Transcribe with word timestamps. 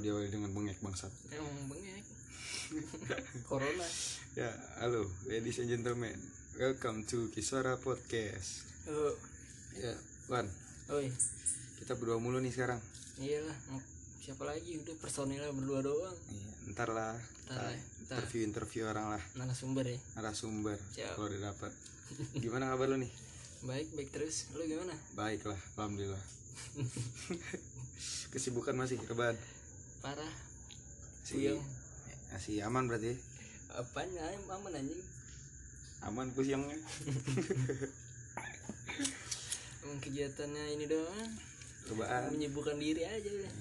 diawali 0.00 0.28
dengan 0.28 0.50
bengek 0.50 0.80
bangsat. 0.80 1.12
emang 1.30 1.68
bengek 1.68 2.04
corona 3.48 3.84
Ya, 4.32 4.46
halo 4.78 5.02
ladies 5.26 5.58
and 5.58 5.68
gentlemen. 5.68 6.14
Welcome 6.54 7.02
to 7.04 7.26
Kiswara 7.28 7.74
Podcast. 7.76 8.62
oh 8.86 9.14
Ya, 9.72 9.90
Wan, 10.26 10.46
oi 10.88 11.10
kita 11.76 11.94
berdua 11.94 12.16
mulu 12.16 12.38
nih 12.38 12.50
sekarang. 12.50 12.78
iyalah 13.16 13.54
siapa 14.16 14.44
lagi 14.44 14.78
udah 14.78 14.94
personilnya 14.96 15.50
berdua 15.50 15.80
doang 15.80 16.16
Iya, 16.28 16.50
ntar 16.70 16.88
lah. 16.90 17.16
Ntar 17.48 17.74
interview 18.00 18.42
interview 18.42 18.82
orang 18.86 19.12
lah, 19.12 19.22
narasumber 19.34 19.84
ya 19.84 19.98
narasumber. 20.14 20.78
Siap. 20.90 21.14
Kalau 21.14 21.26
udah 21.26 21.40
dapat. 21.46 21.72
Gimana 22.42 22.70
kabar 22.70 22.86
lu 22.88 22.98
nih? 22.98 23.12
baik 23.60 23.92
baik 23.92 24.08
terus 24.08 24.48
lu 24.56 24.64
gimana 24.64 24.94
Baik 25.12 25.44
lah, 25.44 25.58
alhamdulillah. 25.76 26.22
Kesibukan 28.32 28.72
masih 28.72 28.96
rebahan. 29.04 29.36
Parah 30.00 30.32
Si, 31.20 31.36
Puyeng. 31.36 31.60
masih 32.28 32.64
aman 32.64 32.84
berarti? 32.84 33.14
apanya 33.70 34.24
aman 34.48 34.72
anjing 34.72 34.98
Aman 36.00 36.32
pusingnya. 36.32 36.74
emang 39.80 40.00
kegiatannya 40.00 40.64
ini 40.74 40.84
doang 40.86 41.28
Rebahan. 41.86 42.32
menyibukkan 42.32 42.76
diri 42.76 43.04
aja 43.04 43.28
udah 43.30 43.52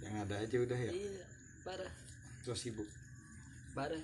Yang 0.00 0.14
ada 0.20 0.34
aja 0.36 0.56
udah 0.60 0.78
ya. 0.80 0.92
iya 0.92 1.24
parah 1.60 1.92
So 2.40 2.54
sibuk. 2.54 2.86
parah 3.72 4.02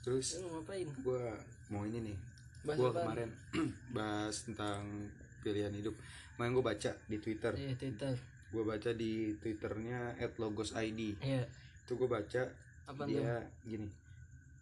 Terus 0.00 0.36
lu 0.36 0.48
ngapain 0.50 0.88
gua 1.00 1.36
mau 1.68 1.84
ini 1.84 2.00
nih 2.06 2.16
Bahas 2.62 2.76
gua 2.76 2.88
apaan? 2.90 3.04
kemarin 3.06 3.30
bahas 3.96 4.36
tentang 4.42 4.80
pilihan 5.40 5.72
hidup 5.72 5.96
kemarin 6.34 6.52
gua 6.52 6.64
baca 6.66 6.92
di 7.02 7.16
twitter 7.16 7.52
iya 7.54 7.72
twitter 7.74 8.14
gua 8.50 8.74
baca 8.74 8.90
di 8.92 9.34
twitternya 9.38 10.18
@logosid 10.38 10.98
iya. 11.22 11.42
Itu 11.86 11.94
gua 11.96 12.20
baca 12.20 12.42
apa 12.90 13.02
dia 13.06 13.38
gini 13.62 13.86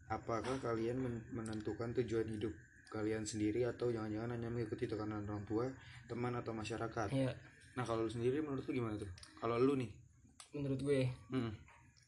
apakah 0.08 0.56
kalian 0.60 1.00
men- 1.00 1.24
menentukan 1.32 1.92
tujuan 2.00 2.28
hidup 2.28 2.52
kalian 2.88 3.24
sendiri 3.24 3.68
atau 3.68 3.92
jangan-jangan 3.92 4.32
hanya 4.32 4.48
mengikuti 4.48 4.88
tekanan 4.88 5.24
orang 5.28 5.44
tua 5.44 5.68
teman 6.08 6.32
atau 6.32 6.56
masyarakat? 6.56 7.08
Iya. 7.12 7.32
Nah 7.76 7.84
kalau 7.84 8.08
lu 8.08 8.10
sendiri 8.10 8.40
menurut 8.40 8.64
lu 8.64 8.80
gimana 8.80 8.96
tuh? 8.96 9.08
Kalau 9.36 9.60
lu 9.60 9.76
nih? 9.76 9.92
Menurut 10.56 10.80
gue 10.80 11.00
hmm, 11.28 11.52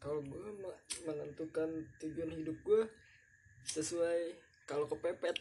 kalau 0.00 0.24
gue 0.24 0.40
me- 0.40 0.80
menentukan 1.04 1.68
tujuan 2.00 2.32
hidup 2.32 2.56
gue 2.64 2.82
sesuai 3.68 4.32
kalau 4.64 4.88
kepepet. 4.88 5.36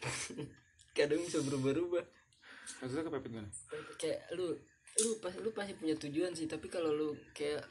Kadang 0.98 1.24
bisa 1.24 1.40
berubah-ubah. 1.40 2.04
Maksudnya 2.84 3.04
kepepet 3.08 3.30
gimana? 3.32 3.50
Kayak 3.96 4.20
lu 4.36 4.60
lu 5.00 5.16
pas 5.22 5.34
lu 5.38 5.50
pasti 5.54 5.74
punya 5.76 5.96
tujuan 5.96 6.34
sih 6.34 6.46
tapi 6.46 6.68
kalau 6.68 6.92
lu 6.92 7.10
kayak 7.32 7.62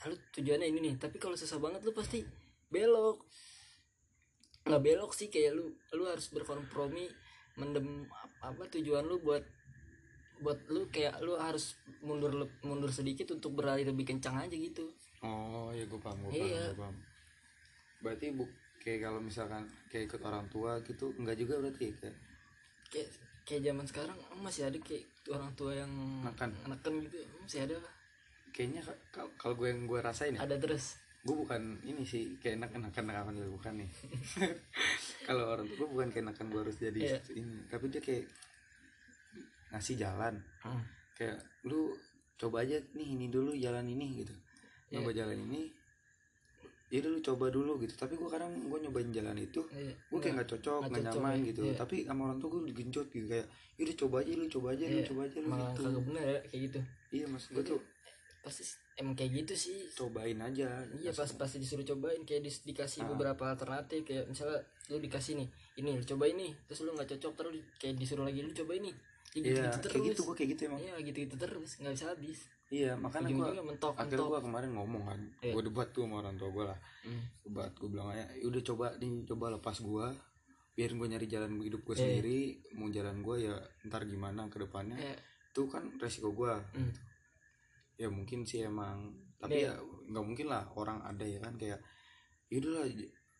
"Ah, 0.00 0.08
lu 0.08 0.16
tujuannya 0.32 0.66
ini 0.66 0.78
nih 0.80 0.94
tapi 0.96 1.18
kalau 1.18 1.36
susah 1.36 1.58
banget 1.58 1.82
lu 1.82 1.92
pasti 1.92 2.24
belok 2.70 3.20
nggak 4.64 4.80
belok 4.80 5.12
sih 5.12 5.28
kayak 5.28 5.56
lu 5.56 5.66
lu 5.92 6.04
harus 6.06 6.30
berkompromi 6.30 7.08
mendem 7.58 8.06
ap- 8.08 8.38
apa 8.46 8.62
tujuan 8.70 9.04
lu 9.04 9.18
buat 9.20 9.42
buat 10.40 10.56
lu 10.72 10.88
kayak 10.88 11.20
lu 11.20 11.36
harus 11.36 11.76
mundur 12.00 12.32
mundur 12.62 12.88
sedikit 12.88 13.28
untuk 13.30 13.52
berlari 13.52 13.84
lebih 13.84 14.08
kencang 14.08 14.40
aja 14.40 14.56
gitu 14.56 14.88
oh 15.20 15.68
ya 15.70 15.84
gua 15.84 16.00
paham 16.00 16.24
gua 16.24 16.32
paham, 16.32 16.48
Iya. 16.48 16.64
paham. 16.72 16.96
berarti 18.00 18.26
bu 18.32 18.44
kayak 18.80 19.00
kalau 19.04 19.20
misalkan 19.20 19.68
kayak 19.92 20.08
ikut 20.08 20.22
orang 20.24 20.48
tua 20.48 20.80
gitu 20.80 21.12
enggak 21.20 21.36
juga 21.36 21.60
berarti 21.60 21.84
ya 21.84 21.94
kayak 22.00 22.16
kayak 22.88 23.08
kayak 23.50 23.62
zaman 23.64 23.82
sekarang 23.82 24.14
masih 24.38 24.62
ada 24.64 24.78
kayak 24.78 25.02
orang 25.28 25.50
tua 25.52 25.74
yang 25.74 25.90
Neken. 26.22 26.50
neken 26.64 26.94
gitu 27.02 27.18
masih 27.36 27.66
ada 27.66 27.76
kayaknya 28.50 28.78
ka- 28.80 29.00
ka- 29.10 29.32
kalau 29.36 29.54
gue 29.56 29.68
yang 29.68 29.84
gue 29.84 29.98
rasain 29.98 30.32
ya 30.32 30.40
ada 30.40 30.54
terus 30.54 31.02
gue 31.20 31.34
bukan 31.34 31.60
ini 31.82 32.00
sih 32.02 32.38
kayak 32.38 32.56
enak 32.56 32.70
enakan 32.72 33.04
enakan 33.06 33.34
gitu 33.34 33.50
bukan 33.52 33.72
nih 33.76 33.90
kalau 35.26 35.50
orang 35.50 35.66
tua 35.66 35.76
gue 35.76 35.88
bukan 35.90 36.08
kayak 36.08 36.24
enakan 36.24 36.46
gue 36.48 36.60
harus 36.62 36.76
jadi 36.78 37.00
Iya. 37.00 37.18
ini 37.34 37.58
tapi 37.66 37.84
dia 37.88 38.00
kayak 38.00 38.24
ngasih 39.70 39.96
jalan 39.96 40.34
Hmm. 40.60 40.82
kayak 41.14 41.38
lu 41.62 41.94
coba 42.36 42.62
aja 42.62 42.78
nih 42.92 43.08
ini 43.14 43.26
dulu 43.28 43.52
jalan 43.52 43.84
ini 43.84 44.22
gitu 44.22 44.34
Iya. 44.88 44.98
nyoba 44.98 45.10
jalan 45.12 45.38
ini 45.44 45.60
ya 46.90 46.98
udah 46.98 47.10
lu 47.10 47.20
coba 47.20 47.46
dulu 47.48 47.72
gitu. 47.78 47.94
Tapi 47.94 48.14
gue 48.14 48.26
kadang 48.26 48.50
gue 48.52 48.78
nyobain 48.80 49.08
jalan 49.08 49.34
itu 49.34 49.62
Iya. 49.70 49.94
gue 49.94 50.18
kayak 50.18 50.34
nggak 50.36 50.48
cocok 50.50 50.80
nggak 50.84 51.02
nyaman 51.06 51.32
ya, 51.32 51.46
gitu. 51.48 51.60
Iya. 51.62 51.74
tapi 51.76 51.96
sama 52.02 52.20
orang 52.26 52.38
tua 52.38 52.48
gue 52.50 52.62
digenjot 52.68 53.06
gitu 53.08 53.26
kayak 53.26 53.46
yaudah 53.74 53.96
coba 53.96 54.16
aja 54.20 54.32
lu 54.32 54.46
coba 54.46 54.66
aja 54.70 54.84
lu 54.84 54.92
Iya, 54.92 55.04
coba 55.06 55.20
aja 55.24 55.36
lu 55.36 55.48
malah 55.48 55.70
gitu. 55.70 55.80
kagak 55.80 56.02
bener 56.04 56.24
ya 56.24 56.38
kayak 56.44 56.62
gitu. 56.66 56.80
Iya 57.10 57.24
maksud 57.26 57.50
gue 57.52 57.64
tuh. 57.64 57.80
Pasti 58.40 58.62
emang 58.96 59.14
kayak 59.14 59.30
gitu 59.36 59.54
sih. 59.54 59.78
Cobain 59.92 60.38
aja 60.38 60.68
iya 60.92 61.10
pas 61.10 61.30
pasti 61.30 61.56
disuruh 61.56 61.86
cobain 61.86 62.20
kayak 62.22 62.42
dis- 62.42 62.64
dikasih 62.64 63.00
Ah. 63.02 63.08
beberapa 63.08 63.44
alternatif 63.48 64.00
kayak 64.02 64.26
misalnya 64.26 64.58
lu 64.88 64.98
dikasih 64.98 65.36
nih 65.36 65.48
ini 65.76 65.94
lu 65.94 66.04
cobain 66.04 66.34
nih. 66.34 66.52
Terus 66.66 66.80
lu 66.82 66.92
nggak 66.92 67.08
cocok 67.10 67.32
terus 67.34 67.52
di- 67.54 67.66
kayak 67.78 67.94
disuruh 67.96 68.24
lagi 68.24 68.40
lu 68.40 68.50
cobain 68.50 68.82
nih. 68.82 68.96
Ya, 69.30 69.38
gitu, 69.38 69.46
iya 69.54 69.62
gitu 69.64 69.78
terus 69.78 69.92
kayak 69.94 70.06
gitu 70.10 70.20
gue 70.24 70.34
kayak 70.34 70.50
gitu 70.50 70.60
emang. 70.66 70.80
Iya 70.80 70.94
gitu 71.00 71.18
gitu 71.22 71.36
terus 71.38 71.70
nggak 71.78 71.92
bisa 71.94 72.06
habis 72.08 72.38
iya 72.70 72.94
makanya 72.94 73.28
gue 73.28 73.62
mentok 73.64 73.94
akhirnya 73.94 74.26
gue 74.28 74.40
kemarin 74.40 74.70
ngomong 74.72 75.02
kan 75.04 75.20
Iya. 75.40 75.52
gue 75.52 75.62
debat 75.66 75.88
tuh 75.88 76.02
sama 76.02 76.14
orang 76.18 76.34
tua 76.34 76.48
gue 76.48 76.64
lah 76.64 76.78
Hmm. 77.00 77.22
debat 77.42 77.70
gue 77.72 77.88
bilang 77.88 78.08
aja 78.08 78.24
udah 78.40 78.62
coba 78.62 78.86
nih 78.96 79.10
coba 79.24 79.46
lepas 79.50 79.76
gue 79.76 80.06
biarin 80.72 80.96
gue 80.96 81.08
nyari 81.08 81.26
jalan 81.26 81.50
hidup 81.58 81.82
gue 81.82 81.92
Iya. 81.92 82.00
sendiri 82.00 82.38
mau 82.72 82.86
jalan 82.88 83.16
gue 83.20 83.36
ya 83.42 83.54
ntar 83.84 84.02
gimana 84.04 84.46
ke 84.46 84.58
depannya 84.58 84.96
Iya. 84.96 85.16
itu 85.46 85.62
kan 85.66 85.82
resiko 85.96 86.30
gue 86.30 86.52
Hmm. 86.72 86.92
ya 87.96 88.08
mungkin 88.08 88.42
sih 88.42 88.62
emang 88.62 89.10
tapi 89.36 89.60
Iya. 89.60 89.74
ya 89.74 89.82
nggak 90.08 90.24
mungkin 90.24 90.46
lah 90.46 90.62
orang 90.72 91.02
ada 91.02 91.22
ya 91.22 91.38
kan 91.38 91.54
kayak 91.54 91.82
yaudah 92.48 92.72
lah 92.72 92.86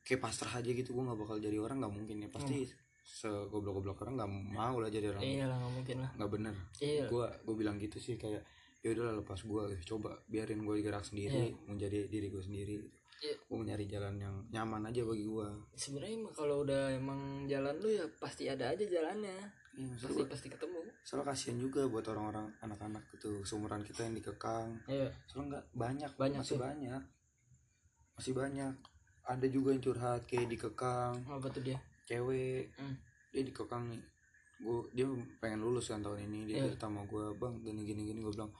kayak 0.00 0.20
pasrah 0.20 0.52
aja 0.54 0.70
gitu 0.70 0.90
gue 0.90 1.02
nggak 1.02 1.18
bakal 1.18 1.36
jadi 1.36 1.56
orang 1.56 1.78
nggak 1.78 1.94
mungkin 1.94 2.16
ya 2.18 2.28
pasti 2.28 2.66
segoblok-goblok 3.02 4.00
orang 4.00 4.14
nggak 4.16 4.32
mau 4.50 4.76
lah 4.76 4.88
jadi 4.88 5.06
orang 5.08 5.22
iya 5.22 5.44
lah 5.44 5.56
nggak 5.56 5.72
mungkin 5.72 5.96
lah 5.98 6.10
nggak 6.14 6.30
bener 6.30 6.54
iya 6.78 7.04
gue 7.06 7.26
gue 7.40 7.54
bilang 7.54 7.76
gitu 7.76 7.96
sih 7.96 8.14
kayak 8.14 8.42
ya 8.80 8.88
udahlah 8.90 9.20
lepas 9.20 9.40
gue 9.40 9.62
coba 9.84 10.16
biarin 10.24 10.60
gue 10.60 10.80
gerak 10.80 11.04
sendiri 11.04 11.52
menjadi 11.64 12.08
diri 12.08 12.28
gue 12.28 12.40
sendiri 12.40 12.78
Iya. 13.20 13.36
gue 13.36 13.52
mencari 13.52 13.84
jalan 13.84 14.16
yang 14.16 14.32
nyaman 14.48 14.88
aja 14.88 15.04
bagi 15.04 15.28
gue 15.28 15.48
sebenarnya 15.76 16.24
kalau 16.32 16.64
udah 16.64 16.88
emang 16.88 17.44
jalan 17.44 17.76
lu 17.76 17.92
ya 17.92 18.08
pasti 18.16 18.48
ada 18.48 18.72
aja 18.72 18.80
jalannya. 18.80 19.36
Maksud 19.70 20.08
pasti 20.08 20.24
pasti 20.24 20.48
ketemu. 20.48 20.80
soalnya 21.04 21.28
kasihan 21.28 21.60
juga 21.60 21.84
buat 21.84 22.00
orang-orang 22.08 22.48
anak-anak 22.58 23.04
itu 23.12 23.44
seumuran 23.44 23.84
kita 23.84 24.08
yang 24.08 24.16
dikekang. 24.16 24.72
Iya. 24.88 25.12
Soalnya 25.28 25.46
nggak 25.52 25.64
banyak 25.76 26.10
Banyak 26.16 26.40
masih 26.40 26.56
tuh. 26.56 26.64
banyak. 26.64 27.02
Masih 28.16 28.32
banyak. 28.32 28.74
Ada 29.20 29.46
juga 29.46 29.68
yang 29.76 29.82
curhat 29.84 30.24
kayak 30.24 30.48
dikekang. 30.48 31.14
Apa 31.22 31.46
tuh 31.52 31.60
dia? 31.60 31.76
Cewek. 32.08 32.72
Hmm. 32.80 32.96
dia 33.30 33.42
dikekang 33.44 33.84
nih 33.86 34.00
gue 34.60 34.78
dia 34.92 35.06
pengen 35.40 35.64
lulus 35.64 35.88
kan 35.88 36.00
tahun 36.00 36.28
ini 36.28 36.38
dia 36.44 36.56
Iya. 36.60 36.64
cerita 36.72 36.86
sama 36.86 37.02
gue 37.08 37.24
bang 37.34 37.54
gini 37.60 37.80
gini 37.82 38.02
gini 38.06 38.20
gue 38.20 38.32
bilang 38.32 38.52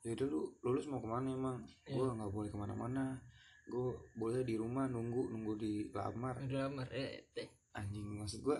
ya 0.00 0.14
udah 0.14 0.26
lu 0.30 0.40
lulus 0.62 0.86
mau 0.86 1.02
ke 1.02 1.08
mana 1.10 1.28
emang? 1.28 1.58
Gue 1.84 2.06
Iya. 2.06 2.14
nggak 2.14 2.30
boleh 2.30 2.48
ke 2.48 2.58
mana-mana. 2.58 3.04
Gue 3.66 3.90
boleh 4.14 4.46
di 4.46 4.54
rumah 4.54 4.86
nunggu 4.86 5.28
nunggu 5.28 5.52
di 5.58 5.72
lamar. 5.90 6.38
Udah 6.40 6.70
lamar 6.70 6.86
eh 6.94 7.26
teh 7.34 7.50
anjing 7.74 8.06
maksud 8.16 8.40
gue 8.40 8.58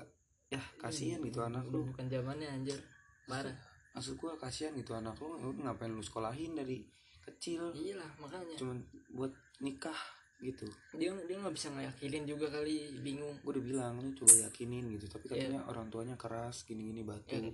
ya 0.51 0.59
kasihan 0.77 1.23
gitu 1.23 1.39
anak 1.41 1.63
udah 1.71 1.79
lu. 1.79 1.89
Bukan 1.95 2.07
zamannya 2.11 2.49
anjir. 2.51 2.79
Parah. 3.25 3.55
Maksud 3.95 4.19
gue 4.19 4.33
kasihan 4.37 4.75
gitu 4.75 4.93
anak 4.93 5.15
lu. 5.23 5.39
Lu 5.39 5.55
ngapain 5.55 5.89
lu 5.89 6.03
sekolahin 6.03 6.59
dari 6.59 6.83
kecil? 7.23 7.71
Iyalah 7.73 8.11
makanya. 8.19 8.57
Cuman 8.59 8.83
buat 9.15 9.31
nikah 9.63 9.97
gitu. 10.39 10.67
Dia 10.95 11.11
dia 11.27 11.37
nggak 11.39 11.55
bisa 11.55 11.69
ngeyakinin 11.75 12.25
juga 12.25 12.47
kali 12.49 13.03
bingung. 13.03 13.35
Gue 13.43 13.59
udah 13.59 13.65
bilang 13.65 13.93
lu 13.99 14.15
coba 14.15 14.35
yakinin 14.47 14.87
gitu. 14.95 15.11
Tapi 15.11 15.27
Iya. 15.29 15.51
katanya 15.51 15.61
orang 15.67 15.87
tuanya 15.91 16.15
keras 16.15 16.63
gini 16.63 16.95
gini 16.95 17.03
batu 17.03 17.35
ya, 17.35 17.51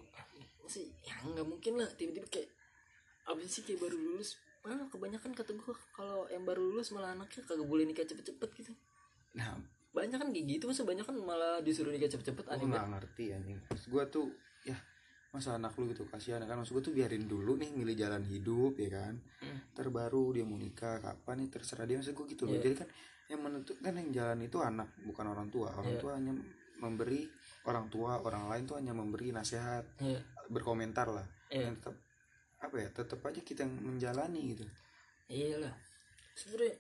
sih 0.65 0.89
ya 1.05 1.17
nggak 1.21 1.45
mungkin 1.45 1.77
lah 1.81 1.89
tiba-tiba 1.93 2.25
kayak 2.29 2.49
apa 3.25 3.41
sih 3.45 3.65
kayak 3.65 3.81
baru 3.81 3.97
lulus. 3.97 4.37
Malah 4.65 4.89
kebanyakan 4.89 5.33
kata 5.37 5.53
gue 5.53 5.75
kalau 5.93 6.25
yang 6.33 6.45
baru 6.45 6.61
lulus 6.61 6.93
malah 6.93 7.13
anaknya 7.13 7.45
kagak 7.45 7.69
boleh 7.69 7.85
nikah 7.85 8.05
cepet-cepet 8.05 8.51
gitu. 8.65 8.73
Nah 9.37 9.57
banyak 9.95 10.19
kan 10.19 10.29
kayak 10.35 10.47
gitu 10.59 10.65
masa 10.67 10.83
banyak 10.83 11.05
kan 11.07 11.17
malah 11.21 11.61
disuruh 11.63 11.93
nikah 11.93 12.09
cepet-cepet 12.09 12.45
gue 12.45 12.53
aneh 12.53 12.65
banget. 12.65 12.73
nggak 12.73 12.89
ngerti 12.97 13.25
anjing. 13.33 13.59
Gue 13.89 14.05
tuh 14.09 14.27
masa 15.35 15.59
anak 15.59 15.75
lu 15.75 15.91
gitu 15.91 16.07
kasihan 16.07 16.39
kan 16.41 16.55
maksud 16.55 16.79
gue 16.79 16.85
tuh 16.87 16.95
biarin 16.95 17.27
dulu 17.27 17.59
nih 17.59 17.75
milih 17.75 17.99
jalan 17.99 18.23
hidup 18.23 18.79
ya 18.79 18.89
kan 18.95 19.19
Hmm. 19.43 19.59
terbaru 19.75 20.31
dia 20.31 20.47
mau 20.47 20.55
nikah 20.55 20.97
kapan 20.97 21.43
nih 21.43 21.49
terserah 21.51 21.85
dia 21.85 21.99
maksud 21.99 22.15
gue 22.15 22.27
gitu 22.31 22.47
loh 22.47 22.55
Iya. 22.55 22.63
jadi 22.65 22.75
kan 22.79 22.89
yang 23.27 23.41
menentukan 23.43 23.93
yang 23.93 24.11
jalan 24.11 24.39
itu 24.41 24.59
anak 24.59 24.89
bukan 25.03 25.27
orang 25.27 25.51
tua 25.51 25.75
orang 25.75 25.91
Iya. 25.91 26.01
tua 26.01 26.13
hanya 26.15 26.33
memberi 26.79 27.27
orang 27.65 27.87
tua 27.89 28.13
orang 28.21 28.47
lain 28.47 28.65
tuh 28.65 28.77
hanya 28.79 28.95
memberi 28.95 29.29
nasihat 29.31 29.83
Iya. 29.99 30.23
berkomentar 30.49 31.11
lah 31.11 31.27
Iya. 31.51 31.67
Dan 31.67 31.75
tetap 31.77 31.97
apa 32.57 32.77
ya 32.79 32.89
tetap 32.89 33.21
aja 33.21 33.41
kita 33.41 33.61
yang 33.61 33.75
menjalani 33.77 34.41
gitu 34.55 34.65
iyalah 35.27 35.75
sebenernya 36.33 36.79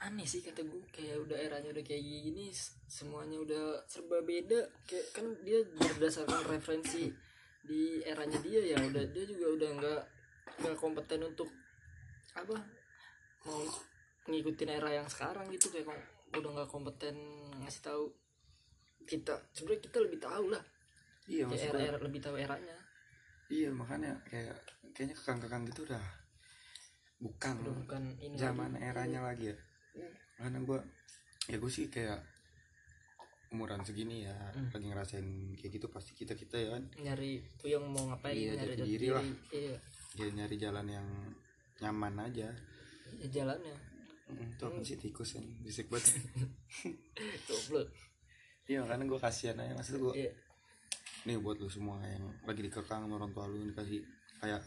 aneh 0.00 0.24
sih 0.24 0.40
kata 0.40 0.62
gue 0.62 0.80
kayak 0.88 1.20
udah 1.20 1.36
eranya 1.36 1.68
udah 1.70 1.82
kayak 1.82 2.00
gini 2.00 2.48
semuanya 2.86 3.36
udah 3.36 3.64
serba 3.84 4.22
beda 4.22 4.56
kayak 4.86 5.06
kan 5.12 5.26
dia 5.42 5.60
berdasarkan 5.76 6.40
referensi 6.48 7.12
di 7.64 8.00
eranya 8.02 8.38
dia 8.40 8.60
ya 8.64 8.76
udah 8.80 9.04
dia 9.12 9.24
juga 9.28 9.46
udah 9.56 9.70
nggak 9.76 10.02
nggak 10.64 10.76
kompeten 10.80 11.20
untuk 11.24 11.48
apa 12.34 12.56
mau 13.44 13.62
ngikutin 14.28 14.70
era 14.70 14.90
yang 14.92 15.08
sekarang 15.08 15.48
gitu 15.52 15.72
kayak 15.72 15.88
udah 16.36 16.50
nggak 16.60 16.70
kompeten 16.70 17.16
ngasih 17.60 17.82
tahu 17.82 18.04
kita. 19.08 19.34
Sebenarnya 19.50 19.82
kita 19.90 19.98
lebih 20.06 20.18
tahu 20.22 20.44
lah. 20.54 20.62
Iya 21.26 21.44
kayak 21.46 21.50
maksud 21.50 21.70
era, 21.74 21.78
era 21.82 21.98
lebih 21.98 22.20
tahu 22.22 22.36
eranya. 22.38 22.76
Iya 23.50 23.70
makanya 23.74 24.12
kayak 24.28 24.56
kayaknya 24.94 25.14
kekang-kekang 25.18 25.62
gitu 25.70 25.82
udah 25.90 26.04
bukan 27.20 27.54
udah 27.66 27.74
bukan 27.84 28.02
ini 28.22 28.34
zaman 28.38 28.72
lagi. 28.78 28.86
eranya 28.86 29.20
lagi 29.20 29.44
ya. 29.52 29.56
Iya. 29.90 30.10
karena 30.38 30.58
gue 30.62 30.80
ya 31.50 31.56
gue 31.58 31.72
sih 31.72 31.90
kayak 31.90 32.22
umuran 33.50 33.82
segini 33.82 34.22
ya 34.22 34.34
Hmm. 34.54 34.70
lagi 34.70 34.86
ngerasain 34.86 35.26
kayak 35.54 35.72
gitu 35.74 35.86
pasti 35.86 36.14
kita 36.14 36.32
kita 36.32 36.56
ya 36.56 36.68
kan. 36.70 36.82
Nyari 36.96 37.42
tuh 37.56 37.68
yang 37.68 37.82
mau 37.84 38.06
ngapain 38.06 38.32
Iya, 38.32 38.54
nyari 38.54 38.74
jati 38.76 38.88
diri 38.88 39.08
lah. 39.10 39.24
iya. 39.50 39.76
Ya 40.14 40.26
nyari 40.32 40.56
jalan 40.56 40.86
yang 40.86 41.06
nyaman 41.80 42.14
aja. 42.20 42.48
Ya 43.16 43.26
jalannya. 43.28 43.74
Itu 44.30 44.62
apa 44.64 44.78
sih 44.80 44.94
tikus 44.94 45.34
yang 45.34 45.46
bisik 45.60 45.90
banget? 45.90 46.14
Goblok. 47.46 47.90
Iya 48.64 48.86
karena 48.86 49.02
gue 49.04 49.18
kasihan 49.18 49.58
aja 49.58 49.74
maksud 49.74 49.98
gue 49.98 50.14
iya. 50.16 50.30
Nih 51.20 51.36
buat 51.36 51.58
lu 51.58 51.66
semua 51.66 51.98
yang 52.00 52.22
lagi 52.44 52.62
dikekang 52.62 53.02
sama 53.02 53.14
orang 53.16 53.30
tua 53.30 53.44
lu 53.44 53.66
dikasih 53.66 53.98
kayak 54.38 54.62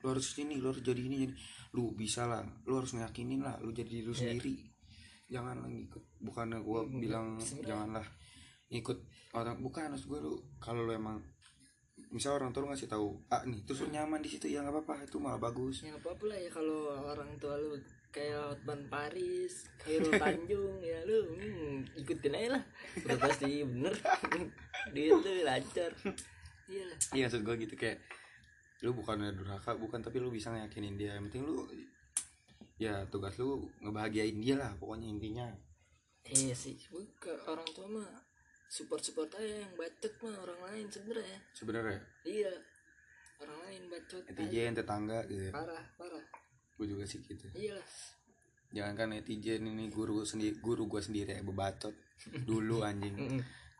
lu 0.00 0.06
harus 0.08 0.30
ini 0.38 0.56
lu 0.56 0.70
harus 0.70 0.80
jadi 0.80 0.98
ini 0.98 1.16
jadi 1.20 1.34
lu 1.72 1.90
bisa 1.92 2.24
lah 2.24 2.40
lu 2.64 2.78
harus 2.78 2.94
ngeyakinin 2.94 3.42
lah 3.42 3.58
lu 3.58 3.70
jadi 3.70 3.90
diri 3.90 4.06
lu 4.06 4.14
Iya. 4.14 4.30
sendiri 4.30 4.54
jangan 5.32 5.56
lah 5.56 5.66
ngikut. 5.66 6.02
Bukannya 6.20 6.58
gue 6.60 6.80
Enggak, 6.84 7.00
bilang 7.00 7.26
sebenarnya- 7.40 7.66
janganlah 7.66 8.06
ikut 8.68 8.98
orang. 9.32 9.56
Bukan 9.58 9.82
harus 9.88 10.04
gue 10.04 10.18
lu 10.20 10.34
kalau 10.60 10.84
lu 10.84 10.92
emang 10.92 11.16
misal 12.12 12.36
orang 12.36 12.52
tua 12.52 12.64
lu 12.64 12.68
ngasih 12.68 12.92
tahu 12.92 13.16
ah 13.32 13.40
nih 13.42 13.64
terus 13.64 13.84
lu 13.84 13.88
nyaman 13.88 14.20
di 14.20 14.28
situ 14.28 14.44
ya 14.44 14.60
nggak 14.60 14.76
apa-apa 14.76 15.08
itu 15.08 15.16
malah 15.16 15.40
bagus. 15.40 15.80
Ya 15.80 15.96
nggak 15.96 16.04
apa-apa 16.04 16.24
lah 16.28 16.38
ya 16.38 16.50
kalau 16.52 16.78
orang 17.00 17.30
tua 17.40 17.56
lu 17.56 17.72
kayak 18.12 18.36
Hotman 18.52 18.84
Paris 18.92 19.64
Khairul 19.80 20.12
Tanjung 20.20 20.76
ya 20.84 21.00
lu 21.08 21.24
hmm, 21.32 21.96
ikutin 21.96 22.36
aja 22.36 22.48
lah. 22.60 22.62
Udah 23.00 23.16
pasti 23.16 23.64
bener. 23.64 23.94
Dia 24.94 25.08
tuh 25.16 25.40
lancar. 25.40 25.90
Iya 26.68 26.84
lah. 26.84 26.96
Iya 27.16 27.22
maksud 27.26 27.42
gue 27.42 27.54
gitu 27.64 27.74
kayak 27.74 27.96
lu 28.82 28.92
bukan 28.92 29.32
durhaka 29.32 29.72
bukan 29.78 30.04
tapi 30.04 30.20
lu 30.20 30.28
bisa 30.28 30.52
ngeyakinin 30.52 31.00
dia. 31.00 31.16
Yang 31.16 31.32
penting 31.32 31.42
lu 31.48 31.64
ya 32.82 32.94
tugas 33.06 33.38
lu 33.38 33.70
ngebahagiain 33.78 34.34
dia 34.42 34.58
lah 34.58 34.74
pokoknya 34.78 35.06
intinya. 35.06 35.46
Iya 36.22 36.54
sih 36.54 36.78
Gua 36.90 37.02
ke 37.18 37.30
orang 37.50 37.66
tua 37.74 37.86
mah 37.86 38.10
support 38.70 39.02
support 39.02 39.30
aja 39.38 39.62
yang 39.62 39.72
bacot 39.78 40.12
mah 40.22 40.34
orang 40.42 40.60
lain 40.70 40.86
sebenarnya. 40.90 41.38
Sebenarnya? 41.54 42.00
Iya 42.26 42.52
orang 43.42 43.58
lain 43.66 43.82
bacot 43.90 44.22
aja. 44.22 44.30
netizen 44.34 44.74
tetangga 44.74 45.18
gitu 45.30 45.50
ya. 45.50 45.52
parah 45.54 45.84
parah. 45.98 46.24
Gue 46.78 46.86
juga 46.90 47.04
sih 47.06 47.22
gitu. 47.22 47.46
Iya 47.54 47.78
lah 47.78 47.88
jangan 48.72 48.94
kan 48.96 49.08
netizen 49.12 49.68
ini 49.68 49.92
guru 49.92 50.24
sendiri 50.24 50.56
guru 50.64 50.88
gue 50.88 51.02
sendiri 51.04 51.36
ya 51.36 51.42
bebacot 51.44 51.92
dulu 52.48 52.82
anjing. 52.82 53.14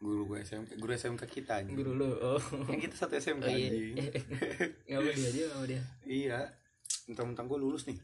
Guru 0.03 0.35
gue 0.35 0.43
SMK 0.43 0.83
guru 0.83 0.93
SMK 0.99 1.23
kita 1.31 1.63
anjing. 1.63 1.79
Guru 1.79 1.95
lu 1.95 2.11
oh. 2.19 2.43
Yang 2.69 2.91
kita 2.91 2.97
satu 3.07 3.15
SMK 3.17 3.47
Oh, 3.47 3.55
iya. 3.55 3.71
anjing. 3.71 3.95
Ngapa 4.91 5.11
dia 5.15 5.31
dia 5.31 5.45
ngapa 5.47 5.67
dia. 5.71 5.83
Iya. 6.05 6.39
Mentang-mentang 7.09 7.47
gue 7.49 7.59
lulus 7.63 7.87
nih 7.87 7.97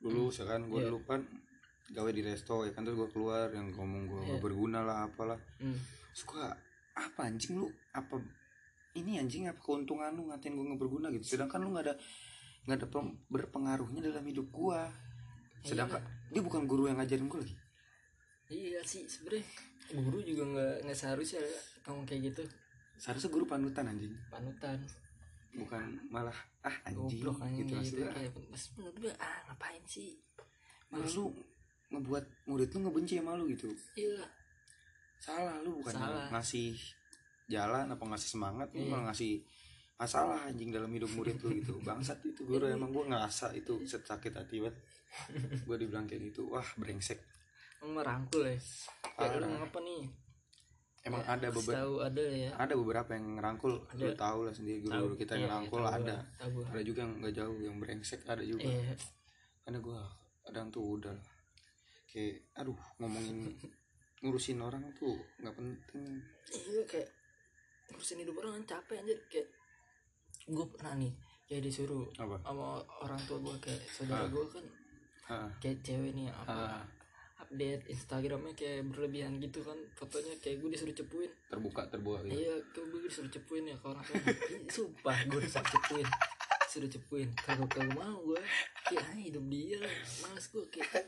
lulus 0.00 0.40
ya 0.40 0.46
kan 0.46 0.62
gue 0.66 0.78
Iya. 0.78 0.88
dulu 0.90 0.98
kan 1.04 1.20
gawe 1.88 2.10
di 2.12 2.22
resto 2.22 2.62
ya 2.62 2.70
kan 2.70 2.84
terus 2.84 3.00
gue 3.00 3.10
keluar 3.10 3.48
yang 3.50 3.72
ngomong 3.72 4.02
gue 4.06 4.22
Iya. 4.28 4.38
berguna 4.38 4.84
lah 4.84 5.08
apalah. 5.08 5.38
Hmm. 5.58 5.78
suka 6.14 6.50
apa 6.98 7.30
anjing 7.30 7.62
lu? 7.62 7.70
Apa 7.94 8.18
ini 8.98 9.22
anjing 9.22 9.46
apa 9.46 9.62
keuntungan 9.62 10.10
lu 10.18 10.26
ngatain 10.26 10.50
gue 10.50 10.66
nggak 10.66 10.80
berguna? 10.82 11.06
Gitu. 11.14 11.38
Sedangkan 11.38 11.62
lu 11.62 11.70
nggak 11.74 11.86
ada 11.86 11.94
nggak 12.66 12.78
ada 12.84 12.86
berpengaruhnya 13.30 14.00
dalam 14.12 14.24
hidup 14.26 14.46
gue 14.50 14.80
sedangkan 15.64 16.02
dia 16.30 16.42
bukan 16.42 16.66
guru 16.66 16.86
yang 16.86 16.98
ngajarin 16.98 17.26
gue 17.26 17.38
lagi. 17.38 17.56
Iya 18.50 18.80
sih 18.82 19.06
sebenernya 19.06 19.46
guru 19.94 20.18
juga 20.20 20.42
nggak 20.46 20.74
nggak 20.86 20.98
seharusnya 20.98 21.40
ngomong 21.86 22.04
kayak 22.04 22.34
gitu. 22.34 22.42
Seharusnya 22.98 23.30
guru 23.30 23.44
panutan 23.46 23.86
anjing. 23.86 24.14
Panutan 24.28 24.78
bukan 25.58 25.88
malah 26.08 26.38
ah 26.62 26.76
anjing 26.86 27.20
goblok 27.22 27.38
anjing 27.42 27.66
gitu 27.66 27.74
gitu, 27.74 27.76
maksudnya. 27.76 28.08
kayak 28.14 28.30
pas 28.48 28.62
menurut 28.76 28.96
gue 28.98 29.12
ah 29.18 29.38
ngapain 29.46 29.82
sih? 29.84 30.10
Malah 30.88 31.10
lu 31.12 31.24
ngebuat 31.88 32.24
murid 32.46 32.68
lu 32.70 32.78
ngebenci 32.86 33.14
sama 33.18 33.32
lu 33.34 33.44
gitu. 33.48 33.68
Iya. 33.94 34.24
Salah 35.18 35.56
lu 35.60 35.82
bukan 35.82 35.94
Salah. 35.94 36.26
ngasih 36.30 36.76
jalan 37.48 37.86
apa 37.88 38.04
ngasih 38.04 38.28
semangat 38.28 38.68
lu 38.72 38.82
Iya. 38.84 38.90
malah 38.90 39.04
ngasih 39.10 39.32
masalah 39.98 40.38
anjing 40.46 40.70
dalam 40.70 40.90
hidup 40.94 41.10
murid 41.12 41.36
lu 41.42 41.50
gitu. 41.58 41.74
Bangsat 41.82 42.22
itu 42.22 42.46
guru 42.46 42.64
Iya. 42.64 42.78
emang 42.78 42.94
gua 42.94 43.04
ngerasa 43.08 43.50
itu 43.52 43.82
sakit 43.82 44.32
hati 44.32 44.62
banget. 44.62 44.76
Gua 45.66 45.74
dibilang 45.74 46.06
kayak 46.06 46.30
gitu 46.30 46.52
wah 46.52 46.66
brengsek. 46.76 47.18
Emang 47.82 48.02
merangkul 48.02 48.46
ya 48.46 48.58
kayak 49.16 49.38
lu 49.38 49.46
ngapa 49.48 49.78
nih 49.80 50.02
emang 51.08 51.22
Ya, 51.22 51.28
ada 51.30 51.48
beberapa 51.48 51.78
tahu 51.78 51.94
ada 52.00 52.22
ya. 52.24 52.50
ada 52.54 52.74
beberapa 52.74 53.10
yang 53.10 53.26
ngerangkul. 53.34 53.72
Lu 53.74 53.86
Ada. 54.04 54.14
tahu 54.14 54.38
lah 54.44 54.52
sendiri 54.52 54.78
guru, 54.80 54.92
Tahu. 54.94 55.08
kita 55.16 55.32
Iya, 55.32 55.40
ngerangkul 55.42 55.80
tahu 55.80 55.94
ada. 55.94 56.16
gua, 56.46 56.64
ada 56.68 56.80
juga 56.82 57.00
yang 57.00 57.12
nggak 57.18 57.34
jauh 57.34 57.58
yang 57.58 57.76
brengsek 57.76 58.20
ada 58.24 58.42
juga. 58.42 58.64
Eh 58.64 58.94
karena 59.62 59.78
gua 59.78 60.00
kadang 60.42 60.68
tuh 60.68 60.84
udah 60.94 61.10
lah. 61.10 61.26
kayak 62.06 62.40
aduh 62.54 62.76
ngomongin 62.96 63.52
ngurusin 64.22 64.58
orang 64.58 64.80
tuh 64.92 65.12
nggak 65.38 65.54
penting. 65.54 66.04
Iya 66.48 66.82
kayak 66.84 67.08
ngurusin 67.88 68.18
hidup 68.18 68.36
orang 68.36 68.52
kan 68.58 68.76
capek 68.76 68.96
anjir. 68.98 69.18
Kayak 69.28 69.48
gue 70.46 70.66
pernah 70.72 70.94
nih 70.96 71.12
kayak 71.44 71.62
disuruh 71.62 72.04
apa? 72.16 72.36
sama 72.40 72.68
orang 73.00 73.20
tua 73.24 73.38
gue 73.38 73.56
kayak 73.58 73.80
saudara 73.86 74.24
gue 74.26 74.44
kan 74.48 74.64
ah, 75.28 75.48
kayak 75.58 75.80
cewek 75.82 76.12
nih 76.12 76.28
apa. 76.28 76.80
Ah, 76.80 76.82
update 77.48 77.88
Instagramnya 77.88 78.52
kayak 78.52 78.92
berlebihan 78.92 79.40
gitu 79.40 79.64
kan. 79.64 79.80
Fotonya 79.96 80.36
kayak 80.44 80.60
gue 80.60 80.68
disuruh 80.76 80.92
cepuin. 80.92 81.32
Terbuka 81.48 81.88
terbuka 81.88 82.20
gitu. 82.28 82.44
Iya 82.44 82.54
ke 82.76 82.80
gue 82.84 83.00
disuruh 83.08 83.32
cepuin 83.32 83.64
ya 83.72 83.76
ke 83.80 83.86
orang 83.88 84.04
Ih, 84.04 84.68
sumpah 84.68 85.16
gue 85.24 85.40
disuruh 85.40 85.70
cepuin. 85.72 86.06
Disuruh 86.68 86.90
cepuin. 86.92 87.28
Kagak 87.40 87.68
kagak 87.72 87.96
mau 87.96 88.20
gue 88.20 88.40
kayak 88.84 89.00
ah, 89.00 89.16
hidup 89.16 89.44
dia. 89.48 89.80
Males 90.20 90.46
gue 90.52 90.64
kayak 90.68 91.04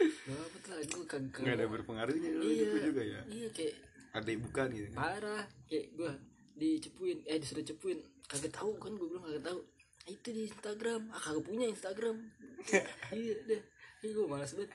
gak 0.00 0.32
apa 0.32 0.58
lah 0.72 0.80
gue 0.80 1.04
kagak 1.04 1.42
nggak 1.44 1.56
ada 1.60 1.66
berpengaruhnya 1.68 2.30
lu 2.32 2.40
iya 2.40 2.54
hidup 2.56 2.72
lu 2.72 2.80
juga 2.88 3.02
ya. 3.04 3.20
iya 3.28 3.48
kayak 3.52 3.74
ada 4.16 4.28
yang 4.30 4.42
bukan 4.46 4.66
gitu 4.72 4.86
kan. 4.94 4.98
Parah. 5.02 5.44
Kayak 5.66 5.86
gue 5.98 6.10
dicepuin 6.54 7.18
eh 7.26 7.38
disuruh 7.42 7.66
cepuin. 7.66 7.98
Kagak 8.30 8.54
tahu 8.54 8.78
kan 8.78 8.94
gue 8.94 9.06
bilang 9.10 9.26
kagak 9.26 9.42
tahu. 9.42 9.60
"Ah, 10.06 10.08
itu 10.14 10.28
di 10.30 10.46
Instagram. 10.46 11.10
Ah 11.10 11.18
kagak 11.18 11.44
punya 11.44 11.66
Instagram. 11.66 12.16
Iya 13.10 13.34
deh. 13.50 13.62
Ih, 14.00 14.16
gue 14.16 14.24
malas 14.24 14.54
banget 14.56 14.70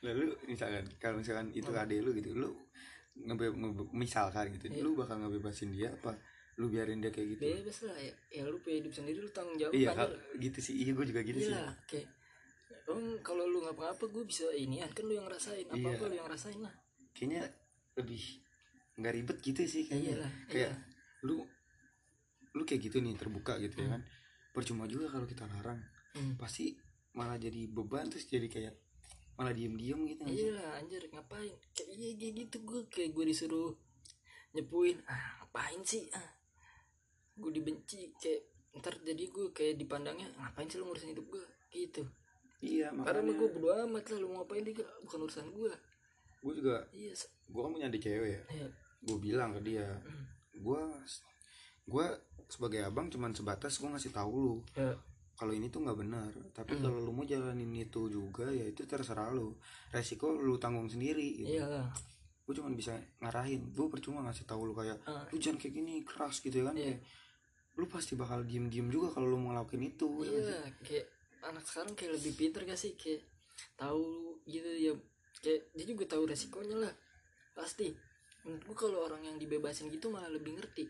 lalu 0.00 0.30
misalkan 0.46 0.86
kalau 0.96 1.18
misalkan 1.18 1.50
itu 1.50 1.68
adek 1.68 1.98
lu 2.00 2.10
gitu 2.14 2.30
lu 2.32 2.50
ngebe, 3.18 3.50
ngebe- 3.50 3.90
misalkan 3.92 4.54
gitu 4.54 4.70
Iya. 4.70 4.80
lu 4.80 4.94
bakal 4.94 5.18
ngebebasin 5.18 5.70
dia 5.70 5.90
apa? 5.90 6.14
Lu 6.54 6.66
biarin 6.66 6.98
dia 6.98 7.10
kayak 7.10 7.34
gitu? 7.34 7.42
Bebas 7.44 7.78
lah 7.86 7.98
ya, 7.98 8.12
ya 8.30 8.42
lu 8.44 8.58
punya 8.58 8.76
hidup 8.78 8.92
sendiri 8.92 9.18
lu 9.18 9.30
tanggung 9.30 9.58
jawab 9.58 9.74
iya 9.74 9.90
kal- 9.92 10.18
gitu 10.36 10.58
sih 10.60 10.74
iya 10.76 10.90
gue 10.90 11.06
juga 11.06 11.20
gitu 11.22 11.38
sih. 11.40 11.50
Iya 11.50 11.70
kayak 11.84 12.06
Emang 12.88 13.20
kalau 13.20 13.44
lu 13.44 13.60
ngapa-ngapa 13.60 14.00
gue 14.00 14.24
bisa 14.24 14.48
ini 14.50 14.80
kan 14.80 15.04
lu 15.04 15.12
yang 15.12 15.28
ngerasain 15.28 15.66
apa 15.66 15.76
apa 15.76 15.88
Iya. 15.92 16.08
lu 16.08 16.14
yang 16.14 16.26
ngerasain 16.26 16.58
lah. 16.58 16.74
Kayaknya 17.12 17.42
lebih 17.94 18.22
nggak 18.96 19.12
ribet 19.14 19.38
gitu 19.40 19.60
sih 19.62 19.84
ya 19.84 19.88
kayaknya. 19.88 20.08
Iyalah 20.08 20.32
kayak 20.46 20.72
iya. 20.72 20.80
lu 21.22 21.36
lu 22.50 22.62
kayak 22.64 22.80
gitu 22.82 22.96
nih 22.98 23.14
terbuka 23.14 23.60
gitu 23.60 23.76
ya 23.78 23.88
kan. 23.92 24.02
Percuma 24.50 24.84
juga 24.86 25.10
kalau 25.10 25.26
kita 25.26 25.44
larang. 25.44 25.78
Hmm. 26.08 26.34
pasti 26.34 26.72
malah 27.12 27.36
jadi 27.36 27.68
beban 27.68 28.08
terus 28.08 28.26
jadi 28.26 28.48
kayak 28.48 28.74
malah 29.38 29.54
diem 29.54 29.70
diem 29.72 30.00
gitu 30.04 30.22
iya 30.26 30.50
lah 30.52 30.70
anjir 30.76 30.98
ngapain? 31.08 31.54
Kayak 31.70 31.88
iya 31.94 32.10
kayak 32.12 32.34
gitu 32.36 32.56
gue 32.60 32.80
kayak 32.88 33.10
gue 33.12 33.24
disuruh 33.24 33.70
nyepuin 34.50 34.98
ah 35.06 35.16
ngapain 35.38 35.78
sih? 35.82 36.10
Ah. 36.10 36.26
Gue 37.34 37.54
dibenci 37.54 38.10
kayak 38.16 38.42
ntar 38.76 38.98
jadi 38.98 39.24
gue 39.24 39.46
kayak 39.48 39.74
dipandangnya 39.76 40.26
ngapain 40.34 40.66
sih 40.66 40.76
lu 40.76 40.86
ngurusin 40.86 41.14
hidup 41.14 41.26
gue 41.28 41.44
gitu. 41.70 42.02
Iya 42.58 42.90
karena 42.90 43.22
makanya. 43.22 43.38
gue 43.38 43.48
bodo 43.52 43.68
amat 43.86 44.04
lah 44.04 44.18
lu 44.18 44.28
ngapain 44.32 44.62
juga 44.62 44.82
bukan 45.00 45.18
urusan 45.22 45.46
gue 45.48 45.72
gue 46.38 46.52
juga 46.54 46.76
iya 46.92 47.10
se- 47.12 47.30
gue 47.44 47.60
kan 47.60 47.70
punya 47.70 47.86
adik 47.86 47.98
cewek 48.00 48.30
ya. 48.32 48.42
Iya. 48.52 48.68
gue 49.00 49.16
bilang 49.16 49.54
ke 49.54 49.62
dia 49.64 49.86
Hmm. 50.02 50.26
gue 50.52 50.80
gue 51.86 52.06
sebagai 52.44 52.82
abang 52.82 53.06
cuman 53.06 53.30
sebatas 53.30 53.76
gue 53.76 53.86
ngasih 53.86 54.10
tahu 54.10 54.32
lu. 54.36 54.56
Ya. 54.74 54.98
Kalau 55.38 55.54
ini 55.54 55.70
tuh 55.70 55.80
nggak 55.80 55.94
benar. 55.96 56.26
Tapi 56.50 56.74
Hmm. 56.74 56.82
kalau 56.82 56.98
lu 56.98 57.12
mau 57.12 57.22
jalanin 57.22 57.70
itu 57.72 58.10
juga 58.10 58.50
ya 58.50 58.66
itu 58.66 58.82
terserah 58.82 59.30
lu. 59.30 59.54
Resiko 59.88 60.34
lu 60.34 60.58
tanggung 60.58 60.86
sendiri 60.86 61.38
gitu. 61.38 61.54
iyalah 61.56 61.86
gue 62.42 62.56
cuman 62.56 62.72
bisa 62.72 62.96
ngarahin. 63.20 63.70
Gue 63.70 63.86
percuma 63.86 64.24
ngasih 64.24 64.42
tahu 64.44 64.64
lu 64.64 64.74
kayak 64.74 64.98
Ah. 65.04 65.22
lu 65.28 65.36
jangan 65.36 65.56
kayak 65.56 65.74
gini 65.74 65.94
keras 66.02 66.40
gitu 66.40 66.58
ya 66.58 66.64
kan 66.66 66.74
Iya. 66.74 66.84
Kayak, 66.90 67.00
lu 67.76 67.86
pasti 67.86 68.12
bakal 68.14 68.42
diem 68.42 68.66
diem 68.66 68.88
juga 68.88 69.12
kalau 69.12 69.28
lu 69.28 69.36
mau 69.36 69.52
ngelakuin 69.52 69.84
itu. 69.86 70.08
Iya 70.24 70.58
kayak 70.82 71.06
anak 71.44 71.62
sekarang 71.62 71.92
kayak 71.94 72.18
lebih 72.18 72.32
pinter 72.34 72.64
gak 72.64 72.74
sih? 72.74 72.98
Kayak 72.98 73.22
tahu 73.76 74.02
gitu 74.44 74.66
ya 74.66 74.92
kayak 75.38 75.70
dia 75.70 75.86
juga 75.86 76.04
tahu 76.08 76.26
resikonya 76.26 76.76
lah 76.78 76.92
pasti. 77.52 77.94
Menurut 78.42 78.64
gua 78.64 78.76
kalau 78.80 78.98
orang 79.04 79.22
yang 79.22 79.36
dibebasin 79.36 79.86
gitu 79.86 80.08
malah 80.08 80.26
lebih 80.28 80.56
ngerti 80.56 80.88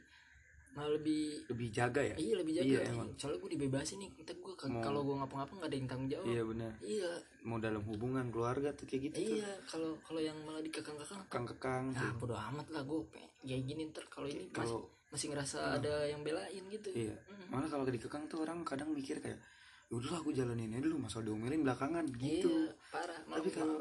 malah 0.77 0.91
lebih 0.95 1.43
lebih 1.49 1.69
jaga 1.73 2.01
ya? 2.05 2.15
Iya 2.19 2.35
lebih 2.39 2.53
jaga. 2.61 2.69
Iya, 2.69 2.79
anjing. 2.81 2.95
emang. 2.95 3.09
soalnya 3.19 3.39
gue 3.41 3.51
dibebasin 3.57 3.99
nih. 3.99 4.11
Kita 4.15 4.33
gue 4.37 4.55
Mau- 4.69 4.85
kalau 4.85 5.01
gue 5.03 5.17
ngapa-ngapa 5.19 5.53
nggak 5.59 5.71
ada 5.71 5.77
yang 5.77 5.89
tanggung 5.89 6.09
jawab. 6.11 6.27
Iya 6.29 6.43
benar 6.45 6.73
iya. 6.85 7.11
Mau 7.43 7.59
dalam 7.59 7.83
hubungan 7.87 8.25
keluarga 8.29 8.69
tuh 8.75 8.85
kayak 8.85 9.03
gitu 9.11 9.17
iya 9.39 9.51
kalau 9.65 9.97
kalau 10.05 10.21
yang 10.21 10.37
malah 10.45 10.63
dikekang-kekang 10.63 11.21
kekang-kekang 11.27 11.85
ya 11.95 12.01
tuh. 12.03 12.13
bodo 12.21 12.37
amat 12.37 12.67
lah 12.75 12.83
gue 12.85 13.01
kayak 13.43 13.63
gini 13.65 13.83
ntar 13.91 14.05
kalau 14.13 14.29
ini 14.29 14.45
masih 14.51 14.55
kalau 14.55 14.79
masih 15.09 15.27
ngerasa 15.33 15.59
ada 15.81 15.95
yang 16.05 16.21
belain 16.21 16.63
gitu. 16.69 16.89
Iya. 16.93 17.17
Mm. 17.17 17.47
malah 17.49 17.69
kalau 17.71 17.85
dikekang 17.89 18.25
tuh 18.29 18.45
orang 18.45 18.61
kadang 18.63 18.93
mikir 18.93 19.19
kayak 19.25 19.41
yaudahlah 19.89 20.21
aku 20.21 20.37
jalanin 20.37 20.69
aja 20.77 20.85
dulu 20.85 21.01
masa 21.01 21.25
diomelin 21.25 21.65
belakangan 21.65 22.05
gitu. 22.21 22.51
Iya 22.53 22.77
parah 22.93 23.21
malah 23.25 23.41
tapi 23.41 23.51
kalau 23.57 23.79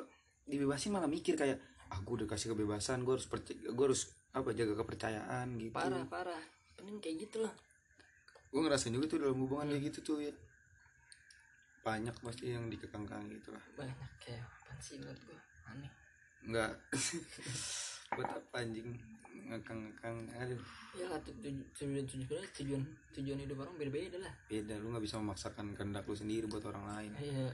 dibebasin 0.48 0.96
malah 0.96 1.12
mikir 1.12 1.36
kayak 1.36 1.60
aku 1.92 2.20
udah 2.20 2.28
kasih 2.28 2.56
kebebasan 2.56 3.04
gue 3.04 3.14
harus 3.16 3.28
gue 3.52 3.86
harus 3.86 4.02
apa 4.32 4.50
jaga 4.56 4.74
kepercayaan 4.80 5.48
gitu. 5.60 5.76
Parah 5.76 6.08
parah 6.08 6.44
mending 6.88 7.04
kayak 7.04 7.18
gitu 7.28 7.38
lah. 7.44 7.52
Gue 8.48 8.64
ngerasain 8.64 8.96
juga 8.96 9.06
tuh 9.06 9.20
dalam 9.20 9.36
hubungan 9.38 9.68
kayak 9.68 9.92
gitu 9.92 10.00
tuh 10.02 10.18
ya. 10.24 10.32
Banyak 11.84 12.16
pasti 12.20 12.48
yang 12.48 12.68
dikekang-kekang 12.68 13.28
gitu 13.28 13.52
lah. 13.52 13.64
Banyak 13.76 13.96
kayak 14.20 14.44
apaan 14.44 14.80
sih 14.80 14.96
menurut 14.96 15.20
gue 15.22 15.40
aneh. 15.68 15.92
Nggak. 16.48 16.72
Buat 18.16 18.30
apa 18.34 18.56
anjing 18.58 18.88
ngekang-ngekang 19.48 20.16
aduh. 20.34 20.62
Ya 20.96 21.06
lah 21.08 21.20
tu- 21.20 21.36
tuju- 21.38 21.68
tujuan 21.76 22.08
tujuan 22.08 22.44
tujuan 22.56 22.82
tujuan 23.14 23.38
hidup 23.38 23.58
orang 23.62 23.76
beda-beda 23.76 24.18
lah. 24.18 24.34
Beda 24.48 24.80
lu 24.80 24.96
nggak 24.96 25.04
bisa 25.04 25.20
memaksakan 25.20 25.76
kehendak 25.76 26.08
lu 26.08 26.16
sendiri 26.16 26.48
buat 26.48 26.64
orang 26.64 26.88
lain. 26.88 27.12
Iya. 27.20 27.52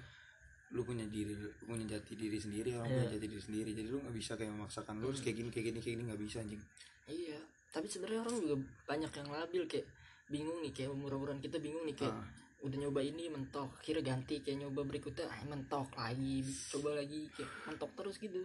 Lu 0.74 0.82
punya 0.82 1.06
diri 1.10 1.34
lu 1.34 1.50
punya 1.60 1.86
jati 1.90 2.13
diri 2.13 2.38
sendiri 2.38 2.78
orang 2.78 2.86
Iya. 2.86 2.98
punya 3.02 3.10
jati 3.18 3.28
diri 3.28 3.42
sendiri. 3.44 3.70
Jadi 3.74 3.88
lu 3.90 3.98
nggak 4.00 4.13
bisa 4.16 4.38
kayak 4.38 4.54
memaksakan 4.54 5.02
lu 5.02 5.10
harus 5.10 5.22
kayak 5.22 5.42
gini 5.42 5.50
kayak 5.50 5.66
gini 5.70 5.80
kayak 5.82 5.94
gini 5.98 6.04
nggak 6.06 6.22
bisa 6.22 6.38
anjing. 6.42 6.62
Iya 7.04 7.40
tapi 7.74 7.89
sebenarnya 7.89 8.22
orang 8.22 8.38
juga 8.38 8.56
banyak 8.86 9.12
yang 9.12 9.30
labil 9.34 9.63
kayak 9.65 9.88
bingung 10.30 10.62
nih 10.62 10.72
kayak 10.72 10.94
umur 10.94 11.18
umuran 11.18 11.42
kita 11.42 11.58
bingung 11.58 11.84
nih 11.84 11.98
kayak 11.98 12.13
Ah. 12.13 12.30
udah 12.63 12.77
nyoba 12.80 13.01
ini 13.03 13.27
mentok 13.27 13.68
akhirnya 13.75 14.13
ganti 14.13 14.39
kayak 14.39 14.63
nyoba 14.63 14.88
berikutnya 14.88 15.25
ah, 15.27 15.42
mentok 15.50 15.89
lagi 15.98 16.46
coba 16.72 16.96
lagi 16.96 17.27
kayak 17.34 17.50
mentok 17.68 17.92
terus 17.98 18.15
gitu 18.22 18.39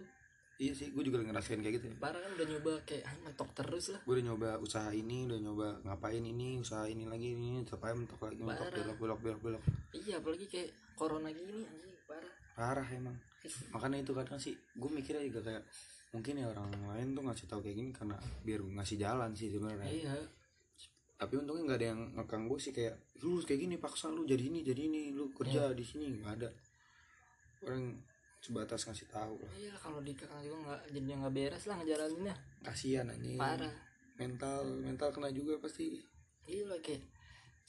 iya 0.59 0.75
sih 0.75 0.91
gue 0.91 1.03
juga 1.07 1.23
ngerasain 1.23 1.63
kayak 1.63 1.79
gitu 1.79 1.87
ya. 1.87 1.95
parah 2.03 2.19
kan 2.19 2.35
udah 2.35 2.47
nyoba 2.51 2.73
kayak 2.83 3.07
ah, 3.07 3.15
mentok 3.23 3.49
terus 3.55 3.95
lah 3.95 4.01
gue 4.03 4.13
udah 4.19 4.25
nyoba 4.27 4.49
usaha 4.59 4.91
ini 4.91 5.23
udah 5.23 5.39
nyoba 5.39 5.67
ngapain 5.87 6.19
ini 6.19 6.59
usaha 6.59 6.83
ini 6.83 7.07
lagi 7.07 7.31
ini 7.31 7.63
supaya 7.63 7.95
mentok 7.95 8.19
lagi 8.27 8.43
mentok 8.43 8.67
Parah. 8.67 8.75
belok 8.83 8.97
belok 8.99 9.19
belok 9.23 9.39
belok 9.39 9.63
iya 9.95 10.19
apalagi 10.19 10.45
kayak 10.51 10.69
corona 10.99 11.31
gini 11.31 11.63
anjing 11.63 11.95
parah 12.03 12.33
parah 12.59 12.87
emang 12.91 13.15
makanya 13.71 14.03
itu 14.03 14.11
kadang 14.11 14.35
sih 14.35 14.51
gue 14.75 14.89
mikirnya 14.91 15.23
juga 15.31 15.47
kayak 15.47 15.63
mungkin 16.09 16.41
ya 16.41 16.49
orang 16.49 16.73
lain 16.73 17.13
tuh 17.13 17.21
ngasih 17.21 17.45
tahu 17.45 17.61
kayak 17.61 17.77
gini 17.77 17.91
karena 17.93 18.17
biar 18.41 18.65
ngasih 18.65 18.97
jalan 18.97 19.29
sih 19.37 19.53
sebenarnya. 19.53 19.85
Iya. 19.85 20.13
Tapi 21.19 21.33
untungnya 21.37 21.63
nggak 21.69 21.79
ada 21.83 21.87
yang 21.93 22.01
ngekang 22.17 22.43
gue 22.49 22.59
sih 22.59 22.73
kayak 22.73 22.95
lu 23.21 23.37
kayak 23.45 23.59
gini 23.67 23.75
paksa 23.77 24.09
lu 24.09 24.23
jadi 24.25 24.49
ini 24.49 24.63
jadi 24.65 24.81
ini 24.89 25.01
lu 25.13 25.29
kerja 25.35 25.69
Iya. 25.69 25.77
di 25.77 25.85
sini. 25.85 26.07
Nggak 26.17 26.35
ada. 26.41 26.49
Orang 27.67 27.99
sebatas 28.39 28.87
ngasih 28.87 29.07
tahu 29.11 29.35
lah. 29.37 29.51
Iya 29.53 29.73
kalau 29.77 29.99
di 30.01 30.15
kakak 30.15 30.41
juga 30.41 30.57
nggak 30.65 30.81
jadinya 30.95 31.15
nggak 31.27 31.33
beres 31.35 31.63
lah 31.69 31.75
ngejalaninnya. 31.77 32.35
Kasihan 32.65 33.05
anjing. 33.11 33.37
Parah. 33.37 33.75
Mental 34.17 34.63
mental 34.79 35.09
kena 35.13 35.29
juga 35.29 35.59
pasti. 35.61 35.99
Iya 36.49 36.65
lah 36.73 36.79
kayak 36.81 37.03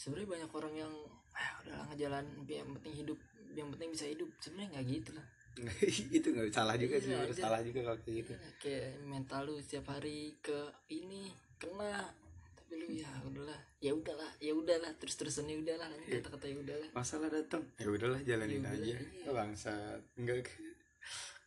sebenarnya 0.01 0.29
banyak 0.31 0.51
orang 0.57 0.75
yang 0.87 0.93
ah 1.37 1.51
udahlah 1.63 1.87
ngejalan 1.93 2.25
yang 2.49 2.71
penting 2.79 2.95
hidup 3.05 3.19
yang 3.53 3.69
penting 3.75 3.91
bisa 3.93 4.07
hidup. 4.09 4.31
Sebenarnya 4.41 4.79
nggak 4.79 4.87
gitu 4.89 5.11
lah 5.13 5.27
itu 6.17 6.27
nggak 6.27 6.49
salah 6.51 6.75
juga 6.75 6.97
sih 6.97 7.11
Iya, 7.11 7.21
udah. 7.21 7.31
aja. 7.31 7.43
salah 7.43 7.61
juga 7.61 7.79
kalau 7.83 7.99
kayak 8.01 8.17
gitu 8.21 8.33
Iya, 8.33 8.51
kayak 8.59 8.87
mental 9.03 9.41
lu 9.45 9.55
setiap 9.57 9.87
hari 9.91 10.19
ke 10.39 10.59
ini 10.89 11.29
kena. 11.57 12.09
Tapi 12.55 12.73
lu 12.77 12.87
ya 12.95 13.11
udahlah. 13.21 13.61
Ya 13.79 13.93
udahlah 13.93 14.31
ya 14.39 14.53
udahlah 14.53 14.93
terus 14.97 15.15
terusan 15.15 15.45
ya 15.45 15.57
udahlah 15.57 15.89
Iya. 16.03 16.19
kata-kata 16.19 16.47
ya 16.47 16.57
udahlah. 16.57 16.89
Masalah 16.93 17.29
datang 17.29 17.63
ya 17.77 17.87
udahlah 17.87 18.21
jalanin 18.21 18.57
Ya 18.57 18.61
udah, 18.63 18.73
aja. 18.75 18.97
iya. 18.97 19.31
bangsa 19.31 19.73
enggak 20.15 20.47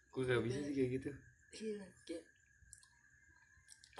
gue 0.10 0.24
gak 0.24 0.42
bisa 0.42 0.60
sih 0.62 0.74
kayak 0.74 0.90
gitu. 0.94 1.10
Iya 1.56 1.82
kayak 2.04 2.24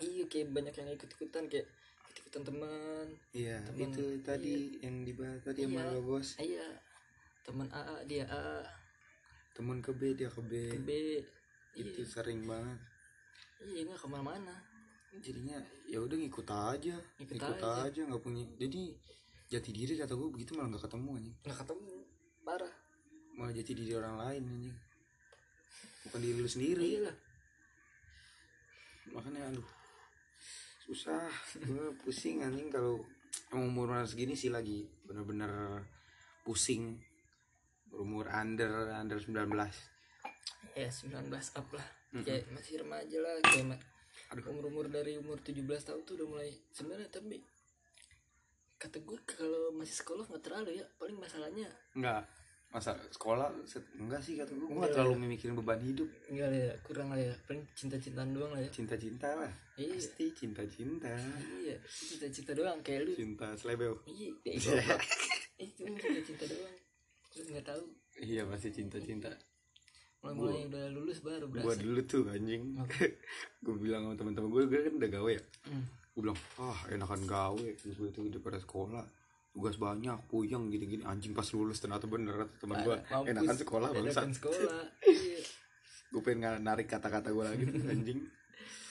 iya 0.02 0.24
kayak 0.26 0.48
banyak 0.52 0.74
yang 0.74 0.90
ikut 0.92 1.10
ikutan 1.12 1.44
kayak 1.48 1.68
ikut 2.04 2.16
ikutan 2.20 2.42
teman. 2.44 3.08
Iya 3.32 3.58
Temen, 3.64 3.90
itu 3.90 4.06
tadi 4.22 4.56
yang 4.80 5.02
dibahas 5.02 5.42
tadi 5.42 5.64
sama 5.64 5.80
Iya. 5.80 5.90
lo 5.90 6.02
bos. 6.04 6.28
Iya. 6.38 6.68
Teman 7.44 7.68
AA 7.70 7.96
dia 8.06 8.24
A 8.26 8.64
temen 9.54 9.78
ke 9.80 9.94
B 9.94 10.18
dia 10.18 10.30
ke 10.30 10.42
B. 10.42 10.54
Ke 10.74 10.80
B. 10.82 10.90
Itu 11.78 12.02
iya. 12.02 12.10
sering 12.10 12.46
banget. 12.46 12.80
Iya 13.62 13.82
nggak 13.88 14.02
ke 14.02 14.08
mana-mana. 14.10 14.56
Jadinya 15.22 15.62
ya 15.86 16.02
udah 16.02 16.18
ngikut 16.18 16.48
aja. 16.50 16.98
Ikut 17.22 17.38
ngikut, 17.38 17.62
aja. 17.62 17.86
aja 17.86 18.02
nggak 18.10 18.22
punya. 18.22 18.44
Jadi 18.58 18.98
jati 19.48 19.70
diri 19.70 19.94
kata 19.94 20.18
gue 20.18 20.30
begitu 20.34 20.58
malah 20.58 20.74
nggak 20.74 20.90
ketemu 20.90 21.10
anjing. 21.22 21.36
Nggak 21.46 21.60
ketemu. 21.62 21.94
Parah. 22.42 22.74
Malah 23.38 23.54
jati 23.54 23.72
diri 23.78 23.94
orang 23.94 24.16
lain 24.18 24.42
anjing. 24.42 24.78
Bukan 26.10 26.20
diri 26.20 26.38
lu 26.42 26.50
sendiri. 26.50 26.82
Iya 26.82 27.00
lah. 27.10 27.16
Makanya 29.14 29.42
aduh. 29.54 29.70
Susah. 30.90 31.30
Gue 31.62 31.94
pusing 32.02 32.42
anjing 32.42 32.74
kalau 32.74 33.06
emang 33.54 33.70
umur 33.70 34.02
segini 34.10 34.34
sih 34.34 34.50
lagi. 34.50 34.90
Bener-bener 35.06 35.86
pusing 36.42 36.98
umur 37.98 38.26
under 38.30 38.90
under 38.94 39.20
19 39.22 39.54
ya 40.74 40.90
19 40.90 41.30
up 41.30 41.68
lah. 41.74 41.88
Kayak 42.14 42.46
masih 42.54 42.82
remaja 42.82 43.18
lah 43.22 43.34
kayak 43.42 43.78
Aduh. 44.34 44.54
umur-umur 44.54 44.86
dari 44.90 45.18
umur 45.18 45.42
17 45.42 45.66
tahun 45.66 46.02
tuh 46.06 46.14
udah 46.22 46.28
mulai 46.30 46.50
sebenarnya 46.74 47.10
tapi 47.10 47.42
kata 48.78 49.00
gue 49.00 49.18
kalau 49.26 49.72
masih 49.74 49.96
sekolah 49.98 50.26
nggak 50.30 50.44
terlalu 50.46 50.82
ya. 50.82 50.86
Paling 50.98 51.18
masalahnya 51.18 51.70
enggak 51.98 52.26
masa 52.74 52.98
sekolah 53.14 53.54
enggak 54.02 54.22
sih 54.26 54.34
kata 54.34 54.50
gue 54.50 54.66
gue 54.66 54.70
Enggak 54.74 54.82
nggak 54.82 54.94
terlalu 54.98 55.16
memikirin 55.26 55.54
beban 55.58 55.82
hidup. 55.82 56.10
Enggak 56.30 56.48
lah 56.50 56.60
ya 56.70 56.74
kurang 56.86 57.08
lah 57.14 57.22
ya. 57.22 57.34
Paling 57.46 57.64
cinta-cintaan 57.78 58.30
doang 58.34 58.52
lah 58.54 58.62
ya. 58.62 58.70
Cinta-cinta 58.74 59.30
lah. 59.38 59.52
Iya. 59.78 59.94
Pasti 59.98 60.26
cinta-cinta. 60.34 61.10
Iya 61.62 61.78
cinta-cinta 61.86 62.52
doang 62.58 62.78
kayak 62.82 63.10
lu. 63.10 63.12
Cinta 63.14 63.48
selebel. 63.58 63.94
Iya 64.10 64.30
eh 64.46 65.70
cuma 65.78 65.94
cinta-cinta 65.98 66.46
doang 66.50 66.83
nggak 67.42 67.66
tahu. 67.66 67.84
Iya 68.22 68.46
pasti 68.46 68.70
cinta-cinta. 68.70 69.34
Mulai-mulai 70.24 70.72
udah 70.72 70.86
lulus 70.96 71.20
baru 71.20 71.52
berasa. 71.52 71.84
dulu 71.84 72.00
tuh 72.08 72.24
anjing. 72.32 72.80
Apa? 72.80 73.12
gue 73.66 73.76
bilang 73.76 74.08
sama 74.08 74.16
teman-teman 74.16 74.50
gue 74.54 74.64
gue 74.72 74.80
kan 74.88 74.94
udah 75.02 75.10
gawe 75.10 75.32
ya? 75.34 75.44
Hmm. 75.68 75.86
gue 76.14 76.22
bilang 76.22 76.40
ah 76.62 76.80
enakan 76.94 77.22
gawe. 77.26 77.70
Gue 77.84 78.10
tuh 78.14 78.30
daripada 78.30 78.62
sekolah. 78.62 79.04
Tugas 79.54 79.78
banyak 79.78 80.18
puyeng 80.30 80.72
gini-gini. 80.72 81.04
Anjing 81.04 81.34
pas 81.36 81.46
lulus 81.52 81.82
ternyata 81.82 82.08
bener 82.08 82.46
kata 82.46 82.54
teman 82.62 82.78
gue 82.86 82.98
enakan 83.30 83.58
sekolah 83.58 83.90
bangsa 83.92 84.22
enakan 84.24 84.32
sekolah 84.32 84.84
iya. 85.10 85.40
Gue 86.14 86.22
pengen 86.22 86.62
narik 86.62 86.88
kata-kata 86.88 87.34
gue 87.34 87.44
lagi 87.44 87.64
tuh, 87.68 87.84
anjing. 87.94 88.20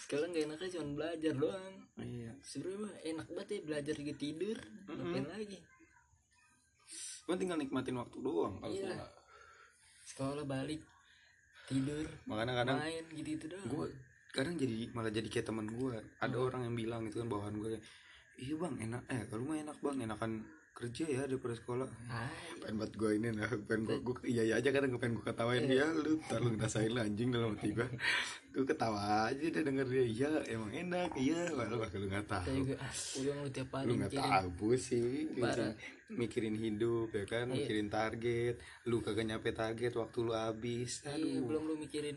Sekarang 0.04 0.28
gak 0.36 0.44
enaknya 0.44 0.68
cuma 0.76 0.86
belajar 1.00 1.32
doang. 1.32 1.74
Iya. 1.96 2.32
Sebenarnya 2.44 2.92
enak 3.08 3.26
banget 3.32 3.48
ya 3.48 3.60
belajar 3.64 3.94
juga 3.96 4.12
tidur 4.20 4.56
ngapain 4.90 5.26
lagi 5.30 5.58
gue 7.32 7.38
tinggal 7.40 7.56
nikmatin 7.56 7.96
waktu 7.96 8.16
doang 8.20 8.60
kalau 8.60 8.68
Iya. 8.70 8.92
sekolah. 8.92 9.08
Sekolah 10.04 10.44
balik 10.44 10.80
tidur 11.64 12.04
makanya 12.22 12.60
kadang 12.60 12.78
main 12.78 13.04
gitu 13.08 13.28
gitu 13.32 13.46
doang. 13.48 13.66
gue 13.66 13.86
kadang 14.28 14.54
jadi 14.54 14.76
malah 14.92 15.08
jadi 15.08 15.24
kayak 15.24 15.46
teman 15.46 15.64
gue 15.66 15.94
ada 16.18 16.36
orang 16.36 16.68
yang 16.68 16.76
bilang 16.76 17.00
gitu 17.08 17.24
kan 17.24 17.28
bawahan 17.28 17.54
gue 17.54 17.80
iya 18.36 18.54
bang 18.54 18.74
enak. 18.82 19.02
Eh 19.08 19.22
kalau 19.26 19.42
mah 19.42 19.56
enak 19.56 19.76
bang 19.78 19.96
enakan 20.02 20.30
kerja 20.72 21.04
ya 21.04 21.22
daripada 21.28 21.54
sekolah 21.54 21.88
ah, 22.08 22.32
pengen 22.64 22.80
buat 22.80 22.92
gue 22.96 23.10
ini 23.20 23.28
nah 23.36 23.46
pengen 23.68 23.82
gue 23.84 23.98
gue 24.00 24.14
iya 24.24 24.42
iya 24.42 24.54
aja 24.58 24.72
kadang 24.72 24.90
gue 24.90 25.00
pengen 25.00 25.20
gue 25.20 25.26
ketawain. 25.28 25.62
Dia 25.68 25.86
lu 25.92 26.18
ntar 26.24 26.40
lu 26.40 26.50
ngerasain 26.56 26.90
lah 26.90 27.04
anjing 27.04 27.28
dalam 27.30 27.54
hati 27.54 27.70
gue 27.76 27.86
gue 28.56 28.64
ketawa 28.66 29.30
aja 29.30 29.46
deh 29.46 29.62
denger 29.62 29.86
dia 29.88 30.04
iya 30.04 30.30
emang 30.48 30.72
enak 30.72 31.10
iya. 31.20 31.52
Walau 31.52 31.84
lu 31.84 32.06
nggak 32.08 32.26
tahu. 32.26 32.46
Juga 32.56 32.74
ah, 32.80 32.92
udah 33.20 33.34
lu 33.36 33.48
tiap 33.52 33.70
hari 33.76 33.86
lu 33.86 33.92
nggak 34.00 34.12
tahu 34.16 34.28
Parah. 34.28 34.50
mikirin, 35.38 35.72
mikirin 36.16 36.56
hidup 36.56 37.08
ya 37.12 37.24
kan? 37.28 37.46
Iya. 37.46 37.54
mikirin 37.54 37.88
target. 37.92 38.54
Lu 38.88 38.96
kagak 39.04 39.26
nyampe 39.28 39.50
target 39.52 39.92
waktu 39.94 40.18
lu 40.24 40.32
habis. 40.32 41.04
Iya 41.04 41.20
aduh. 41.20 41.42
belum 41.46 41.62
lu 41.68 41.74
mikirin 41.78 42.16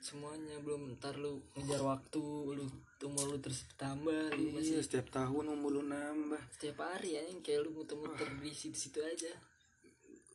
semuanya 0.00 0.56
belum 0.64 0.96
ntar 0.96 1.20
lu 1.20 1.44
ngejar 1.52 1.84
waktu 1.84 2.24
lu 2.56 2.64
umur 3.04 3.36
lu 3.36 3.38
terus 3.40 3.68
tambah 3.76 4.32
lu 4.32 4.48
iya 4.48 4.52
masih 4.56 4.76
setiap 4.80 5.12
tahun 5.12 5.52
umur 5.52 5.80
lu 5.80 5.82
nambah. 5.84 6.40
Setiap 6.56 6.88
hari 6.88 7.20
ya 7.20 7.22
kayak 7.44 7.68
lu 7.68 7.76
muter-muter 7.76 8.28
di 8.40 8.48
situ-situ 8.48 9.04
aja. 9.04 9.28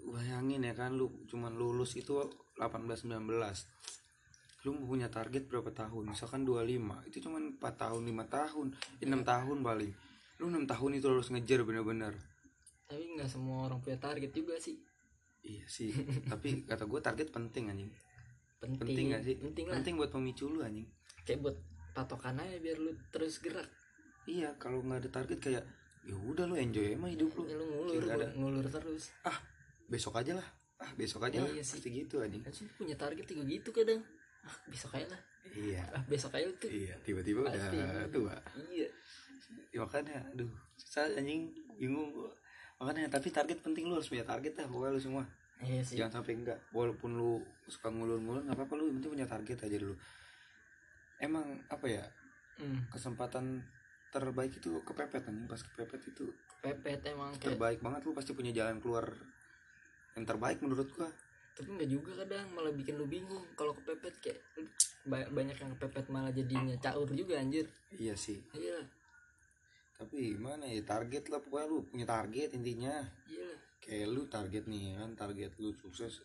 Bayangin 0.05 0.61
ya 0.61 0.77
kan 0.77 0.93
lu 0.93 1.09
cuman 1.25 1.57
lulus 1.57 1.97
itu 1.97 2.13
18 2.61 3.09
19 3.09 3.25
lu 4.65 4.73
punya 4.85 5.09
target 5.09 5.45
berapa 5.45 5.69
tahun? 5.69 6.13
Misalkan 6.13 6.41
25 6.45 7.09
itu 7.09 7.17
cuman 7.25 7.57
4 7.61 7.81
tahun 7.85 8.01
5 8.01 8.33
tahun. 8.33 8.67
6 9.01 9.05
tahun 9.21 9.57
paling. 9.61 9.91
Lu 10.41 10.49
6 10.49 10.65
tahun 10.65 10.91
itu 10.97 11.05
harus 11.05 11.29
ngejar 11.29 11.61
bener-bener. 11.61 12.17
Tapi 12.89 13.17
nggak 13.17 13.29
semua 13.29 13.69
orang 13.69 13.77
punya 13.81 14.01
target 14.01 14.33
juga 14.33 14.57
sih. 14.57 14.77
Iya 15.45 15.65
sih. 15.69 15.93
Tapi 16.33 16.65
kata 16.65 16.89
gue 16.89 16.97
target 16.97 17.29
penting 17.29 17.69
anjing 17.69 17.93
penting 18.73 18.87
penting 18.89 19.05
gak 19.13 19.23
sih? 19.23 19.35
Penting 19.37 19.65
lah. 19.69 19.75
Penting 19.79 19.93
buat 20.01 20.11
pemicu 20.11 20.45
lu 20.49 20.59
anjing. 20.65 20.87
Kayak 21.25 21.39
buat 21.45 21.57
patokan 21.95 22.41
aja 22.41 22.57
biar 22.59 22.77
lu 22.81 22.91
terus 23.13 23.39
gerak. 23.39 23.67
Iya 24.25 24.49
kalau 24.57 24.81
nggak 24.81 25.05
ada 25.05 25.09
target 25.21 25.39
kayak 25.39 25.63
ya 26.05 26.15
udah 26.17 26.45
lu 26.49 26.57
enjoy 26.57 26.93
emang 26.93 27.13
hidup 27.13 27.31
lu. 27.37 27.43
Ya, 27.45 27.55
lu 27.57 27.65
ngulur 27.65 28.03
ada. 28.09 28.27
ngulur 28.35 28.65
terus. 28.67 29.13
Ah 29.25 29.37
besok 29.87 30.17
aja 30.19 30.35
lah. 30.35 30.47
Ah 30.81 30.91
besok 30.97 31.23
aja 31.29 31.39
lah. 31.41 31.49
Iya 31.49 31.63
sih. 31.63 31.79
pasti 31.79 31.89
gitu 31.93 32.15
anjing. 32.19 32.41
Kan 32.41 32.53
sih 32.53 32.65
punya 32.75 32.97
target 32.97 33.25
juga 33.25 33.43
gitu 33.45 33.69
kadang. 33.71 34.01
Ah 34.45 34.55
besok 34.69 34.91
aja 34.97 35.07
lah. 35.13 35.21
Iya. 35.55 35.83
Ah 35.93 36.03
besok 36.09 36.31
aja 36.35 36.45
tuh. 36.57 36.69
Iya 36.69 36.93
tiba-tiba 37.05 37.45
udah 37.45 38.09
tua. 38.09 38.35
Iya. 38.73 38.89
Ya, 39.71 39.77
makanya 39.83 40.17
aduh 40.33 40.49
susah 40.77 41.07
anjing. 41.15 41.53
Bingung 41.77 42.11
gua. 42.11 42.33
Makanya 42.81 43.07
tapi 43.07 43.31
target 43.31 43.61
penting 43.63 43.87
lu 43.87 43.95
harus 43.95 44.11
punya 44.11 44.25
target 44.27 44.51
dah 44.57 44.67
pokoknya 44.67 44.97
lu 44.97 45.01
semua 45.01 45.23
iya 45.63 45.81
sih. 45.83 45.95
Jangan 45.95 46.21
sampai 46.21 46.33
enggak. 46.35 46.59
Walaupun 46.75 47.15
lu 47.15 47.39
suka 47.69 47.87
ngulur-ngulur 47.87 48.43
nggak 48.43 48.57
apa-apa. 48.57 48.73
Lu 48.75 48.91
penting 48.99 49.11
punya 49.15 49.27
target 49.29 49.57
aja 49.63 49.77
dulu. 49.79 49.95
Emang 51.21 51.45
apa 51.71 51.85
ya 51.87 52.03
hmm. 52.59 52.91
kesempatan 52.91 53.63
terbaik 54.11 54.59
itu 54.59 54.83
kepepet 54.83 55.23
anjing. 55.27 55.47
Pas 55.47 55.61
kepepet 55.63 56.01
itu 56.11 56.25
pepet 56.59 56.99
emang 57.07 57.31
kayak 57.39 57.55
terbaik 57.55 57.79
banget. 57.79 58.01
Lu 58.03 58.11
pasti 58.11 58.31
punya 58.35 58.51
jalan 58.51 58.83
keluar 58.83 59.07
yang 60.19 60.25
terbaik 60.27 60.59
menurut 60.59 60.87
gua. 60.91 61.07
Tapi 61.55 61.71
nggak 61.71 61.87
juga 61.87 62.11
kadang 62.25 62.51
malah 62.51 62.73
bikin 62.75 62.99
lu 62.99 63.07
bingung. 63.07 63.43
Kalau 63.55 63.71
kepepet 63.71 64.15
kayak 64.19 64.39
ba- 65.07 65.29
banyak 65.31 65.55
yang 65.55 65.71
kepepet 65.79 66.05
malah 66.11 66.31
jadinya 66.35 66.75
caur 66.83 67.07
juga 67.15 67.39
anjir. 67.39 67.63
Iya 67.95 68.15
sih. 68.19 68.43
Iya. 68.51 68.83
Tapi 69.95 70.35
gimana 70.35 70.67
ya 70.67 70.83
target 70.83 71.31
lah. 71.31 71.39
Pokoknya 71.39 71.67
lu 71.71 71.79
punya 71.87 72.03
target 72.03 72.51
intinya. 72.51 72.99
Iya 73.31 73.55
kayak 73.85 74.07
lu 74.09 74.25
target 74.25 74.65
nih 74.65 74.97
kan 74.97 75.13
target 75.13 75.51
lu 75.61 75.69
sukses 75.71 76.21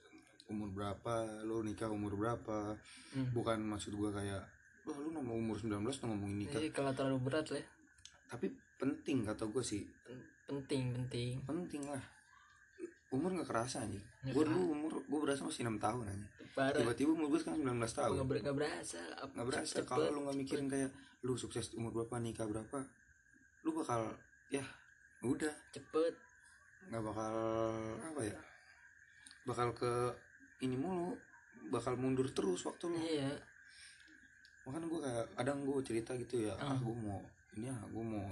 umur 0.51 0.73
berapa 0.75 1.45
lu 1.47 1.63
nikah 1.63 1.93
umur 1.93 2.17
berapa. 2.19 2.75
Hmm. 3.15 3.31
bukan 3.31 3.63
maksud 3.63 3.95
gua 3.95 4.11
kayak 4.11 4.43
wah 4.89 4.97
lu 4.99 5.15
nomor 5.15 5.37
umur 5.39 5.57
19 5.61 5.79
udah 5.85 6.09
ngomongin 6.09 6.49
nikah. 6.49 6.59
Jadi 6.59 6.69
kalau 6.75 6.91
terlalu 6.97 7.19
berat 7.23 7.47
lah 7.53 7.61
ya. 7.61 7.67
tapi 8.31 8.47
penting 8.79 9.27
kata 9.27 9.45
gue 9.51 9.63
sih. 9.63 9.83
Pen- 10.07 10.27
penting 10.47 10.95
penting. 10.95 11.35
Penting 11.45 11.83
lah. 11.91 12.03
Umur 13.11 13.35
nggak 13.35 13.51
kerasa 13.51 13.85
Nggak 13.85 14.35
gue 14.35 14.45
dulu 14.47 14.63
umur 14.71 14.93
gue 15.03 15.21
berasa 15.21 15.43
masih 15.45 15.67
enam 15.67 15.83
tahun 15.83 16.07
aja 16.07 16.27
tiba-tiba 16.51 17.11
umur 17.15 17.27
gue 17.31 17.41
sekarang 17.41 17.63
19 17.63 17.79
tahun. 17.79 18.17
Nggak 18.19 18.29
ber- 18.29 18.43
nggak 18.43 18.57
berasa. 18.59 19.03
Nggak 19.35 19.47
berasa. 19.47 19.77
Kalau 19.87 20.07
lu 20.11 20.21
nggak 20.27 20.39
mikirin 20.39 20.67
kayak 20.67 20.91
lu 21.23 21.35
sukses 21.39 21.71
umur 21.79 21.95
berapa 21.95 22.19
nikah 22.19 22.47
berapa 22.49 22.79
lu 23.63 23.71
bakal 23.77 24.11
ya 24.51 24.65
udah. 25.23 25.53
Cepet 25.71 26.15
nggak 26.89 27.03
bakal 27.05 27.35
apa 28.01 28.21
ya 28.25 28.39
bakal 29.45 29.69
ke 29.73 29.93
ini 30.61 30.77
mulu 30.77 31.13
bakal 31.69 31.93
mundur 31.97 32.25
terus 32.33 32.65
waktu 32.65 32.89
lu. 32.89 32.97
Iya. 32.97 33.31
Makanya 34.65 34.87
gue 34.87 35.01
kayak 35.01 35.27
kadang 35.37 35.59
gue 35.65 35.77
cerita 35.83 36.13
gitu 36.17 36.49
ya 36.49 36.55
ah 36.57 36.73
Ah. 36.73 36.79
gue 36.79 36.95
mau 36.95 37.21
ini 37.57 37.69
ah 37.69 37.81
gue 37.85 38.05
mau 38.05 38.27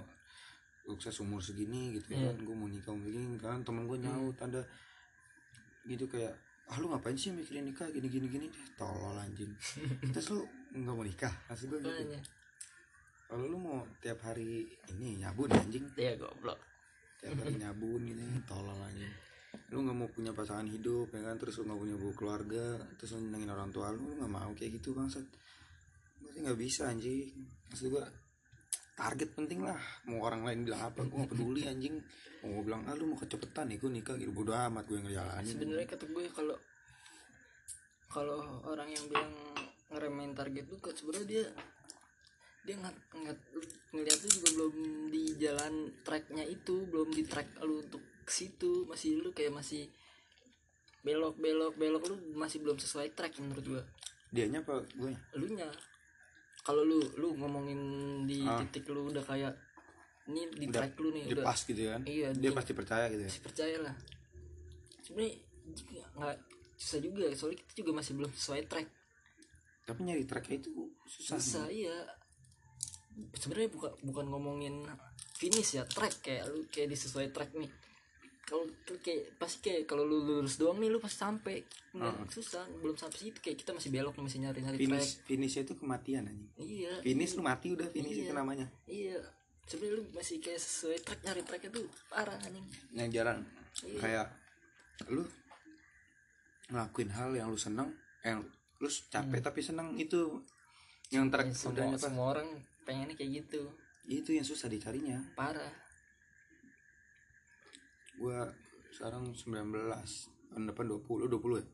sukses 0.84 1.12
umur 1.20 1.40
segini 1.40 1.96
gitu 1.96 2.16
Iya. 2.16 2.32
kan. 2.32 2.36
Gue 2.44 2.56
mau 2.56 2.68
nikah 2.68 2.92
umur 2.92 3.08
segini 3.08 3.36
kan. 3.36 3.60
Temen 3.64 3.84
gue 3.84 3.98
nyaut 4.00 4.36
ada 4.38 4.60
gitu 5.84 6.04
kayak 6.06 6.32
ah 6.68 6.76
lu 6.76 6.92
ngapain 6.92 7.16
sih 7.16 7.32
mikirin 7.32 7.64
nikah 7.64 7.88
gini 7.88 8.08
gini 8.08 8.26
gini? 8.28 8.46
Eh, 8.48 8.68
tolol 8.76 9.16
anjing. 9.16 9.48
Terus 10.12 10.28
lu 10.36 10.44
nggak 10.74 10.94
mau 10.94 11.04
nikah? 11.04 11.32
Maksud 11.48 11.66
gue 11.68 11.80
gitu. 11.80 11.88
Makanya 11.88 12.20
kalau 13.28 13.44
lu 13.44 13.56
mau 13.56 13.78
tiap 14.00 14.20
hari 14.20 14.64
ini 14.88 15.20
nyabun 15.20 15.48
anjing. 15.50 15.84
Dia 15.96 16.16
goblok 16.16 16.56
tiap 17.18 17.34
nyabun 17.58 18.00
gitu 18.06 18.22
tolol 18.46 18.78
anjing 18.82 19.28
lu 19.68 19.84
nggak 19.84 19.96
mau 19.96 20.08
punya 20.08 20.32
pasangan 20.32 20.64
hidup 20.64 21.12
ya 21.12 21.20
kan? 21.28 21.36
Terus 21.36 21.60
lu 21.60 21.68
nggak 21.68 21.80
punya 21.80 21.96
buku 22.00 22.14
keluarga 22.16 22.66
terus 22.96 23.16
lu 23.16 23.28
nyenengin 23.28 23.52
orang 23.52 23.68
tua 23.68 23.92
lu 23.92 24.16
nggak 24.16 24.32
mau 24.32 24.50
kayak 24.56 24.80
gitu 24.80 24.96
bangsat. 24.96 25.24
Gue 26.24 26.40
nggak 26.40 26.56
bisa 26.56 26.88
anjing. 26.88 27.28
Maksud 27.68 27.92
gua 27.92 28.04
target 28.96 29.28
penting 29.36 29.60
lah. 29.60 29.76
Mau 30.08 30.24
orang 30.24 30.48
lain 30.48 30.64
bilang 30.64 30.88
apa 30.88 31.04
gue 31.04 31.16
gak 31.20 31.30
peduli 31.36 31.68
anjing. 31.68 32.00
Mau 32.44 32.48
gua 32.60 32.64
bilang 32.64 32.82
ah 32.88 32.94
lu 32.96 33.12
mau 33.12 33.18
kecepetan 33.20 33.68
nih 33.68 33.76
gue 33.76 33.90
nikah. 33.92 34.16
Gitu 34.16 34.32
bodo 34.32 34.56
amat 34.56 34.84
gue 34.88 34.98
ngejalanin. 35.04 35.52
Sebenarnya 35.52 35.86
kata 35.88 36.04
gue 36.08 36.24
kalau 36.32 36.56
kalau 38.08 38.40
orang 38.64 38.88
yang 38.88 39.04
bilang 39.12 39.32
ngeremehin 39.92 40.32
target 40.32 40.64
lu 40.64 40.80
kok 40.80 40.96
sebenarnya 40.96 41.28
dia 41.28 41.44
dia 42.68 42.76
nggak 42.76 42.94
nggak 43.16 43.36
ngeliat 43.90 44.18
lu 44.20 44.28
juga 44.30 44.48
belum 44.52 44.74
di 45.08 45.22
jalan 45.34 45.74
tracknya 45.98 46.44
itu 46.44 46.84
belum 46.84 47.08
di 47.08 47.24
track 47.24 47.64
lu 47.64 47.80
untuk 47.80 48.04
ke 48.22 48.30
situ. 48.30 48.84
Masih 48.84 49.16
lu 49.18 49.32
kayak 49.32 49.56
masih 49.56 49.88
belok 51.00 51.34
belok 51.34 51.72
belok 51.74 52.04
lu 52.04 52.16
masih 52.36 52.60
belum 52.60 52.76
sesuai 52.76 53.16
track 53.16 53.40
menurut 53.40 53.64
gua. 53.66 53.82
Dianya 54.28 54.60
apa 54.60 54.84
gue 54.84 55.08
lu 55.34 55.46
nya. 55.50 55.64
Kalau 56.60 56.84
lu 56.84 57.00
lu 57.16 57.32
ngomongin 57.34 57.80
di 58.22 58.44
Ah. 58.44 58.60
titik 58.60 58.92
lu 58.92 59.08
udah 59.08 59.24
kayak 59.24 59.56
ini 60.28 60.44
di 60.52 60.68
Udah- 60.68 60.84
track 60.84 60.92
lu 61.00 61.08
nih 61.08 61.24
dia 61.24 61.34
udah. 61.34 61.46
pas 61.48 61.56
gitu 61.58 61.80
kan? 61.82 62.02
Iya 62.04 62.28
dia 62.36 62.50
di- 62.52 62.52
pasti 62.52 62.72
percaya 62.76 63.08
gitu 63.08 63.22
ya? 63.24 63.30
masih 63.32 63.42
percaya 63.42 63.76
lah. 63.80 63.94
Sebenarnya 65.00 65.32
nggak 66.12 66.36
susah 66.76 67.00
juga 67.00 67.24
soalnya 67.32 67.58
kita 67.64 67.72
juga 67.80 67.92
masih 67.96 68.12
belum 68.14 68.30
sesuai 68.30 68.62
track. 68.68 68.88
Tapi 69.88 70.00
nyari 70.04 70.24
tracknya 70.28 70.60
itu 70.60 70.68
susah 71.08 71.40
susah 71.40 71.66
iya 71.72 71.96
sebenarnya 73.34 73.70
bukan 73.74 73.92
bukan 74.02 74.26
ngomongin 74.30 74.74
finish 75.34 75.78
ya 75.78 75.84
track 75.84 76.22
kayak 76.22 76.44
lu 76.50 76.66
kayak 76.70 76.88
disesuai 76.92 77.30
track 77.30 77.54
nih. 77.54 77.70
Kalau 78.48 78.64
tuh 78.88 78.96
kayak 79.04 79.36
pasti 79.36 79.60
kayak 79.60 79.84
kalau 79.84 80.08
lu 80.08 80.24
lurus 80.24 80.56
doang 80.56 80.80
nih 80.80 80.88
lu 80.88 80.96
pasti 80.98 81.20
sampai. 81.20 81.60
Nggak 81.92 82.32
susah 82.32 82.64
belum 82.80 82.96
sampai 82.96 83.18
situ. 83.20 83.38
Kayak 83.44 83.58
kita 83.60 83.70
masih 83.76 83.90
belok 83.92 84.14
nih 84.16 84.24
masih 84.24 84.38
nyari 84.40 84.58
nyari 84.64 84.76
track. 84.76 84.88
Finish 84.88 85.10
finishnya 85.28 85.62
itu 85.68 85.74
kematian 85.76 86.22
anjing. 86.24 86.48
Iya. 86.56 86.94
Finish 87.04 87.32
lu 87.36 87.42
mati 87.44 87.66
udah 87.76 87.88
finish 87.92 88.16
Iya. 88.16 88.24
itu 88.24 88.32
namanya. 88.32 88.66
Iya. 88.88 89.20
Sebenarnya 89.68 90.00
lu 90.00 90.04
masih 90.16 90.36
kayak 90.40 90.60
sesuai 90.64 90.98
track 91.04 91.20
nyari 91.28 91.42
tracknya 91.44 91.70
tuh 91.76 91.84
parah 92.08 92.40
anjing. 92.40 92.64
Yang 92.96 93.08
jarang. 93.12 93.40
Iya. 93.84 94.00
kayak 94.00 94.26
lu 95.12 95.22
ngelakuin 96.68 97.10
hal 97.14 97.30
yang 97.32 97.48
lu 97.48 97.56
seneng 97.56 97.88
yang 98.20 98.42
lu 98.78 98.88
capek 98.88 99.40
tapi 99.40 99.60
seneng 99.62 99.96
itu 99.96 100.42
yang 101.08 101.28
Ya, 101.28 101.32
track 101.32 101.48
semua, 101.56 101.72
udahnya 101.72 101.96
apa 101.96 102.04
semua 102.04 102.26
orang 102.36 102.48
pengennya 102.88 103.12
kayak 103.12 103.44
gitu. 103.44 103.68
Itu 104.08 104.32
yang 104.32 104.48
susah 104.48 104.72
dicarinya. 104.72 105.20
Parah. 105.36 105.68
Gua 108.16 108.48
sekarang 108.96 109.28
19 109.36 109.44
tahun 110.48 110.64
depan 110.64 110.84
20 110.88 111.28
20 111.28 111.60
ya? 111.60 111.66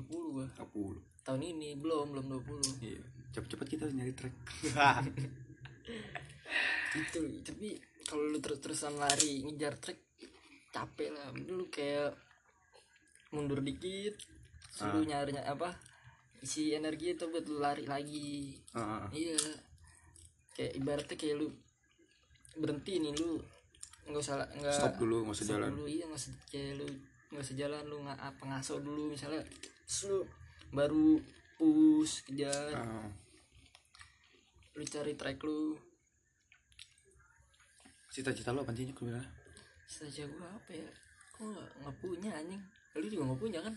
20 0.00 0.32
gua. 0.32 0.46
20 0.56 1.12
tahun 1.22 1.42
ini 1.54 1.78
belum 1.78 2.18
belum 2.18 2.26
20 2.42 2.82
iya 2.82 2.98
cepet-cepet 3.30 3.66
kita 3.70 3.82
harus 3.86 3.96
nyari 3.96 4.12
track. 4.12 4.34
Gitu 6.92 7.20
tapi 7.46 7.78
kalau 8.04 8.28
lu 8.28 8.38
terus-terusan 8.42 8.98
lari 8.98 9.46
ngejar 9.46 9.78
track 9.78 10.00
capek 10.74 11.14
lah. 11.14 11.30
Lu 11.48 11.70
kayak 11.70 12.18
mundur 13.32 13.64
dikit 13.64 14.18
suruh 14.72 15.04
nyari 15.04 15.36
apa 15.40 15.72
isi 16.42 16.74
energi 16.74 17.14
itu 17.14 17.30
buat 17.30 17.46
lu 17.46 17.62
lari 17.62 17.86
lagi. 17.86 18.58
Heeh. 18.74 19.04
iya 19.14 19.38
kayak 20.52 20.72
ibaratnya 20.76 21.16
kayak 21.16 21.36
lu 21.40 21.48
berhenti 22.56 23.00
nih 23.00 23.12
lu 23.16 23.40
nggak 24.02 24.22
usah 24.22 24.44
nggak 24.58 24.74
stop 24.74 24.94
dulu 24.98 25.24
nggak 25.24 25.36
usah 25.38 25.46
jalan. 25.46 25.70
dulu. 25.72 25.86
Iya 25.88 26.04
nggak 26.10 26.20
usah 26.20 26.32
kayak 26.50 26.72
lu 26.82 26.86
nggak 27.32 27.42
usah 27.44 27.56
jalan 27.56 27.82
lu 27.88 27.96
nggak 28.04 28.18
apa 28.20 28.42
ngaso 28.50 28.74
dulu. 28.82 29.02
Misalnya 29.08 29.42
terus 29.86 30.00
lu 30.10 30.18
baru 30.74 31.16
push 31.56 32.26
kejar. 32.28 32.74
Ah, 32.76 33.08
lu 34.76 34.84
cari 34.84 35.12
track 35.14 35.38
lu. 35.46 35.78
Cita-cita 38.12 38.52
lu 38.52 38.60
apa 38.60 38.74
sih 38.76 38.90
sebenarnya? 38.90 39.24
Saja 39.88 40.28
gua 40.28 40.48
apa 40.52 40.70
ya? 40.76 40.88
Kok 41.32 41.44
nggak 41.48 41.68
nggak 41.80 41.96
punya 42.02 42.30
anjing. 42.36 42.62
Lu 42.98 43.06
juga 43.08 43.22
nggak 43.32 43.40
punya 43.40 43.60
kan? 43.64 43.74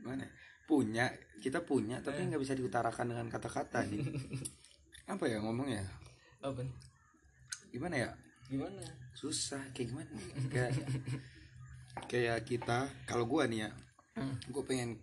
Mana? 0.00 0.24
Punya. 0.64 1.12
Kita 1.42 1.60
punya 1.60 2.00
tapi 2.00 2.24
nggak 2.24 2.40
bisa 2.40 2.56
diutarakan 2.56 3.12
dengan 3.12 3.26
kata-kata 3.28 3.84
nih 3.84 4.00
apa 5.04 5.28
ya 5.28 5.36
ngomongnya 5.44 5.84
apa 6.44 6.60
gimana 7.70 7.96
ya 7.98 8.10
gimana 8.46 8.84
susah 9.12 9.64
kayak 9.72 9.88
gimana 9.90 10.10
kayak 10.46 10.72
kayak 12.06 12.38
kita 12.44 12.78
kalau 13.04 13.24
gua 13.24 13.48
nih 13.48 13.64
ya 13.64 13.70
Hmm. 14.14 14.30
gue 14.46 14.62
pengen 14.62 14.94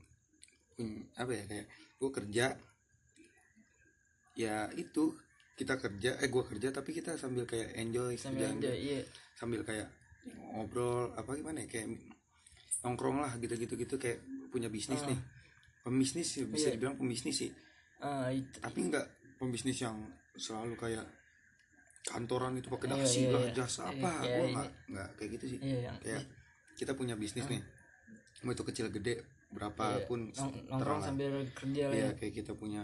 pun- 0.72 1.04
apa 1.20 1.36
ya 1.36 1.44
kayak 1.44 1.68
gue 2.00 2.10
kerja 2.14 2.46
ya 4.34 4.72
itu 4.72 5.12
kita 5.54 5.76
kerja 5.76 6.16
eh 6.16 6.32
gua 6.32 6.48
kerja 6.48 6.72
tapi 6.72 6.96
kita 6.96 7.20
sambil 7.20 7.44
kayak 7.44 7.76
enjoy 7.76 8.16
sambil 8.16 8.48
kerjaan 8.48 8.58
aja 8.58 8.72
gua. 8.72 8.80
iya 8.80 9.02
sambil 9.36 9.62
kayak 9.62 9.92
ngobrol 10.48 11.12
apa 11.12 11.28
gimana 11.36 11.60
ya 11.60 11.68
kayak 11.68 11.92
nongkrong 12.82 13.20
lah 13.20 13.36
gitu 13.36 13.52
gitu 13.60 13.76
gitu 13.76 14.00
kayak 14.00 14.24
punya 14.48 14.72
bisnis 14.72 15.04
Ah. 15.04 15.12
nih 15.12 15.20
pembisnis 15.84 16.28
sih 16.32 16.48
bisa 16.48 16.72
Iya. 16.72 16.80
dibilang 16.80 16.96
pembisnis 16.96 17.36
sih 17.36 17.52
itu 18.32 18.58
tapi 18.58 18.80
enggak 18.82 19.06
pembisnis 19.36 19.76
yang 19.78 20.00
selalu 20.34 20.80
kayak 20.80 21.04
kantoran 22.04 22.56
gitu 22.56 22.68
pakai 22.70 22.88
Iya, 22.88 22.96
dasi 22.98 23.20
iya, 23.22 23.30
lah 23.30 23.44
iya. 23.44 23.54
jasa 23.54 23.82
Iya, 23.84 23.92
apa? 23.94 24.12
Iya, 24.12 24.30
gua 24.32 24.42
iya. 24.42 24.52
nggak 24.52 24.70
nggak 24.88 25.08
kayak 25.16 25.30
gitu 25.32 25.46
sih. 25.48 25.60
Iya 25.60 25.92
kayak 25.98 26.24
kita 26.74 26.92
punya 26.94 27.16
bisnis 27.16 27.46
nih. 27.46 27.62
Mau 28.42 28.52
itu 28.52 28.64
kecil 28.64 28.86
gede 28.90 29.14
iya, 29.16 29.24
berapapun 29.50 30.20
nong- 30.32 30.66
nongkrong 30.66 30.80
terlalu 30.80 31.02
sambil 31.04 31.32
kerja 31.52 31.84
lah 31.86 31.94
Iya 31.94 32.04
ya. 32.04 32.12
kayak 32.16 32.34
kita 32.36 32.52
punya 32.54 32.84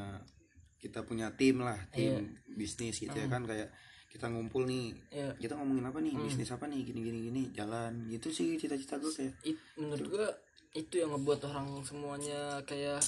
kita 0.78 1.00
punya 1.02 1.28
tim 1.34 1.56
lah 1.58 1.80
tim 1.90 2.14
Iya. 2.14 2.22
bisnis 2.54 2.96
gitu 2.96 3.16
ya 3.16 3.26
Hmm. 3.26 3.34
kan. 3.34 3.44
Kayak 3.46 3.70
kita 4.08 4.26
ngumpul 4.28 4.64
nih 4.64 4.94
ya 5.10 5.30
kita 5.36 5.54
ngomongin 5.54 5.86
apa 5.86 6.00
nih? 6.00 6.14
Hmm. 6.14 6.24
bisnis 6.24 6.50
apa 6.50 6.66
nih? 6.66 6.80
Gini 6.84 7.00
gini 7.02 7.20
gini 7.24 7.42
jalan. 7.52 8.06
Gitu 8.06 8.30
sih 8.30 8.54
cita-cita 8.56 8.96
gue 8.96 9.10
kayak. 9.10 9.34
It, 9.44 9.58
menurut 9.76 10.06
gua 10.08 10.28
itu 10.72 10.94
yang 10.96 11.10
ngebuat 11.10 11.42
orang 11.44 11.82
semuanya 11.82 12.62
kayak 12.64 13.02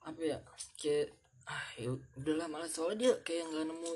apa 0.00 0.20
ya 0.22 0.38
kayak 0.76 1.10
ah 1.44 1.66
ya 1.74 1.90
udahlah 2.14 2.46
malah 2.46 2.64
soalnya 2.64 2.96
dia 2.96 3.12
kayak 3.22 3.44
nggak 3.44 3.66
nemu 3.66 3.90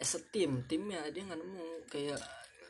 as 0.00 0.16
a 0.16 0.20
team 0.32 0.64
timnya 0.64 1.04
dia 1.12 1.22
nggak 1.22 1.38
nemu. 1.38 1.68
Kayak 1.86 2.18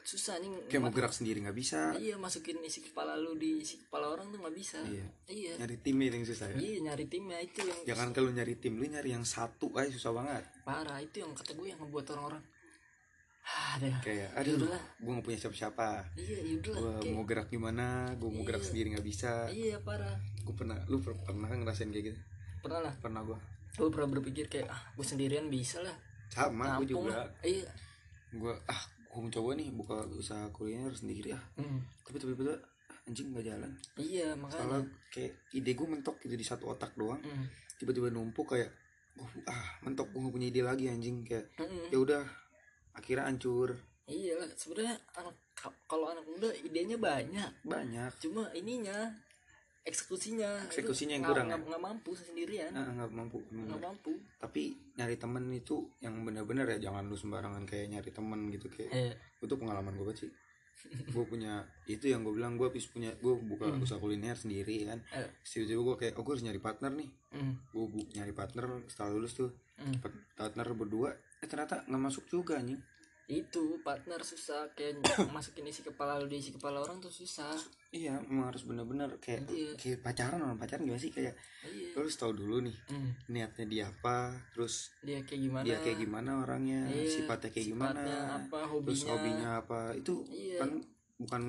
susah 0.00 0.40
nih 0.40 0.48
kayak 0.66 0.82
mau 0.82 0.90
gerak 0.90 1.14
sendiri 1.14 1.38
nggak 1.40 1.54
bisa. 1.54 1.94
Iya 1.94 2.18
masukin 2.18 2.58
isi 2.60 2.82
kepala 2.82 3.14
lu 3.14 3.38
di 3.38 3.62
isi 3.62 3.78
kepala 3.78 4.10
orang 4.10 4.28
tuh 4.28 4.42
nggak 4.42 4.56
bisa. 4.56 4.82
Iya. 4.82 5.06
iya. 5.28 5.52
Nyari 5.60 5.76
timnya 5.78 6.10
yang 6.10 6.26
susah 6.26 6.46
ya? 6.50 6.58
Iya 6.58 6.78
nyari 6.90 7.04
timnya 7.06 7.38
itu 7.38 7.60
yang 7.62 7.78
jangan 7.86 8.08
kalau 8.10 8.30
nyari 8.32 8.58
tim 8.58 8.74
lu 8.74 8.84
nyari 8.84 9.14
yang 9.14 9.22
satu 9.22 9.70
aja 9.76 9.86
susah 9.88 10.10
banget. 10.10 10.42
Parah 10.66 10.98
itu 10.98 11.22
yang 11.22 11.30
kata 11.32 11.54
gue 11.54 11.66
yang 11.68 11.78
ngebuat 11.78 12.06
orang-orang. 12.16 12.42
Ah 13.40 13.74
kayak 14.04 14.30
Ya 14.30 14.38
aduh 14.38 14.54
udahlah. 14.62 14.82
gue 15.00 15.10
gak 15.10 15.24
punya 15.26 15.38
siapa-siapa. 15.38 15.88
Iya 16.14 16.38
yaudah 16.44 16.74
gue 16.74 16.90
kayak 17.02 17.14
mau 17.14 17.24
gerak 17.26 17.48
gimana? 17.48 17.86
Gue 18.14 18.30
mau 18.30 18.42
gerak 18.42 18.62
Iya. 18.62 18.68
sendiri 18.68 18.86
nggak 18.94 19.06
bisa. 19.06 19.32
Iya 19.48 19.76
parah. 19.82 20.16
Gue 20.42 20.54
pernah 20.54 20.78
lu 20.86 20.98
per- 20.98 21.18
pernah 21.22 21.48
ngerasain 21.50 21.90
kayak 21.90 22.04
gitu? 22.10 22.18
Pernah 22.60 22.80
lah. 22.82 22.94
Pernah 22.98 23.22
gue 23.22 23.38
gue 23.70 23.86
pernah 23.86 24.10
berpikir 24.10 24.50
kayak 24.50 24.66
ah 24.66 24.82
gue 24.92 25.06
sendirian 25.06 25.46
bisa 25.46 25.78
lah 25.78 25.94
sama 26.30 26.78
gue 26.78 26.86
Nampung 26.86 27.10
juga. 27.10 27.26
iya. 27.42 27.70
Gue 28.30 28.54
ah 28.64 28.82
gue 29.04 29.18
mau 29.18 29.28
coba 29.28 29.50
nih 29.52 29.68
buka 29.70 29.96
usaha 30.08 30.46
kuliner 30.50 30.94
sendiri 30.94 31.34
ah. 31.34 31.42
Hmm. 31.54 31.82
tapi 32.00 32.16
tiba-tiba 32.16 32.54
anjing 33.04 33.34
nggak 33.34 33.42
jalan. 33.44 33.70
Iya 33.96 34.38
soalnya 34.46 34.78
makanya 34.78 34.78
kayak 35.10 35.32
ide 35.50 35.70
gue 35.74 35.86
mentok 35.88 36.16
gitu 36.20 36.34
di 36.34 36.46
satu 36.46 36.70
otak 36.70 36.94
doang. 36.94 37.18
Hmm. 37.20 37.46
tiba-tiba 37.74 38.08
numpuk 38.08 38.44
kayak 38.46 38.70
gua, 39.12 39.26
ah 39.46 39.66
mentok 39.80 40.12
gue 40.12 40.20
gak 40.20 40.30
punya 40.30 40.46
ide 40.46 40.62
lagi 40.62 40.86
anjing. 40.86 41.24
Kayak 41.24 41.50
Mm-mm. 41.56 41.90
ya 41.90 41.98
udah 41.98 42.22
akhirnya 42.92 43.26
hancur. 43.26 43.74
Iya 44.06 44.38
sebenarnya 44.52 44.94
anak 45.12 45.34
ka- 45.54 45.74
kalau 45.84 46.06
anak 46.06 46.22
muda 46.22 46.50
idenya 46.52 46.94
banyak. 46.94 47.50
Banyak. 47.62 48.12
Cuma 48.18 48.46
ininya 48.52 49.10
eksekusinya 49.80 50.68
Eksekusinya 50.68 51.14
yang 51.16 51.24
kurang 51.24 51.46
ya? 51.48 51.56
nggak 51.56 51.68
nggak 51.68 51.82
mampu 51.82 52.10
sendirian. 52.12 52.70
Nggak 52.70 53.10
mampu 53.10 53.38
nggak 53.48 53.80
mampu. 53.80 54.12
Tapi 54.36 54.62
nyari 54.94 55.16
temen 55.16 55.44
itu 55.50 55.88
yang 55.98 56.20
bener-bener 56.20 56.68
ya 56.76 56.90
jangan 56.90 57.08
lu 57.08 57.16
sembarangan 57.16 57.64
kayak 57.64 57.88
nyari 57.88 58.10
temen 58.12 58.52
gitu 58.52 58.68
kayak 58.68 58.90
eh 58.90 59.12
itu 59.40 59.54
pengalaman 59.56 59.96
gue 59.96 60.12
sih. 60.14 60.30
Gue 61.12 61.24
punya 61.24 61.60
itu 61.84 62.08
yang 62.08 62.24
gue 62.24 62.32
bilang 62.32 62.56
gue 62.56 62.64
habis 62.64 62.88
punya 62.88 63.12
gue 63.16 63.34
buka 63.36 63.68
Hmm. 63.68 63.84
usaha 63.84 63.96
kuliner 63.96 64.32
sendiri 64.32 64.84
kan. 64.84 65.00
Eh. 65.12 65.28
tiba-tiba 65.44 65.80
gue 65.82 65.96
kayak 65.96 66.12
oh 66.16 66.24
gue 66.24 66.32
harus 66.36 66.44
nyari 66.44 66.60
partner 66.60 66.92
nih. 66.92 67.08
Mm, 67.36 67.52
gue 67.68 67.84
nyari 68.16 68.32
partner 68.32 68.64
setelah 68.88 69.10
lulus 69.12 69.32
tuh 69.36 69.50
mm. 69.76 70.00
Partner 70.34 70.66
berdua 70.72 71.10
eh 71.40 71.48
ternyata 71.48 71.84
nggak 71.84 72.02
masuk 72.02 72.24
juga 72.28 72.60
anjing 72.60 72.80
itu 73.30 73.78
partner 73.80 74.18
susah 74.20 74.74
kayak 74.74 74.98
masukin 75.30 75.62
isi 75.64 75.80
kepala 75.80 76.18
lu 76.18 76.26
di 76.26 76.36
isi 76.36 76.50
kepala 76.50 76.82
orang 76.82 76.98
tuh 76.98 77.08
susah. 77.08 77.54
Iya 77.88 78.18
emang 78.20 78.50
harus 78.50 78.62
bener-bener 78.62 79.06
kayak 79.18 79.46
Iya. 79.46 79.72
kayak 79.74 79.98
pacaran 80.00 80.38
orang 80.40 80.56
pacaran 80.56 80.82
gimana 80.82 80.98
sih? 80.98 81.10
Kayak 81.10 81.38
iya. 81.64 81.94
lu 81.94 82.02
harus 82.02 82.14
tahu 82.14 82.32
dulu 82.32 82.62
nih 82.62 82.76
Mm. 82.88 83.10
niatnya 83.28 83.64
dia 83.66 83.84
apa 83.86 84.16
terus 84.50 84.90
dia 85.00 85.22
kayak 85.22 85.42
gimana? 85.42 85.64
dia 85.64 85.76
kayak 85.78 85.98
gimana 85.98 86.30
orangnya 86.38 86.80
Iya, 86.86 87.06
sifatnya 87.08 87.50
kayak 87.50 87.66
gimana 87.68 87.98
sifatnya 87.98 88.18
apa 88.36 88.58
terus 88.58 88.70
hobinya? 89.00 89.10
hobinya 89.12 89.48
apa 89.58 89.80
itu 89.94 90.14
Iya. 90.26 90.58
kan 90.58 90.70
bukan 91.16 91.42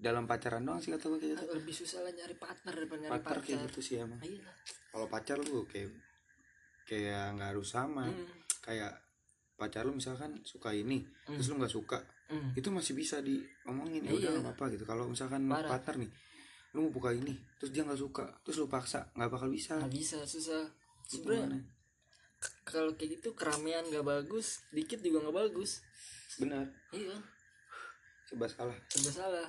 dalam 0.00 0.24
pacaran 0.24 0.64
doang 0.64 0.80
sih 0.80 0.88
kata 0.88 1.04
gue 1.06 1.18
kayak 1.18 1.32
gitu. 1.34 1.44
Lebih 1.54 1.74
susah 1.76 1.98
lah 2.00 2.12
nyari 2.12 2.32
partner 2.34 2.72
daripada 2.72 3.00
nyari 3.02 3.12
partner 3.12 3.28
pacar. 3.36 3.38
kayak 3.42 3.60
gitu 3.68 3.80
sih 3.82 3.94
emang. 3.98 4.20
Iya. 4.20 4.48
Kalau 4.88 5.06
pacar 5.06 5.36
lu 5.38 5.64
kayak 5.66 5.92
kayak 6.84 7.36
nggak 7.36 7.48
harus 7.52 7.68
sama. 7.68 8.04
Mm, 8.04 8.24
kayak 8.60 8.92
pacar 9.60 9.84
lu 9.84 9.92
misalkan 9.92 10.32
suka 10.40 10.72
ini 10.72 11.04
Hmm. 11.28 11.36
terus 11.36 11.52
lu 11.52 11.60
nggak 11.60 11.70
suka 11.70 12.00
mm. 12.32 12.56
itu 12.56 12.68
masih 12.72 12.96
bisa 12.96 13.20
diomongin 13.20 14.00
ya 14.00 14.16
udah 14.16 14.30
Iya. 14.32 14.40
nggak 14.40 14.56
apa-apa 14.56 14.64
gitu. 14.72 14.84
Kalau 14.88 15.04
misalkan 15.04 15.44
Parah. 15.44 15.68
partner 15.68 16.08
nih 16.08 16.10
lu 16.72 16.86
mau 16.88 16.92
buka 16.96 17.12
ini 17.12 17.36
terus 17.60 17.70
dia 17.70 17.84
nggak 17.84 18.00
suka 18.00 18.24
terus 18.40 18.56
lu 18.56 18.66
paksa 18.66 19.04
nggak 19.12 19.28
bakal 19.28 19.52
bisa. 19.52 19.76
Nggak 19.76 19.92
bisa 19.92 20.18
susah. 20.24 20.64
Sebenarnya 21.04 21.60
kalau 22.64 22.96
kayak 22.96 23.20
gitu 23.20 23.36
keramaian 23.36 23.84
gak 23.92 24.00
bagus 24.00 24.64
dikit 24.72 25.04
juga 25.04 25.28
nggak 25.28 25.36
bagus. 25.44 25.84
Benar. 26.40 26.64
Iya. 26.88 27.12
Coba 28.32 28.48
salah. 28.48 28.78
Serba 28.88 29.12
salah. 29.12 29.48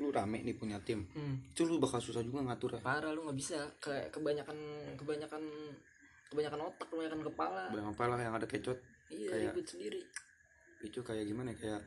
Lu 0.00 0.08
rame 0.10 0.42
nih 0.42 0.56
punya 0.58 0.80
tim. 0.82 1.04
Hmm. 1.14 1.38
itu 1.52 1.62
lu 1.68 1.76
bakal 1.78 2.00
susah 2.02 2.24
juga 2.24 2.42
ngatur 2.42 2.74
ya 2.74 2.82
parah 2.82 3.12
lu 3.14 3.22
nggak 3.22 3.38
bisa. 3.38 3.60
Kayak 3.78 4.10
kebanyakan 4.10 4.58
kebanyakan 4.98 5.42
kebanyakan 6.32 6.60
otak 6.64 6.88
kebanyakan 6.88 7.20
kepala. 7.22 7.62
Berapa 7.68 7.92
pala 7.92 8.16
yang 8.16 8.32
ada 8.32 8.44
kecot. 8.44 8.78
Iya 9.06 9.28
kayak- 9.28 9.52
ribut 9.52 9.66
sendiri. 9.68 10.00
Itu 10.80 11.00
kayak 11.00 11.24
gimana 11.24 11.52
ya? 11.52 11.58
kayak 11.58 11.80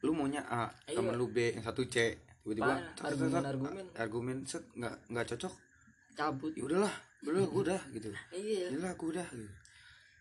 lu 0.00 0.12
maunya 0.12 0.42
A 0.42 0.66
Iya. 0.84 0.96
temen 0.96 1.14
lu 1.14 1.30
B 1.30 1.54
yang 1.54 1.62
satu 1.62 1.86
C. 1.86 2.18
Tiba-tiba 2.40 2.72
tek, 2.94 3.04
argumen-argumen. 3.06 3.84
argumen 3.94 4.36
set 4.42 4.64
nggak 4.74 4.94
nggak 5.08 5.26
cocok. 5.30 5.54
Cabut. 6.12 6.52
Ya 6.52 6.64
udahlah 6.64 6.94
udah 7.22 7.44
gue 7.46 7.62
udah 7.62 7.80
gitu. 7.92 8.08
Iya. 8.30 8.72
Ya 8.72 8.76
udah 8.76 8.92
gue 8.92 9.08
udah 9.12 9.28
gitu. 9.30 9.48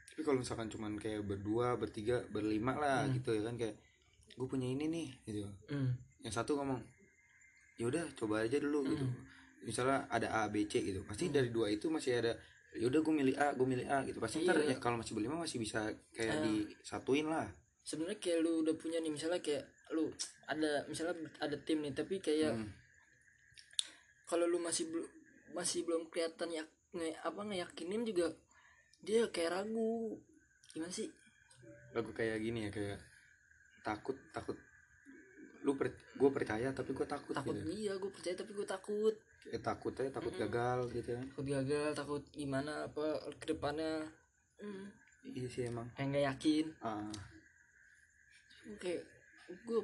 Tapi 0.09 0.21
kalau 0.21 0.37
misalkan 0.37 0.67
cuman 0.67 0.91
kayak 0.95 1.23
berdua 1.23 1.73
bertiga 1.75 2.19
berlima 2.27 2.75
lah 2.75 3.07
Hmm. 3.07 3.15
gitu 3.15 3.31
ya 3.31 3.41
kan 3.41 3.55
kayak 3.55 3.75
gue 4.29 4.47
punya 4.47 4.67
ini 4.67 4.85
nih 4.87 5.09
gitu. 5.25 5.47
Hmm. 5.67 5.91
yang 6.19 6.29
satu 6.29 6.55
ngomong 6.55 6.83
ya 7.75 7.87
udah 7.87 8.03
coba 8.13 8.43
aja 8.43 8.59
dulu 8.59 8.83
gitu. 8.85 9.03
Hmm. 9.03 9.23
misalnya 9.59 10.07
ada 10.07 10.27
A 10.37 10.47
B 10.47 10.63
C 10.65 10.79
gitu. 10.81 11.03
Pasti 11.03 11.27
dari 11.27 11.47
dua 11.49 11.67
itu 11.67 11.87
masih 11.87 12.15
ada 12.15 12.31
ya 12.71 12.85
udah 12.85 13.01
gue 13.01 13.13
milih 13.15 13.35
A 13.35 13.47
gue 13.51 13.65
milih 13.65 13.87
A 13.87 14.05
gitu. 14.05 14.17
Pasti 14.17 14.43
ntar 14.43 14.57
Iya. 14.57 14.73
ya 14.73 14.75
kalau 14.77 14.97
masih 14.97 15.13
berlima 15.13 15.35
masih 15.37 15.57
bisa 15.57 15.87
kayak 16.11 16.35
Ah. 16.35 16.43
disatuin 16.45 17.25
lah. 17.25 17.47
Sebenarnya 17.81 18.19
kayak 18.19 18.39
lu 18.39 18.61
udah 18.61 18.75
punya 18.75 18.99
nih 18.99 19.09
misalnya 19.09 19.39
kayak 19.39 19.65
lu 19.89 20.13
ada 20.45 20.85
misalnya 20.85 21.13
ada 21.39 21.57
tim 21.59 21.81
nih 21.81 21.91
tapi 21.91 22.19
kayak 22.19 22.53
Hmm. 22.53 22.69
kalau 24.25 24.45
lu 24.45 24.59
masih 24.59 24.85
belum 24.87 25.09
masih 25.49 25.81
belum 25.81 26.05
kelihatan 26.07 26.49
ya 26.51 26.61
nge, 26.91 27.17
apa 27.19 27.41
ngeyakinin 27.43 28.05
juga 28.05 28.29
dia 29.01 29.25
kayak 29.27 29.49
ragu. 29.55 30.13
Gimana 30.69 30.93
sih? 30.93 31.09
Lagu 31.91 32.13
kayak 32.13 32.37
gini 32.37 32.65
ya 32.65 32.71
kayak 32.71 32.99
takut 33.81 34.13
takut. 34.29 34.53
Lu 35.59 35.73
per, 35.73 35.89
gue 35.91 36.29
percaya 36.29 36.69
tapi 36.69 36.93
gue 36.93 37.03
takut, 37.03 37.33
takut 37.33 37.51
gitu 37.51 37.67
iya 37.73 37.91
gue 37.93 38.07
percaya 38.07 38.31
tapi 38.31 38.53
gue 38.53 38.63
takut 38.63 39.11
kayak 39.45 39.63
takut 39.63 39.93
aja 39.95 40.11
takut 40.11 40.33
Mm-mm. 40.35 40.43
gagal 40.47 40.79
gitu 40.91 41.09
kan 41.15 41.25
takut 41.31 41.47
gagal 41.47 41.89
takut 41.95 42.23
gimana 42.35 42.85
apa 42.91 43.05
ke 43.39 43.45
depannya 43.55 44.03
hmm, 44.59 44.85
iya 45.35 45.47
sih 45.49 45.63
emang. 45.67 45.87
Kayak 45.95 46.07
nggak 46.09 46.25
yakin. 46.33 46.65
Ah. 46.83 47.11
Kayak 48.79 49.03
gue 49.65 49.79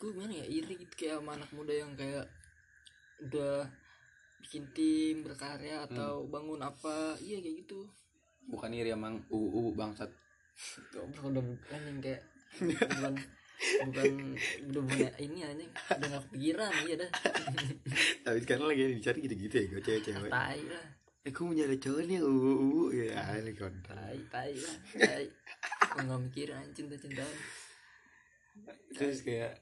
gue 0.00 0.08
gimana 0.10 0.32
ya 0.34 0.46
iri 0.48 0.74
gitu 0.80 0.94
kayak 0.96 1.22
sama 1.22 1.38
anak 1.38 1.50
muda 1.54 1.72
yang 1.72 1.92
kayak 1.94 2.26
udah 3.22 3.68
bikin 4.44 4.64
tim 4.76 5.24
berkarya 5.24 5.86
atau 5.88 6.26
bangun 6.28 6.60
apa. 6.60 7.16
Iya 7.20 7.40
kayak 7.40 7.56
gitu. 7.64 7.80
Bukan 8.50 8.74
iri 8.74 8.92
emang 8.92 9.22
uu 9.32 9.72
bangsat. 9.72 10.10
Udah 10.92 11.42
bukan 11.42 11.80
yang 11.88 11.98
kayak 12.02 12.22
bukan 13.86 14.36
udah 14.70 14.82
punya 14.84 15.10
ini 15.22 15.40
anjing 15.46 15.70
udah 15.70 16.08
gak 16.10 16.22
kepikiran 16.28 16.72
iya 16.84 16.94
dah. 17.00 17.10
Tapi 18.24 18.38
sekarang 18.44 18.66
lagi 18.68 18.82
dicari 18.98 19.18
gitu-gitu 19.24 19.54
ya 19.56 19.64
gue 19.70 19.82
cewek-cewek. 19.82 20.30
Tai 20.30 20.60
lah. 20.68 20.86
Eh 21.24 21.30
gue 21.32 21.42
mau 21.44 21.54
nyari 21.56 21.76
cowok 21.80 22.02
nih 22.04 22.20
uu 22.20 22.52
uu 22.60 22.82
ya 22.92 23.24
ini 23.40 23.52
konten 23.56 23.94
tai 23.96 24.18
tai 24.28 24.52
lah 24.52 24.76
tai. 25.00 25.26
Gue 25.94 26.02
gak 26.04 26.20
mikirin 26.20 26.56
anjing 26.58 26.86
cinta 26.90 26.96
cintaan 27.00 27.34
terus 28.94 29.26
kayak 29.26 29.58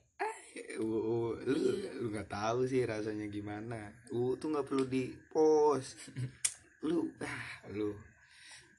uu 0.76 1.33
lu 1.48 1.61
lu 1.96 2.07
nggak 2.12 2.28
tahu 2.28 2.68
sih 2.68 2.85
rasanya 2.85 3.24
gimana. 3.33 3.88
Uu 4.12 4.37
tuh 4.37 4.52
nggak 4.52 4.68
perlu 4.68 4.85
di 4.85 5.09
post 5.33 6.12
lu 6.88 7.09
ah 7.22 7.70
lu 7.72 7.94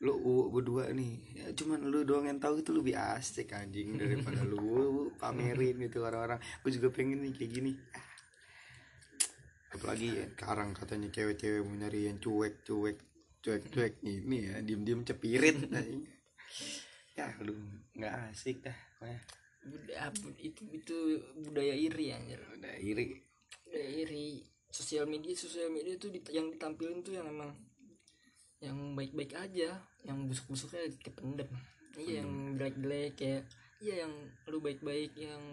lu 0.03 0.19
uu 0.19 0.51
berdua 0.51 0.91
nih 0.91 1.15
ya, 1.31 1.47
cuman 1.55 1.87
lu 1.87 2.03
doang 2.03 2.27
yang 2.27 2.35
tahu 2.35 2.59
itu 2.59 2.75
lebih 2.75 2.99
asik 2.99 3.55
anjing 3.55 3.95
daripada 3.95 4.43
lu 4.43 5.07
pamerin 5.21 5.79
gitu 5.79 6.03
orang-orang. 6.03 6.43
Gue 6.59 6.71
juga 6.75 6.91
pengen 6.91 7.23
nih 7.23 7.31
kayak 7.31 7.51
gini. 7.55 7.71
Apalagi 9.71 10.07
ya, 10.11 10.25
sekarang 10.35 10.75
katanya 10.75 11.07
cewek-cewek 11.07 11.63
mau 11.63 11.73
nyari 11.79 12.11
yang 12.11 12.19
cuek 12.19 12.67
cuek 12.67 12.97
cuek 13.39 13.63
cuek 13.71 13.93
ini 14.03 14.37
ya 14.51 14.55
diem 14.59 14.83
diem 14.83 15.01
cepirit 15.07 15.55
anjing. 15.71 16.03
ya 17.13 17.29
lu 17.45 17.53
nggak 17.95 18.13
asik 18.33 18.61
dah 18.65 18.77
budaya 19.63 20.11
itu 20.43 20.63
itu 20.75 20.95
budaya 21.39 21.73
iri 21.73 22.11
anjir. 22.11 22.39
Udah 22.59 22.75
iri. 22.79 23.15
Budaya 23.63 23.89
iri. 24.03 24.43
Sosial 24.73 25.05
media 25.05 25.33
sosial 25.37 25.69
media 25.69 25.95
tuh 25.95 26.11
yang 26.33 26.49
ditampilin 26.51 27.05
tuh 27.05 27.13
yang 27.15 27.29
emang 27.29 27.53
yang 28.63 28.95
baik-baik 28.95 29.35
aja 29.35 29.75
yang 30.07 30.17
busuk-busuknya 30.31 30.87
kependem 31.03 31.51
iya 31.99 32.23
yang 32.23 32.55
jelek-jelek 32.55 33.11
kayak 33.19 33.43
iya 33.83 34.07
yang 34.07 34.13
lu 34.47 34.63
baik-baik 34.63 35.11
yang 35.19 35.43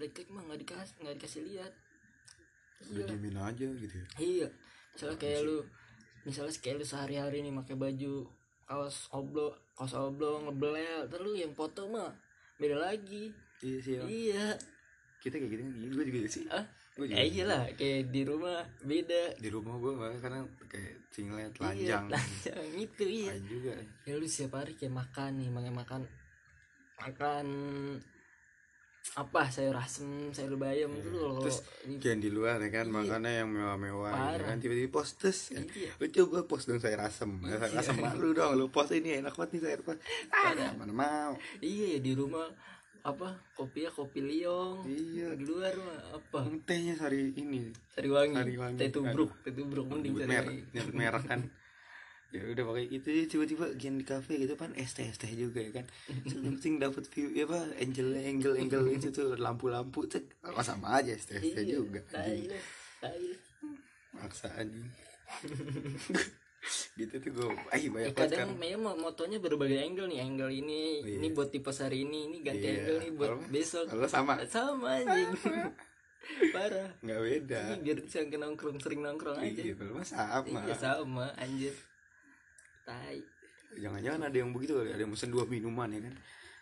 jelek-jelek 0.00 0.28
mah 0.32 0.42
nggak 0.48 0.60
dikasih 0.64 0.94
nggak 1.04 1.16
dikasih 1.20 1.42
lihat. 1.44 1.72
Iya 2.80 3.04
diemin 3.12 3.36
aja 3.36 3.66
gitu 3.68 3.94
ya. 3.94 4.06
Iya 4.16 4.48
misalnya 4.96 5.16
kayak 5.20 5.40
lu 5.44 5.58
misalnya 6.24 6.54
kayak 6.56 6.76
lu 6.80 6.84
sehari-hari 6.88 7.44
nih 7.44 7.52
pakai 7.52 7.76
baju 7.76 8.14
kaos 8.64 9.12
oblong 9.12 9.52
kaos 9.76 9.92
oblong 9.92 10.48
ngebelel 10.48 11.04
terus 11.12 11.24
lu 11.28 11.32
yang 11.36 11.52
foto 11.52 11.84
mah 11.92 12.08
beda 12.56 12.80
lagi. 12.80 13.28
Iya 13.60 13.78
sih 13.84 13.94
iya. 14.08 14.56
Kita 15.20 15.36
kayak 15.36 15.52
gitu 15.52 15.92
gue 15.92 16.04
juga 16.08 16.18
sih. 16.24 16.48
Ah 16.48 16.64
ya 17.00 17.22
iyalah 17.22 17.64
kayak 17.74 18.08
di 18.08 18.22
rumah 18.22 18.60
beda. 18.80 19.22
Di 19.36 19.48
rumah 19.48 19.74
gue 19.76 19.92
karena 20.18 20.40
kayak 20.66 20.94
singlet 21.08 21.52
Iya, 21.52 21.62
lanjang 21.62 22.04
telanjang 22.08 22.66
itu 22.76 23.04
iya. 23.04 23.30
Lain 23.32 23.44
juga. 23.46 23.72
Ya 24.04 24.14
lu 24.14 24.26
setiap 24.26 24.58
hari 24.58 24.74
kayak 24.74 24.94
makan 24.94 25.30
nih 25.38 25.48
makan 25.48 25.72
makan 25.74 26.00
makan 26.98 27.46
apa 29.10 29.48
sayur 29.48 29.74
asem 29.74 30.28
sayur 30.30 30.54
bayam 30.54 30.92
itu 30.92 31.08
loh. 31.10 31.40
Terus 31.40 31.64
di- 31.82 31.98
Jangan 31.98 32.20
di 32.20 32.30
luar 32.30 32.60
ya 32.60 32.68
kan 32.70 32.86
Iya. 32.86 32.94
makannya 32.94 33.32
yang 33.34 33.48
mewah-mewah 33.48 34.10
ya 34.10 34.20
Parah. 34.36 34.46
kan 34.46 34.56
tiba-tiba 34.60 34.92
post 34.92 35.12
terus 35.16 35.40
kan. 35.48 35.64
Iya. 35.66 35.90
Lu 35.96 36.06
coba 36.06 36.38
post 36.44 36.68
dong 36.68 36.78
sayur 36.78 37.00
asem. 37.00 37.30
Iya. 37.40 37.56
sayur 37.58 37.80
asem 37.80 37.96
malu 37.96 38.28
dong 38.30 38.52
lu 38.54 38.68
post 38.68 38.92
ini 38.92 39.18
enak 39.18 39.32
banget 39.32 39.56
nih 39.56 39.62
sayur 39.64 39.80
post. 39.82 40.04
Ah. 40.28 40.52
Mana 40.76 40.92
mau. 40.92 41.32
Iya 41.58 41.96
ya 41.96 41.98
di 41.98 42.12
rumah 42.12 42.44
apa? 43.02 43.28
Kopi 43.56 43.86
ya 43.86 43.90
kopi 43.90 44.20
liong. 44.20 44.84
Iya. 44.84 45.34
Di 45.36 45.44
luar 45.44 45.74
mah 45.76 46.00
apa? 46.16 46.46
Tehnya 46.66 46.94
sari 46.96 47.32
ini. 47.36 47.72
Sariwangi. 47.92 48.36
Sariwangi. 48.36 48.78
teh 48.78 48.90
tubruk 48.92 49.30
teh 49.44 49.52
tubruk 49.52 49.86
mending 49.88 50.14
merek 50.20 50.56
nyebut 50.74 50.94
merek 50.94 51.24
kan. 51.26 51.42
Ya 52.30 52.46
udah 52.46 52.62
pakai 52.62 52.86
itu 52.94 53.26
tiba-tiba 53.26 53.74
gian 53.74 53.98
di 53.98 54.06
kafe 54.06 54.38
gitu 54.38 54.54
kan 54.54 54.70
es 54.78 54.94
teh 54.94 55.02
es 55.02 55.18
teh 55.18 55.26
juga 55.34 55.66
ya 55.66 55.82
kan. 55.82 55.90
Yang 56.06 56.62
penting 56.62 56.78
dapat 56.78 57.02
view 57.10 57.34
ya 57.34 57.42
apa 57.42 57.74
angle 57.74 58.14
angle 58.22 58.54
angle 58.54 58.86
itu 58.86 59.10
tuh 59.10 59.34
lampu-lampu 59.34 60.06
cek. 60.06 60.46
Oh, 60.46 60.62
sama 60.62 61.02
aja 61.02 61.10
es 61.10 61.26
teh 61.26 61.42
es 61.42 61.58
teh 61.58 61.66
iya 61.66 61.82
juga 61.82 61.98
tai 62.06 62.46
tai. 63.02 63.34
Maksa 64.14 64.46
anjing 64.62 64.86
gitu 67.00 67.14
tuh 67.24 67.30
gue 67.32 67.48
ay 67.72 67.88
banyak 67.88 68.12
banget 68.12 68.36
kadang 68.36 68.52
kan 68.52 68.60
memang 68.60 68.96
motonya 69.00 69.40
berbagai 69.40 69.80
angle 69.80 70.08
nih 70.12 70.20
angle 70.20 70.52
ini 70.52 71.00
Iya. 71.00 71.16
ini 71.16 71.26
buat 71.32 71.48
tipe 71.48 71.72
hari 71.72 72.04
ini 72.04 72.28
ini 72.28 72.36
ganti 72.44 72.66
Iya. 72.68 72.76
angle 72.84 72.98
nih 73.00 73.12
buat 73.16 73.30
besok. 73.48 73.84
kalau 73.88 74.08
sama. 74.08 74.34
Sama 74.44 75.00
anjing. 75.00 75.30
parah. 76.54 76.90
Nggak 77.00 77.20
beda. 77.20 77.60
Ini 77.64 77.76
biar 77.80 77.98
bisa 78.04 78.18
nongkrong 78.22 78.78
sering 78.78 79.00
nongkrong 79.02 79.38
aja. 79.40 79.60
iya 79.64 79.74
kalau 79.74 79.92
mah 79.96 80.06
sama. 80.06 80.58
Iya 80.68 80.74
sama 80.76 81.26
anjir. 81.40 81.74
Tai. 82.84 83.18
Jangan-jangan 83.80 84.20
ada 84.28 84.36
yang 84.36 84.50
begitu 84.50 84.76
kali 84.76 84.90
ada 84.92 85.00
yang 85.00 85.12
pesen 85.14 85.30
dua 85.32 85.44
minuman 85.48 85.88
ya 85.90 86.00
kan? 86.04 86.14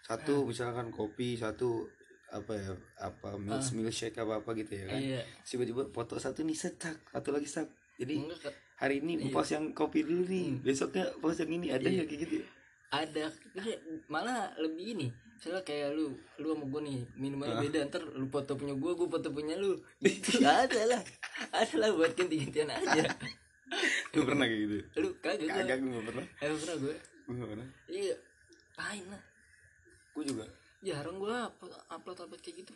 Satu 0.06 0.46
misalkan 0.46 0.88
kopi 0.94 1.36
satu 1.36 1.88
apa 2.28 2.52
ya 2.52 2.76
apa 3.00 3.40
milk 3.40 3.64
milkshake 3.72 4.20
apa 4.20 4.40
apa 4.44 4.50
gitu 4.54 4.72
ya 4.78 4.84
kan? 4.94 5.00
Iya. 5.00 5.20
Tiba-tiba 5.42 5.90
foto 5.90 6.20
satu 6.20 6.46
nih 6.46 6.56
setak 6.56 6.96
satu 7.10 7.28
lagi 7.34 7.48
sak 7.50 7.66
jadi 7.98 8.14
enggak. 8.14 8.67
Hari 8.78 8.98
ini 8.98 9.18
Iya. 9.20 9.30
post 9.30 9.50
yang 9.50 9.64
kopi 9.72 10.02
dulu 10.02 10.22
nih. 10.24 10.48
Besoknya 10.62 11.04
post 11.18 11.38
yang 11.38 11.50
ini 11.52 11.66
ada 11.68 11.82
Iya. 11.82 11.94
nggak 11.96 12.08
kayak 12.08 12.20
gitu 12.24 12.34
ya? 12.38 12.46
ada. 12.88 13.24
Ini 13.52 13.72
malah 14.06 14.48
lebih 14.56 14.96
ini. 14.96 15.06
Misalnya 15.34 15.60
kayak 15.60 15.92
lu 15.92 16.08
lu 16.36 16.46
sama 16.50 16.64
gue 16.66 16.80
nih 16.84 16.98
minumannya 17.14 17.54
Ah. 17.54 17.62
beda 17.62 17.78
ntar 17.86 18.02
lu 18.02 18.26
foto 18.26 18.52
punya 18.54 18.74
gue 18.74 18.92
gue 18.92 19.08
foto 19.08 19.28
punya 19.28 19.54
lu. 19.54 19.76
Itu 20.02 20.40
ada 20.40 20.80
lah. 20.88 21.02
Ada 21.52 21.74
lah 21.76 21.90
buat 21.92 22.12
ganti-gantian 22.12 22.66
aja. 22.68 23.02
Lu 24.16 24.24
pernah 24.24 24.48
kayak 24.48 24.60
gitu? 24.64 24.76
Lu 24.98 25.08
kagak 25.20 25.44
kagak 25.46 25.76
gue 25.78 25.90
nggak 25.92 26.06
pernah. 26.08 26.24
Eh 26.40 26.48
pernah 26.48 26.76
gue 26.80 26.94
gue 27.28 27.46
pernah. 27.46 27.68
Iya. 27.86 28.16
Lain 28.74 29.04
lah? 29.12 29.22
Gue 30.16 30.24
juga. 30.24 30.44
Jarang 30.80 31.16
gue 31.18 31.28
upload 31.28 31.72
upload 31.86 32.18
upload 32.18 32.40
kayak 32.40 32.56
gitu. 32.64 32.72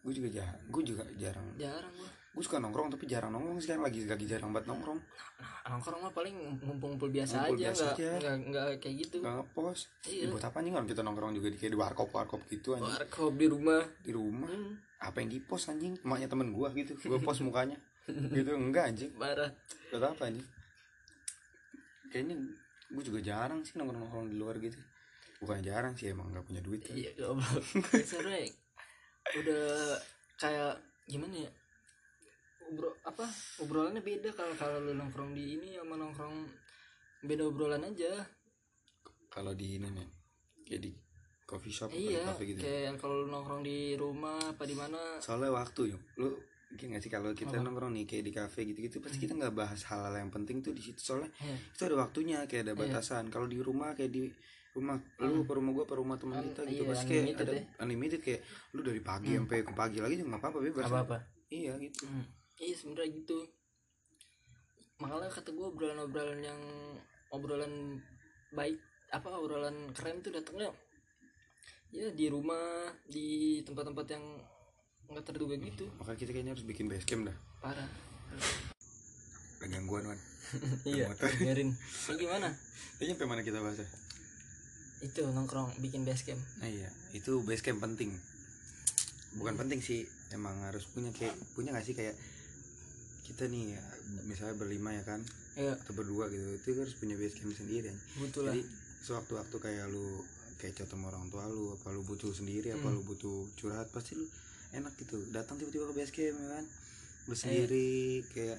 Gue 0.00 0.12
juga 0.16 0.28
jarang. 0.32 0.64
Gue 0.66 0.82
juga 0.82 1.04
jarang. 1.14 1.44
Jarang 1.54 1.92
gue 1.92 2.10
gue 2.30 2.46
suka 2.46 2.62
nongkrong 2.62 2.94
tapi 2.94 3.10
jarang 3.10 3.34
nongkrong 3.34 3.58
sekarang 3.58 3.82
lagi 3.82 4.06
lagi 4.06 4.22
jarang 4.22 4.54
banget 4.54 4.70
nongkrong. 4.70 5.02
Nah, 5.42 5.74
nongkrong 5.74 6.00
mah 6.00 6.14
paling 6.14 6.34
ngumpul-ngumpul 6.62 7.10
biasa 7.10 7.34
Ngumpul 7.42 7.58
aja 7.58 7.62
biasa 7.66 7.82
nggak 7.82 7.98
aja. 7.98 8.10
nggak 8.22 8.36
nggak 8.46 8.66
kayak 8.78 8.94
gitu. 9.02 9.16
Nggak 9.18 9.34
ngepost 9.42 9.82
Iya. 10.06 10.22
Ya, 10.22 10.26
buat 10.30 10.44
apa 10.46 10.58
nih 10.62 10.70
orang 10.70 10.88
kita 10.88 11.00
nongkrong 11.02 11.32
juga 11.34 11.48
di 11.50 11.56
kayak 11.58 11.72
di 11.74 11.78
warkop 11.82 12.08
warkop 12.14 12.40
gitu 12.46 12.68
anjing? 12.78 12.86
Warkop 12.94 13.32
di 13.34 13.46
rumah. 13.50 13.82
Di 13.98 14.12
rumah? 14.14 14.46
Hmm, 14.46 14.72
apa 15.02 15.16
yang 15.18 15.28
di 15.34 15.38
post 15.42 15.66
anjing? 15.68 15.94
Emaknya 16.06 16.28
temen 16.30 16.48
gue 16.54 16.68
gitu 16.78 16.92
gue 16.94 17.18
post 17.18 17.42
mukanya. 17.42 17.78
Gitu 18.34 18.50
enggak 18.54 18.90
anjing. 18.90 19.10
Parah. 19.14 19.50
Buat 19.90 20.14
apa 20.14 20.22
anjing? 20.30 20.46
Kayaknya 22.10 22.34
gue 22.90 23.02
juga 23.06 23.20
jarang 23.22 23.62
sih 23.62 23.74
nongkrong 23.74 24.02
nongkrong 24.02 24.26
di 24.30 24.36
luar 24.38 24.58
gitu. 24.58 24.78
Bukan 25.42 25.62
jarang 25.62 25.94
sih 25.94 26.10
emang 26.10 26.30
nggak 26.30 26.46
punya 26.46 26.62
duit 26.62 26.82
kan. 26.82 26.94
iya 26.94 27.10
goblok. 27.14 27.62
Sebenarnya 28.02 28.50
udah 29.42 29.66
kayak 30.36 30.74
gimana 31.06 31.34
ya 31.46 31.50
Obro, 32.70 32.94
apa 33.02 33.26
obrolannya 33.58 33.98
beda 33.98 34.30
kalau 34.30 34.54
kalau 34.54 34.78
lu 34.78 34.94
nongkrong 34.94 35.34
di 35.34 35.58
ini 35.58 35.74
sama 35.74 35.98
nongkrong 35.98 36.46
beda 37.20 37.42
obrolan 37.44 37.82
aja. 37.82 38.22
Kalau 39.26 39.52
di 39.52 39.74
ini 39.74 39.90
nih 39.90 40.08
kayak 40.62 40.80
di 40.80 40.90
coffee 41.42 41.74
shop 41.74 41.90
iya 41.90 42.22
atau 42.22 42.38
cafe 42.38 42.42
gitu. 42.46 42.62
kayak 42.62 42.94
kalau 42.96 43.22
lu 43.22 43.26
nongkrong 43.28 43.62
di 43.62 43.98
rumah 43.98 44.38
apa 44.46 44.62
di 44.62 44.78
mana. 44.78 45.18
Soalnya 45.18 45.50
waktu 45.50 45.90
yuk. 45.90 46.02
Lu 46.16 46.30
mungkin 46.70 46.94
gak 46.94 47.02
sih? 47.02 47.10
Kalau 47.10 47.34
kita 47.34 47.58
Apa? 47.58 47.66
nongkrong 47.66 47.90
nih 47.90 48.06
kayak 48.06 48.24
di 48.24 48.32
cafe 48.32 48.62
gitu-gitu 48.62 49.02
pasti 49.02 49.18
kita 49.18 49.34
nggak 49.34 49.50
bahas 49.52 49.82
hal-hal 49.90 50.14
yang 50.14 50.30
penting 50.30 50.62
tuh 50.62 50.70
di 50.70 50.78
situ. 50.80 51.02
Soalnya 51.02 51.26
Iya. 51.42 51.56
itu 51.74 51.82
ada 51.84 51.96
waktunya 51.98 52.38
kayak 52.46 52.62
ada 52.64 52.74
Iya. 52.74 52.80
batasan. 52.86 53.26
Kalau 53.26 53.50
di 53.50 53.58
rumah 53.58 53.90
kayak 53.92 54.14
di 54.14 54.30
rumah 54.70 54.94
lu 55.18 55.42
ke 55.42 55.50
rumah 55.50 55.74
gua 55.74 55.82
ke 55.82 55.98
rumah 55.98 56.14
teman 56.14 56.38
Hmm, 56.38 56.46
kita 56.46 56.62
gitu. 56.70 56.86
iya, 56.86 56.90
pasti 56.94 57.04
kayak 57.10 57.24
ada 57.36 57.52
ya. 57.52 57.62
unlimited 57.82 58.20
kayak 58.22 58.40
lu 58.70 58.86
dari 58.86 59.02
pagi 59.02 59.34
Hmm. 59.34 59.42
sampai 59.42 59.58
ke 59.60 59.72
pagi 59.74 59.98
lagi 59.98 60.14
juga 60.14 60.28
nggak 60.30 60.42
apa-apa 60.46 60.58
bebas. 60.62 60.84
Apa 60.86 60.98
apa 61.02 61.18
iya 61.50 61.74
gitu. 61.74 62.06
Hmm, 62.06 62.22
iya 62.60 62.74
sebenarnya 62.76 63.10
gitu. 63.16 63.38
Makanya 65.00 65.32
kata 65.32 65.50
gue 65.50 65.66
obrolan-obrolan 65.66 66.40
yang 66.44 66.60
obrolan 67.32 67.98
baik 68.52 68.76
apa 69.10 69.28
obrolan 69.34 69.90
keren 69.96 70.22
tuh 70.22 70.30
datangnya 70.30 70.70
ya 71.90 72.06
di 72.14 72.30
rumah 72.30 72.94
di 73.10 73.58
tempat-tempat 73.66 74.06
yang 74.12 74.24
nggak 75.10 75.24
terduga 75.24 75.56
gitu. 75.58 75.88
Maka 75.98 76.14
kita 76.14 76.30
kayaknya 76.30 76.54
harus 76.54 76.68
bikin 76.68 76.86
base 76.86 77.08
camp 77.08 77.26
dah. 77.26 77.36
Parah. 77.64 77.88
Ada 79.60 79.66
gangguan 79.76 80.06
kan 80.06 80.20
iya 80.92 81.10
biarin. 81.42 81.74
Ini 81.74 82.14
gimana? 82.20 82.48
Kayaknya 83.00 83.14
sampai 83.16 83.28
mana 83.28 83.42
kita 83.42 83.58
bahas 83.64 83.80
ya? 83.80 83.88
itu 85.00 85.24
nongkrong 85.24 85.80
bikin 85.80 86.04
base 86.04 86.28
camp. 86.28 86.40
Nah 86.60 86.68
iya, 86.68 86.92
itu 87.16 87.40
base 87.40 87.64
camp 87.64 87.80
penting. 87.80 88.12
Bukan 89.40 89.56
penting 89.56 89.80
sih, 89.80 90.04
emang 90.36 90.60
harus 90.60 90.84
punya 90.92 91.08
kayak 91.16 91.32
punya 91.56 91.72
gak 91.72 91.88
sih 91.88 91.96
kayak 91.96 92.12
kita 93.30 93.44
nih 93.46 93.72
ya, 93.72 93.82
misalnya 94.24 94.54
berlima 94.54 94.90
ya 94.92 95.02
kan 95.02 95.20
ya 95.54 95.72
atau 95.72 95.92
berdua 95.92 96.26
gitu 96.26 96.44
itu 96.56 96.76
harus 96.76 96.94
punya 96.94 97.14
base 97.14 97.34
camp 97.34 97.52
sendiri 97.52 97.86
kan. 97.86 97.98
butuh 98.18 98.42
lah 98.42 98.52
Jadi 98.52 98.62
sewaktu-waktu 99.00 99.56
kayak 99.56 99.86
lu 99.88 100.06
kayak 100.56 100.74
chat 100.74 100.86
sama 100.86 101.08
orang 101.08 101.26
tua 101.28 101.46
lu 101.46 101.72
apa 101.72 101.88
lu 101.88 102.02
butuh 102.02 102.30
sendiri 102.30 102.70
apa 102.70 102.84
Hmm. 102.84 102.96
lu 102.96 103.02
butuh 103.04 103.36
curhat 103.54 103.88
pasti 103.88 104.14
lu 104.14 104.26
enak 104.70 104.92
gitu 104.96 105.16
datang 105.30 105.56
tiba-tiba 105.56 105.86
ke 105.86 105.94
base 105.96 106.12
camp 106.12 106.36
ya 106.36 106.48
kan 106.52 106.64
lu 107.22 107.32
Iya. 107.32 107.38
sendiri 107.38 107.90
kayak 108.28 108.58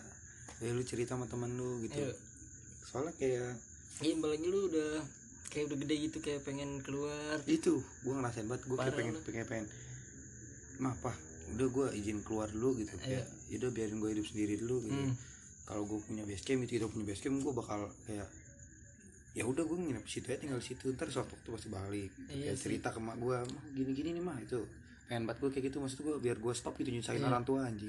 ya 0.60 0.70
lu 0.70 0.82
cerita 0.82 1.14
sama 1.14 1.26
temen 1.26 1.52
lu 1.52 1.82
gitu 1.82 2.00
Iya. 2.00 2.14
soalnya 2.84 3.14
kayak 3.14 3.54
iya 4.00 4.14
apalagi 4.14 4.46
lu 4.46 4.68
udah 4.68 4.92
kayak 5.48 5.68
udah 5.68 5.78
gede 5.80 5.96
gitu 6.02 6.18
kayak 6.20 6.42
pengen 6.42 6.80
keluar 6.80 7.38
itu 7.46 7.76
gue 7.78 8.12
ngerasain 8.12 8.46
banget 8.46 8.64
gue 8.64 8.78
kayak 8.78 8.96
pengen 8.96 9.14
lu. 9.14 9.22
pengen 9.22 9.46
pengen 9.46 9.68
mah 10.78 10.92
apa 10.92 11.14
udah 11.52 11.68
gue 11.68 11.88
izin 11.98 12.20
keluar 12.22 12.48
dulu 12.48 12.78
gitu. 12.78 12.94
Kayak 12.98 13.26
udah 13.52 13.70
biarin 13.70 13.98
gue 13.98 14.10
hidup 14.12 14.26
sendiri 14.26 14.54
dulu 14.58 14.78
gitu. 14.84 14.96
Hmm. 14.98 15.16
kalau 15.62 15.88
gue 15.88 16.00
punya 16.04 16.28
base 16.28 16.44
camp 16.44 16.62
itu 16.62 16.84
punya 16.84 17.06
base 17.08 17.22
camp 17.22 17.40
gue 17.40 17.54
bakal 17.54 17.80
kayak 18.04 18.28
ya 19.32 19.48
udah 19.48 19.64
gue 19.64 19.78
nginep 19.80 20.04
situ 20.04 20.28
ya 20.28 20.38
tinggal 20.38 20.60
situ. 20.60 20.92
Ntar 20.92 21.08
suatu 21.08 21.32
waktu 21.32 21.50
pasti 21.50 21.70
balik. 21.70 22.12
Gitu. 22.12 22.32
Iya 22.32 22.52
kayak 22.52 22.60
cerita 22.60 22.88
ke 22.92 23.00
mak 23.00 23.16
gue 23.16 23.38
mah 23.40 23.64
gini 23.72 23.92
gini 23.92 24.10
nih 24.14 24.24
mah 24.24 24.36
itu. 24.38 24.60
Pengen 25.08 25.24
banget 25.24 25.40
gue 25.40 25.50
kayak 25.52 25.66
gitu 25.72 25.78
maksud 25.80 26.00
gue 26.02 26.16
biar 26.20 26.38
gue 26.38 26.54
stop 26.54 26.76
gitu 26.76 26.92
nyusahin 26.92 27.20
Iya. 27.20 27.28
orang 27.28 27.44
tua 27.44 27.60
anjing. 27.70 27.88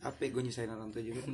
Apa 0.00 0.18
gue 0.20 0.42
nyusahin 0.42 0.68
orang 0.68 0.90
tua 0.90 1.02
juga. 1.02 1.22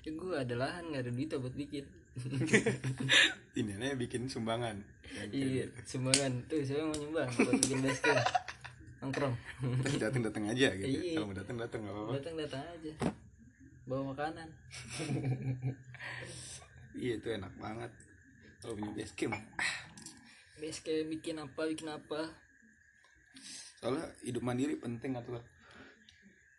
Ya 0.00 0.16
gue 0.16 0.32
ada 0.32 0.54
lahan 0.56 0.88
nggak 0.88 1.02
ada 1.04 1.12
duit 1.12 1.28
buat 1.30 1.52
bikin. 1.52 1.84
Ini 3.60 3.72
nih 3.76 3.92
bikin 3.96 4.26
sumbangan. 4.26 4.80
Iya 5.28 5.68
sumbangan. 5.84 6.40
Tuh 6.48 6.64
saya 6.64 6.88
mau 6.88 6.96
nyumbang 6.96 7.28
buat 7.28 7.52
bikin 7.60 7.84
camp 8.00 8.24
nongkrong. 9.00 9.34
Gitu. 9.60 9.96
datang 9.96 10.22
datang 10.22 10.44
aja 10.46 10.68
gitu 10.76 11.00
Iya. 11.00 11.12
kalau 11.16 11.26
mau 11.32 11.36
datang 11.36 11.56
datang 11.56 11.80
nggak 11.82 11.94
apa-apa. 11.96 12.12
Datang 12.20 12.34
datang 12.36 12.62
aja. 12.68 12.92
Bawa 13.84 14.02
makanan. 14.12 14.48
Iya 16.90 17.22
itu 17.22 17.28
enak 17.30 17.54
banget. 17.54 17.86
Kalau 18.58 18.74
punya 18.74 18.90
base 18.92 19.14
camp. 19.14 19.38
Base 20.58 20.80
camp 20.82 21.06
bikin 21.06 21.38
apa 21.38 21.62
bikin 21.70 21.86
apa? 21.86 22.34
Soalnya 23.78 24.10
hidup 24.26 24.42
mandiri 24.42 24.74
penting 24.74 25.14
atau 25.14 25.38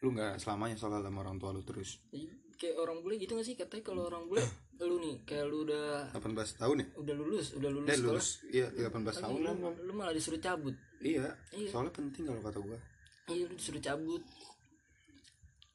lu. 0.02 0.08
Nggak 0.16 0.40
selamanya 0.40 0.80
soalnya 0.80 1.04
sama 1.04 1.22
orang 1.22 1.36
tua 1.36 1.52
lu 1.52 1.62
terus. 1.68 2.00
Ih, 2.16 2.32
kayak 2.56 2.80
orang 2.80 3.04
bule 3.04 3.20
gitu 3.20 3.36
gak 3.36 3.44
sih? 3.46 3.60
Katanya 3.60 3.84
kalau 3.84 4.08
orang 4.08 4.26
bule 4.26 4.40
lu 4.84 4.98
nih 4.98 5.16
kayak 5.24 5.46
lu 5.46 5.58
udah 5.64 6.10
18 6.12 6.32
tahun 6.58 6.76
ya? 6.78 6.88
Udah 6.96 7.16
lulus 7.16 7.48
udah 7.54 7.70
lulus 7.70 7.88
eh 7.88 7.96
sekolah. 7.96 8.14
lulus. 8.14 8.28
Iya 8.48 8.68
18 8.72 8.88
lagi 9.04 9.20
tahun 9.20 9.40
lu, 9.40 9.52
lu 9.82 9.92
malah 9.92 10.12
disuruh 10.12 10.38
cabut. 10.38 10.76
Iya 11.00 11.28
Iya. 11.52 11.70
soalnya 11.70 11.92
penting 11.92 12.24
kalau 12.24 12.40
kata 12.40 12.60
gua. 12.60 12.80
Iya 13.28 13.44
lu 13.46 13.56
disuruh 13.56 13.80
cabut. 13.80 14.24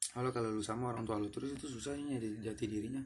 Kalau 0.09 0.29
kalau 0.31 0.49
lu 0.49 0.61
sama 0.61 0.89
orang 0.89 1.03
tua 1.03 1.17
lu 1.17 1.29
terus 1.29 1.51
itu 1.51 1.67
susahnya 1.69 2.17
jadi 2.17 2.51
jati 2.51 2.65
dirinya. 2.65 3.03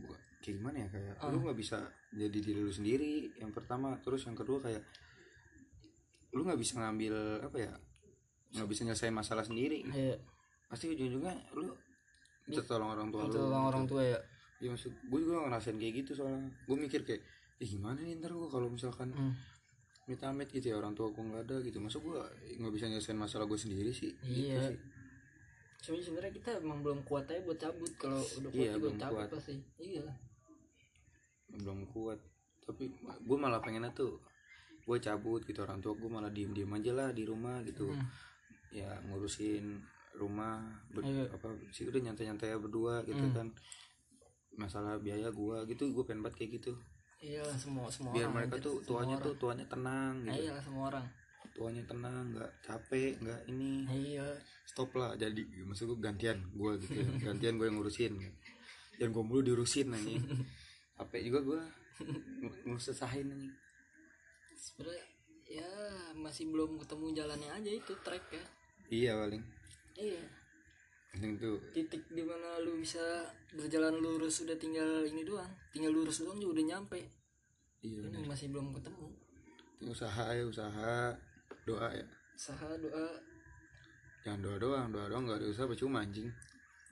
Gua 0.00 0.14
kayak 0.38 0.54
gimana 0.56 0.76
ya 0.78 0.88
kayak 0.88 1.14
Ah. 1.18 1.28
lu 1.28 1.38
nggak 1.40 1.58
bisa 1.58 1.76
jadi 2.10 2.38
diri 2.38 2.60
lu 2.60 2.70
sendiri 2.70 3.34
yang 3.36 3.50
pertama. 3.50 3.98
Terus 3.98 4.24
yang 4.24 4.34
kedua 4.34 4.60
kayak 4.60 4.82
lu 6.30 6.46
nggak 6.46 6.56
bisa 6.56 6.78
ngambil 6.78 7.14
apa 7.42 7.56
ya 7.58 7.72
nggak 8.50 8.68
bisa 8.68 8.80
nyelesain 8.84 9.10
masalah 9.10 9.42
sendiri. 9.42 9.82
Iya. 9.84 10.16
pasti 10.70 10.86
ujung-ujungnya 10.86 11.34
lu 11.58 11.66
minta 12.46 12.62
tolong 12.62 12.94
orang 12.94 13.10
tua 13.10 13.26
lu 13.26 13.34
orang 13.42 13.64
orang 13.66 13.82
gitu. 13.82 13.90
tua 13.90 14.02
ya. 14.06 14.18
Ya 14.60 14.68
maksud 14.68 14.92
gue 14.92 15.18
juga 15.18 15.42
ngerasain 15.42 15.74
kayak 15.74 15.94
gitu 15.98 16.10
soalnya 16.14 16.40
gue 16.46 16.76
mikir 16.78 17.00
kayak 17.02 17.22
eh 17.56 17.66
gimana 17.66 17.96
nih 17.98 18.16
ntar 18.16 18.30
gue 18.30 18.44
kalau 18.46 18.68
misalkan 18.68 19.08
Hmm. 19.10 19.32
minta 20.04 20.26
amit 20.26 20.48
gitu 20.48 20.66
ya 20.66 20.76
orang 20.76 20.92
tua 20.92 21.08
gue 21.08 21.22
nggak 21.22 21.42
ada 21.44 21.56
gitu 21.60 21.78
masa 21.78 21.96
gue 21.98 22.16
nggak 22.54 22.72
bisa 22.72 22.84
nyelesain 22.86 23.16
masalah 23.16 23.44
gue 23.44 23.56
sendiri 23.56 23.88
sih 23.90 24.10
Gitu 24.18 24.48
Iya. 24.48 24.60
sih. 24.66 24.78
Cuma 25.80 25.96
sebenarnya 25.96 26.28
kita 26.30 26.50
emang 26.58 26.80
belum 26.80 27.00
kuat 27.02 27.24
aja 27.24 27.40
buat 27.40 27.56
cabut. 27.56 27.88
Kalau 27.96 28.20
udah 28.20 28.48
kuat 28.48 28.60
Iya, 28.60 28.72
juga 28.74 28.88
cabut 29.00 29.16
kuat. 29.16 29.28
pasti. 29.32 29.54
Iya. 29.78 30.04
belum 31.52 31.82
kuat 31.88 32.18
tapi 32.62 32.86
gue 33.18 33.36
malah 33.36 33.58
pengennya 33.58 33.90
tuh 33.90 34.22
gue 34.80 34.98
cabut 34.98 35.42
gitu 35.42 35.60
orang 35.60 35.78
tua 35.78 35.92
gue 35.92 36.06
malah 36.06 36.28
diem 36.28 36.50
diem 36.50 36.70
aja 36.70 36.92
lah 36.92 37.10
di 37.10 37.24
rumah 37.24 37.58
gitu 37.62 37.90
Hmm. 37.90 38.06
ya 38.70 38.86
ngurusin 39.04 39.82
rumah 40.12 40.62
ber- 40.88 41.02
Iya. 41.02 41.26
apa 41.28 41.50
sih 41.68 41.86
udah 41.86 42.00
nyantai 42.00 42.26
nyantai 42.26 42.54
berdua 42.56 43.02
gitu 43.02 43.18
Hmm. 43.20 43.34
kan 43.34 43.46
masalah 44.52 44.96
biaya 44.96 45.28
gue 45.28 45.56
gitu 45.66 45.90
gue 45.90 46.02
pengen 46.02 46.22
banget 46.22 46.36
kayak 46.40 46.52
gitu 46.58 46.72
Iya 47.20 47.44
semua 47.52 47.84
semua 47.86 48.10
biar 48.10 48.26
orang. 48.26 48.34
mereka 48.40 48.56
anjir. 48.56 48.64
tuh 48.64 48.76
tuanya 48.82 49.14
orang. 49.14 49.22
tuh 49.22 49.34
tuanya 49.36 49.64
tenang 49.66 50.14
Nah, 50.18 50.32
gitu 50.32 50.42
iya 50.42 50.54
semua 50.58 50.84
orang. 50.88 51.06
tuanya 51.50 51.82
tenang 51.84 52.24
nggak 52.30 52.50
capek 52.62 53.12
nggak 53.18 53.40
ini 53.46 53.72
Iya. 53.86 54.26
stop 54.64 54.90
lah 54.94 55.12
jadi 55.14 55.36
maksud 55.60 55.84
gue 55.86 55.98
gantian 55.98 56.38
gue 56.50 56.70
gitu 56.78 56.94
ya. 56.96 57.08
gantian 57.26 57.54
gue 57.54 57.66
yang 57.66 57.76
ngurusin 57.76 58.12
dan 58.96 59.08
gue 59.10 59.20
mulu 59.20 59.40
diurusin 59.42 59.90
nih 59.90 60.16
capek 60.94 61.20
juga 61.26 61.38
gue 61.42 61.60
ngusahain 62.64 63.26
nih 63.26 63.52
Sebenarnya 64.52 65.04
ya 65.46 65.70
masih 66.14 66.46
belum 66.46 66.76
ketemu 66.78 67.06
jalannya 67.14 67.50
aja 67.50 67.70
itu 67.72 67.92
track 67.98 68.24
ya. 68.30 68.44
iya 68.88 69.12
paling 69.14 69.42
Iya. 69.94 70.22
Tuh. 71.18 71.58
Titik 71.74 72.06
di 72.14 72.22
mana 72.22 72.62
lu 72.62 72.78
bisa 72.78 73.02
berjalan 73.50 73.98
lurus 73.98 74.46
udah 74.46 74.54
tinggal 74.54 75.02
ini 75.02 75.26
doang. 75.26 75.50
Tinggal 75.74 75.90
lurus 75.90 76.22
doang 76.22 76.38
juga 76.38 76.60
udah 76.60 76.66
nyampe. 76.76 77.00
iya 77.82 78.00
Ini 78.06 78.28
masih 78.28 78.52
belum 78.52 78.76
ketemu. 78.76 79.08
usaha 79.88 80.24
ya 80.30 80.44
usaha. 80.44 81.16
Doa 81.66 81.88
ya. 81.90 82.06
Usaha 82.36 82.68
doa. 82.78 83.06
Jangan 84.22 84.40
doa 84.44 84.56
doang 84.60 84.86
doa 84.92 85.06
doang 85.08 85.24
nggak 85.26 85.38
ada 85.40 85.46
usaha 85.48 85.66
percuma 85.66 86.04
anjing. 86.04 86.28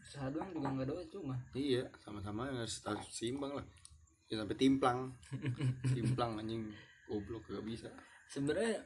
Usaha 0.02 0.26
doang 0.32 0.48
juga 0.50 0.68
nggak 0.72 0.88
doa 0.88 1.02
cuma. 1.12 1.36
iya 1.52 1.84
sama-sama 2.00 2.48
harus 2.48 2.80
harus 2.82 3.06
seimbang 3.12 3.52
lah. 3.54 3.66
Ya 4.28 4.40
sampai 4.40 4.56
timplang. 4.56 5.12
Timplang 5.96 6.40
anjing. 6.40 6.68
Goblok 7.08 7.48
gak 7.48 7.64
bisa. 7.64 7.88
Sebenarnya 8.28 8.76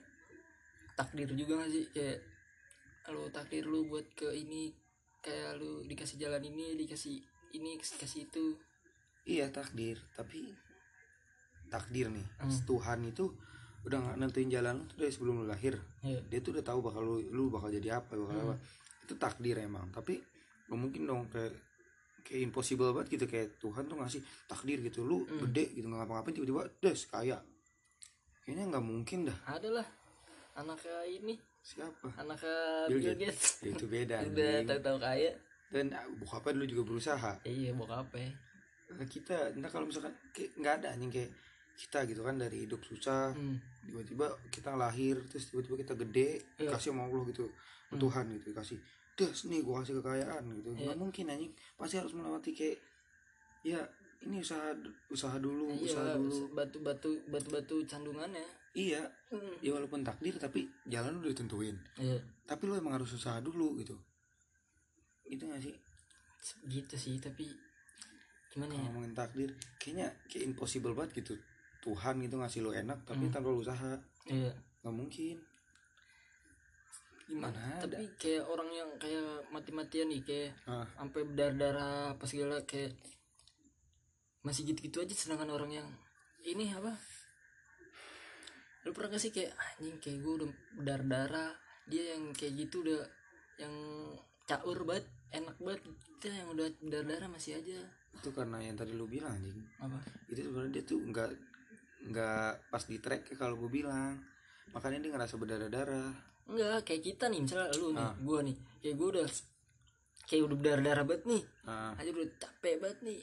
takdir 0.95 1.27
juga 1.35 1.59
gak 1.59 1.71
sih? 1.75 1.85
Kayak 1.90 2.23
lu 3.11 3.27
takdir 3.35 3.66
lu 3.66 3.83
buat 3.90 4.07
ke 4.14 4.31
ini 4.31 4.71
kayak 5.22 5.56
lu 5.56 5.87
dikasih 5.87 6.18
jalan 6.18 6.42
ini 6.42 6.74
dikasih 6.76 7.16
ini 7.54 7.78
dikasih 7.78 8.26
itu. 8.26 8.58
Iya 9.24 9.48
takdir. 9.48 10.02
Tapi 10.12 10.50
takdir 11.70 12.11
nih 12.11 12.26
Hmm. 12.38 12.52
Tuhan 12.66 13.00
itu 13.06 13.30
udah 13.82 13.98
nggak 13.98 14.16
nentuin 14.18 14.46
jalan 14.46 14.78
lu 14.78 14.85
tuh 14.87 14.96
dari 15.00 15.11
sebelum 15.11 15.42
lu 15.42 15.46
lahir. 15.46 15.74
Ya 16.02 16.18
dia 16.20 16.38
tuh 16.38 16.54
udah 16.54 16.64
tahu 16.64 16.82
bakal 16.82 17.02
lu 17.02 17.14
lu 17.30 17.48
bakal 17.48 17.70
jadi 17.70 17.98
apa 17.98 18.12
bakal 18.14 18.35
Hmm. 18.37 18.44
apa. 18.50 18.54
Itu 19.02 19.14
takdir 19.16 19.56
emang. 19.58 19.88
Tapi 19.90 20.18
lu 20.68 20.76
mungkin 20.76 21.06
dong 21.06 21.30
kayak 21.30 21.54
kayak 22.22 22.42
impossible 22.46 22.90
banget 22.90 23.18
gitu. 23.18 23.24
Kayak 23.26 23.58
Tuhan 23.58 23.87
tuh 23.87 23.96
ngasih 23.98 24.20
takdir 24.46 24.78
gitu. 24.82 25.02
Lu 25.02 25.22
Hmm. 25.22 25.38
gede 25.46 25.70
gitu 25.72 25.87
nggak 25.87 26.02
ngapa-ngapain 26.02 26.35
tiba-tiba 26.35 26.62
des 26.78 27.00
kaya. 27.06 27.38
Kayaknya 28.42 28.64
nggak 28.74 28.85
mungkin 28.85 29.18
dah. 29.30 29.38
Adalah 29.46 29.87
anaknya 30.52 30.98
ini 31.08 31.35
siapa 31.62 32.09
anaknya 32.18 32.59
Bill 32.90 32.98
Bill 32.98 33.14
Gates. 33.16 33.62
Gates 33.62 33.70
itu 33.79 33.85
beda 33.87 34.16
udah 34.29 34.53
tahu-tahu 34.66 34.98
kaya 34.98 35.31
dan 35.72 35.87
ah, 35.94 36.05
bokapnya 36.18 36.53
dulu 36.59 36.66
juga 36.68 36.83
berusaha 36.90 37.33
iya 37.46 37.70
bokap 37.72 38.11
ya 38.12 38.29
nah, 38.92 39.07
kita 39.07 39.37
entah 39.57 39.70
kalau 39.70 39.87
misalkan 39.87 40.12
nggak 40.35 40.75
ada 40.83 40.88
anjing 40.92 41.09
kayak 41.09 41.31
kita 41.72 42.05
gitu 42.05 42.20
kan 42.20 42.37
dari 42.37 42.68
hidup 42.68 42.85
susah 42.85 43.33
hmm. 43.33 43.57
tiba-tiba 43.88 44.29
kita 44.53 44.77
lahir 44.77 45.16
terus 45.25 45.48
tiba-tiba 45.48 45.81
kita 45.81 45.94
gede 45.96 46.44
Iya. 46.61 46.70
kasih 46.77 46.92
sama 46.92 47.09
Allah 47.09 47.25
gitu 47.31 47.46
Hmm. 47.92 48.01
Tuhan 48.01 48.25
gitu 48.33 48.57
kasih 48.57 48.79
das 49.12 49.44
nih 49.44 49.61
gua 49.61 49.85
kasih 49.85 50.01
kekayaan 50.01 50.42
gitu 50.57 50.72
Iya. 50.72 50.92
nggak 50.92 50.98
mungkin 50.98 51.25
anjing 51.29 51.53
pasti 51.77 51.96
harus 52.01 52.12
melewati 52.12 52.51
kayak 52.53 52.79
ya 53.62 53.81
ini 54.22 54.40
usaha 54.40 54.72
usaha 55.09 55.37
dulu 55.37 55.68
iya 55.72 55.92
usaha 55.92 56.16
dulu 56.16 56.53
batu 56.53 56.79
batu 56.81 57.11
batu 57.29 57.48
batu 57.53 57.77
candungannya 57.85 58.44
iya. 58.72 59.02
Hmm. 59.28 59.56
ya 59.61 59.72
walaupun 59.72 60.00
takdir 60.00 60.37
tapi 60.37 60.68
jalan 60.85 61.20
udah 61.20 61.30
ditentuin. 61.32 61.76
Iya. 61.96 62.20
Tapi 62.44 62.62
lo 62.66 62.76
emang 62.76 62.96
harus 62.96 63.12
usaha 63.12 63.38
dulu 63.38 63.76
gitu. 63.80 63.96
Itu 65.24 65.48
gak 65.48 65.61
sih? 65.61 65.72
Gitu 66.66 66.94
sih 66.96 67.16
tapi 67.16 67.48
gimana 68.52 68.68
kalau 68.68 68.85
ya? 68.85 68.87
ngomongin 68.92 69.14
takdir 69.16 69.50
kayaknya 69.80 70.12
kayak 70.28 70.44
impossible 70.46 70.92
banget 70.92 71.24
gitu. 71.24 71.35
Tuhan 71.82 72.20
gitu 72.20 72.37
ngasih 72.37 72.61
lo 72.62 72.70
enak 72.70 73.02
tapi 73.04 73.26
Hmm. 73.26 73.32
tanpa 73.32 73.50
usaha. 73.50 73.92
Iya. 74.28 74.52
Nggak 74.85 74.94
mungkin. 74.94 75.37
Gimana 77.22 77.54
Mana 77.54 77.78
ada. 77.80 77.87
tapi 77.96 78.04
kayak 78.18 78.44
orang 78.44 78.68
yang 78.68 78.90
kayak 78.98 79.24
mati-matian 79.48 80.11
nih 80.11 80.20
kayak 80.20 80.50
ah. 80.66 80.85
sampai 80.98 81.22
berdarah-darah 81.24 82.12
apa 82.12 82.24
segala 82.26 82.61
kayak 82.66 82.92
masih 84.42 84.66
gitu-gitu 84.66 84.98
aja 85.00 85.14
sedangkan 85.14 85.54
orang 85.54 85.70
yang 85.70 85.88
ini 86.42 86.74
apa 86.74 86.90
lu 88.83 88.90
pernah 88.90 89.14
gak 89.14 89.23
sih 89.23 89.31
kayak 89.31 89.55
anjing 89.55 89.97
kayak 90.03 90.18
gue 90.23 90.33
udah 90.42 90.49
berdarah-darah 90.79 91.51
dia 91.87 92.14
yang 92.14 92.35
kayak 92.35 92.66
gitu 92.66 92.83
udah 92.83 93.03
yang 93.59 93.75
caur 94.47 94.79
banget 94.83 95.07
enak 95.33 95.57
banget 95.62 95.81
kita 96.18 96.35
yang 96.35 96.49
udah 96.55 96.66
berdarah-darah 96.83 97.29
masih 97.31 97.59
aja. 97.59 97.79
Itu 98.12 98.31
karena 98.31 98.61
yang 98.62 98.77
tadi 98.77 98.92
lu 98.95 99.09
bilang 99.09 99.35
anjing. 99.38 99.59
Apa? 99.81 99.99
Itu 100.29 100.47
sebenarnya 100.47 100.73
dia 100.79 100.85
tuh 100.85 100.99
nggak 101.03 101.31
nggak 102.12 102.51
pas 102.71 102.85
di 102.87 102.99
track 102.99 103.35
kalau 103.38 103.57
gue 103.59 103.71
bilang. 103.71 104.18
Makanya 104.75 104.99
dia 105.03 105.11
ngerasa 105.14 105.35
berdarah-darah. 105.38 106.11
Enggak 106.47 106.83
kayak 106.87 107.03
kita 107.03 107.25
nih 107.31 107.40
misalnya 107.42 107.71
lu 107.79 107.95
nih 107.95 108.07
Ah. 108.07 108.14
gue 108.18 108.38
nih 108.51 108.57
kayak 108.83 108.95
gue 108.99 109.09
udah 109.18 109.27
kayak 110.27 110.42
udah 110.47 110.57
berdarah-darah 110.59 111.05
banget 111.07 111.25
nih 111.27 111.42
ah. 111.66 111.92
aja 111.99 112.11
udah 112.11 112.29
capek 112.38 112.75
banget 112.83 112.99
nih. 113.03 113.21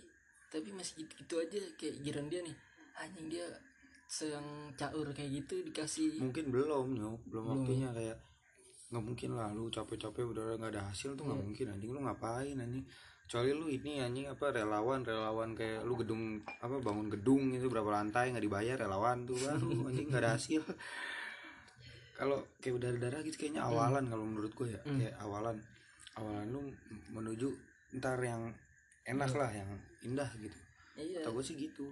Tapi 0.50 0.68
masih 0.74 0.94
gitu-gitu 1.06 1.36
aja 1.38 1.60
kayak 1.78 1.96
giran 2.02 2.26
dia 2.28 2.42
nih 2.42 2.56
anjing 3.00 3.28
dia 3.32 3.46
yang 4.26 4.46
caur 4.74 5.08
kayak 5.14 5.32
gitu 5.32 5.62
dikasih. 5.64 6.18
Mungkin 6.18 6.50
belum 6.50 6.98
nyok 6.98 7.22
belum 7.30 7.44
Belum, 7.46 7.46
waktunya 7.62 7.90
kayak 7.94 8.18
nggak 8.90 9.04
mungkin 9.06 9.30
lah 9.38 9.54
lu 9.54 9.70
capek-capek 9.70 10.26
udah 10.26 10.58
nggak 10.58 10.72
ada 10.74 10.90
hasil 10.90 11.14
tuh 11.14 11.24
nggak 11.24 11.38
Iya. 11.38 11.46
mungkin 11.46 11.66
anjing. 11.70 11.90
Lu 11.94 12.00
ngapain 12.02 12.58
anjing? 12.58 12.86
Kecuali 13.24 13.50
lu 13.54 13.70
ini 13.70 14.02
anjing 14.02 14.26
apa 14.26 14.50
relawan 14.50 15.06
relawan 15.06 15.54
kayak 15.54 15.86
lu 15.86 15.94
gedung 15.94 16.24
apa 16.42 16.82
bangun 16.82 17.08
gedung 17.08 17.54
itu 17.54 17.70
berapa 17.70 17.86
lantai 17.86 18.34
nggak 18.34 18.42
dibayar 18.42 18.76
relawan 18.76 19.30
tuh 19.30 19.38
baru 19.38 19.70
anjing 19.94 20.10
nggak 20.10 20.24
ada 20.26 20.32
hasil. 20.34 20.66
Kalau 22.18 22.44
kayak 22.60 22.76
udah 22.82 22.90
darah 22.98 23.22
gitu 23.22 23.38
kayaknya 23.38 23.64
awalan 23.64 24.04
kalau 24.06 24.26
menurut 24.26 24.52
gue 24.52 24.74
ya 24.74 24.82
Hmm. 24.84 25.00
kayak 25.00 25.16
awalan. 25.22 25.58
Awalan 26.18 26.46
lu 26.50 26.62
menuju 27.14 27.48
ntar 27.96 28.20
yang 28.20 28.50
enak 29.06 29.32
lah 29.32 29.48
yang 29.50 29.70
indah 30.02 30.28
gitu. 30.36 30.58
Iya. 30.98 31.24
Kata 31.24 31.32
gue 31.32 31.44
sih 31.46 31.56
gitu 31.56 31.88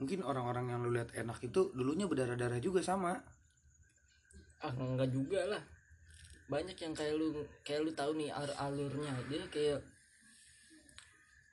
mungkin 0.00 0.24
orang-orang 0.24 0.72
yang 0.72 0.80
lu 0.80 0.96
lihat 0.96 1.12
enak 1.12 1.38
itu 1.44 1.70
dulunya 1.76 2.08
berdarah-darah 2.08 2.58
juga 2.58 2.80
sama. 2.80 3.20
Ah 4.64 4.72
enggak 4.72 5.12
juga 5.12 5.44
lah. 5.44 5.62
Banyak 6.48 6.74
yang 6.74 6.96
kayak 6.96 7.14
lu 7.14 7.36
kayak 7.62 7.84
lu 7.84 7.92
tahu 7.92 8.16
nih 8.16 8.32
alur 8.32 8.56
alurnya. 8.56 9.12
Dia 9.28 9.44
kayak 9.52 9.80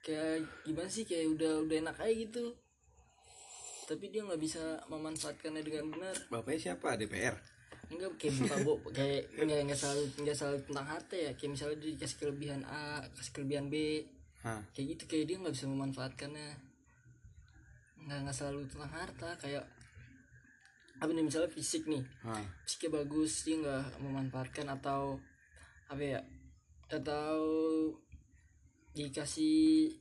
kayak 0.02 0.48
gimana 0.64 0.88
sih 0.88 1.04
kayak 1.04 1.28
udah 1.36 1.68
udah 1.68 1.78
enak 1.84 1.98
aja 2.00 2.14
gitu. 2.16 2.46
Tapi 3.88 4.06
dia 4.12 4.24
nggak 4.24 4.42
bisa 4.42 4.80
memanfaatkannya 4.88 5.62
dengan 5.62 5.92
benar. 5.92 6.16
Bapaknya 6.32 6.72
siapa? 6.72 6.96
DPR 6.96 7.36
enggak 7.88 8.20
kayak 8.20 8.34
bapak 8.44 8.60
bo 8.68 8.74
kayak 8.92 9.32
enggak 9.40 9.60
enggak 9.64 9.80
selalu 9.80 10.04
enggak 10.20 10.36
selalu 10.36 10.58
tentang 10.68 10.88
harta 10.88 11.16
ya. 11.16 11.32
Kayak 11.36 11.52
misalnya 11.52 11.78
dia 11.84 11.92
dikasih 11.96 12.18
kelebihan 12.20 12.62
A 12.68 13.04
kasih 13.16 13.32
kelebihan 13.36 13.68
B. 13.68 13.76
Hah. 14.38 14.62
kayak 14.72 14.96
gitu 14.96 15.04
kayak 15.10 15.26
dia 15.28 15.38
nggak 15.42 15.56
bisa 15.60 15.66
memanfaatkannya 15.66 16.67
nggak 18.08 18.20
nggak 18.24 18.36
selalu 18.36 18.64
tentang 18.72 18.92
harta 18.96 19.30
kayak 19.36 19.64
apa 20.98 21.12
nih 21.14 21.28
misalnya 21.28 21.52
fisik 21.52 21.84
nih. 21.86 22.02
Hah. 22.24 22.42
fisiknya 22.64 23.04
bagus 23.04 23.44
dia 23.44 23.60
nggak 23.60 24.02
memanfaatkan 24.02 24.66
atau 24.72 25.20
apa 25.92 26.02
ya 26.02 26.20
atau 26.88 27.38
dikasih 28.96 29.92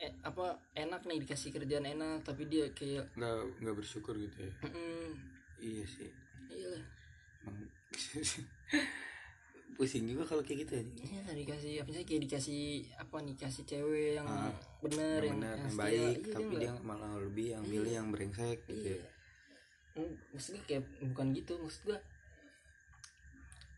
eh, 0.00 0.12
apa 0.24 0.56
enak 0.74 1.04
nih 1.06 1.22
dikasih 1.22 1.52
kerjaan 1.54 1.86
enak 1.86 2.24
tapi 2.24 2.48
dia 2.48 2.72
kayak 2.72 3.06
nggak 3.14 3.36
nggak 3.62 3.76
bersyukur 3.76 4.16
gitu 4.16 4.48
ya? 4.48 4.52
Mm, 4.66 5.08
iya 5.60 5.84
sih. 5.86 6.10
Iya 6.50 6.66
lah 6.74 6.84
pusing 9.76 10.04
juga 10.04 10.24
kalau 10.24 10.40
kayak 10.40 10.64
gitu 10.64 10.72
ya 10.74 10.84
Iya 11.06 11.32
dikasih 11.34 11.72
apa 11.78 11.90
sih 11.90 12.02
kayak 12.02 12.22
dikasih 12.24 12.62
apa 12.96 13.16
nih 13.20 13.36
kasih 13.36 13.64
cewek 13.64 14.10
yang 14.16 14.26
Ah, 14.26 14.48
bener 14.80 15.20
yang 15.20 15.26
yang, 15.26 15.38
benar 15.38 15.56
yang 15.56 15.68
setia. 15.68 15.82
baik 15.82 16.18
Iya, 16.18 16.32
tapi 16.32 16.52
dia 16.56 16.72
malah 16.80 17.12
lebih 17.16 17.46
yang 17.52 17.64
milih 17.64 17.92
yang 17.94 18.08
brengsek 18.08 18.58
gitu 18.64 18.88
iya. 18.88 18.98
ya. 18.98 19.08
Hmm, 19.94 20.12
maksudnya 20.30 20.60
kayak 20.62 20.82
bukan 21.06 21.26
gitu 21.32 21.52
maksud 21.56 21.82
gua 21.84 21.98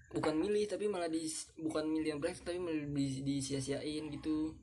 bukan 0.08 0.34
milih 0.34 0.64
tapi 0.64 0.84
malah 0.86 1.06
di 1.06 1.20
bukan 1.58 1.84
milih 1.84 2.08
yang 2.08 2.20
brengsek 2.20 2.42
tapi 2.44 2.58
malah 2.58 2.80
di, 2.88 3.06
disia-siain 3.20 4.08
gitu 4.08 4.56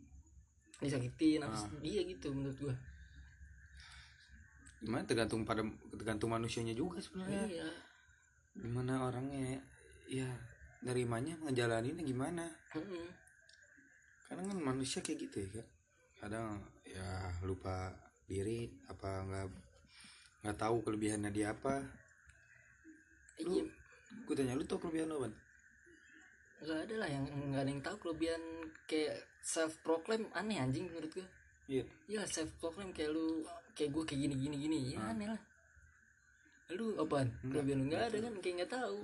disakitin 0.78 1.40
apa 1.42 1.52
Ah. 1.52 1.62
sih? 1.62 1.70
dia 1.82 2.02
gitu 2.04 2.32
menurut 2.32 2.58
gua 2.58 2.76
gimana 4.78 5.04
tergantung 5.04 5.42
pada 5.42 5.64
tergantung 5.92 6.30
manusianya 6.30 6.72
juga 6.72 7.00
sebenarnya 7.00 7.44
iya 7.50 7.68
gimana 8.56 9.04
orangnya 9.04 9.60
ya 10.06 10.28
nerimanya 10.86 11.34
ngejalaninnya 11.42 12.06
gimana 12.06 12.46
Mm-mm. 12.72 13.06
kadang 14.30 14.46
kan 14.48 14.60
manusia 14.62 15.02
kayak 15.02 15.26
gitu 15.26 15.36
ya 15.42 15.50
kak 15.60 15.68
kadang 16.22 16.62
ya 16.86 17.10
lupa 17.44 17.90
diri 18.26 18.70
apa 18.88 19.10
nggak 19.26 19.48
nggak 20.46 20.58
tahu 20.58 20.82
kelebihannya 20.82 21.30
dia 21.30 21.52
apa 21.52 21.82
iya 23.42 23.64
gue 24.26 24.34
tanya 24.34 24.56
lu 24.56 24.64
tau 24.64 24.80
kelebihan 24.80 25.10
lo 25.10 25.26
ban 25.26 25.34
nggak 26.64 26.80
ada 26.88 26.96
lah 27.02 27.10
yang 27.10 27.26
nggak 27.28 27.62
ada 27.66 27.70
yang 27.70 27.84
tahu 27.84 27.98
kelebihan 28.00 28.42
kayak 28.88 29.18
self 29.44 29.76
proclaim 29.84 30.24
aneh 30.34 30.58
anjing 30.58 30.88
menurut 30.88 31.12
gua 31.12 31.28
iya 31.68 31.84
Iya 32.06 32.22
self 32.26 32.50
proclaim 32.62 32.94
kayak 32.94 33.12
lu 33.12 33.44
kayak 33.76 33.92
gue 33.92 34.04
kayak 34.06 34.22
gini 34.30 34.36
gini 34.40 34.56
gini 34.62 34.78
ya 34.94 35.02
Hmm. 35.02 35.12
aneh 35.18 35.28
lah. 35.34 35.42
Lu 36.74 36.96
apaan? 36.96 37.28
Kelebihan 37.44 37.78
lu 37.84 37.86
nggak 37.90 38.04
ada 38.10 38.18
kan 38.26 38.34
kayak 38.40 38.56
nggak 38.64 38.72
tahu. 38.72 39.00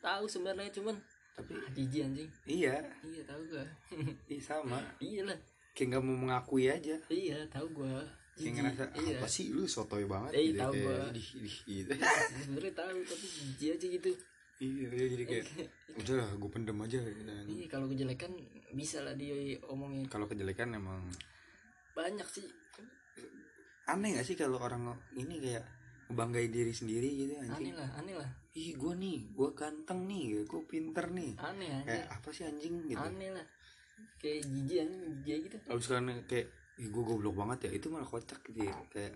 Tahu 0.00 0.24
sebenarnya 0.26 0.72
cuman 0.72 0.96
tapi 1.36 1.52
ah, 1.54 1.68
jijik 1.70 2.02
anjing. 2.02 2.30
iya 2.46 2.74
Iya 3.02 3.22
tahu 3.22 3.42
gua. 3.46 3.64
iya 4.32 4.40
sama 4.40 4.80
iya 4.98 5.22
lah. 5.22 5.38
kayak 5.70 5.86
nggak 5.92 6.02
mau 6.02 6.16
mengakui 6.18 6.64
aja 6.66 6.96
Iya 7.06 7.44
tahu 7.46 7.68
gua. 7.74 8.00
kayak 8.34 8.52
ngerasa 8.54 8.84
Iya. 8.94 9.16
apa 9.16 9.26
sih 9.26 9.48
lu 9.48 9.64
sotoy 9.64 10.04
banget 10.04 10.32
Eh, 10.34 10.42
gitu 10.50 10.58
tahu 10.58 10.72
kayak 10.72 10.82
gua. 10.82 10.96
idih, 11.10 11.28
idih, 11.36 11.56
gitu 11.66 11.92
Sebenarnya 12.42 12.72
tahu 12.74 12.96
tapi 13.02 13.26
jijik 13.28 13.70
aja 13.70 13.86
gitu. 13.92 14.10
iya 14.56 14.88
iya, 14.88 15.06
jadi 15.12 15.24
kayak 15.26 15.44
udah 16.00 16.14
lah 16.16 16.28
gue 16.34 16.50
pendem 16.50 16.78
aja 16.78 16.98
gitu. 16.98 17.20
Iya 17.28 17.66
kalau 17.66 17.86
kejelekan 17.86 18.32
bisa 18.72 19.00
lah 19.00 19.12
dia 19.12 19.36
omongin 19.66 20.08
kalau 20.08 20.24
kejelekan 20.24 20.72
emang 20.72 21.04
banyak 21.92 22.24
sih. 22.26 22.48
aneh 23.86 24.16
gak 24.16 24.24
sih 24.24 24.34
kalau 24.34 24.58
orang 24.58 24.82
ini 25.12 25.38
kayak 25.38 25.62
ngebanggain 26.06 26.50
diri 26.50 26.70
sendiri 26.70 27.06
gitu 27.06 27.32
anjing 27.36 27.70
Aneh 27.70 27.74
lah 27.76 27.88
aneh 27.96 28.14
lah 28.14 28.30
ih 28.56 28.72
gue 28.72 28.92
nih 28.96 29.18
gue 29.36 29.48
ganteng 29.52 30.08
nih 30.08 30.48
gue 30.48 30.62
pinter 30.64 31.06
nih. 31.12 31.36
Aneh 31.36 31.68
aneh 31.68 31.84
kayak 31.84 32.06
apa 32.08 32.28
sih 32.32 32.44
anjing? 32.48 32.74
gitu. 32.88 32.96
Aneh 32.96 33.28
lah. 33.36 33.46
Kayak 34.16 34.48
jijik 34.48 34.78
anjing 34.80 35.02
jijik 35.22 35.38
gitu. 35.44 35.56
kalau 35.68 35.80
sekarang 35.84 36.06
kayak 36.24 36.46
ih 36.80 36.88
gue 36.88 37.02
goblok 37.04 37.36
banget 37.36 37.68
ya. 37.68 37.70
Itu 37.76 37.86
malah 37.92 38.08
kocak 38.08 38.40
gitu 38.48 38.64
ya 38.64 38.74
kayak 38.88 39.12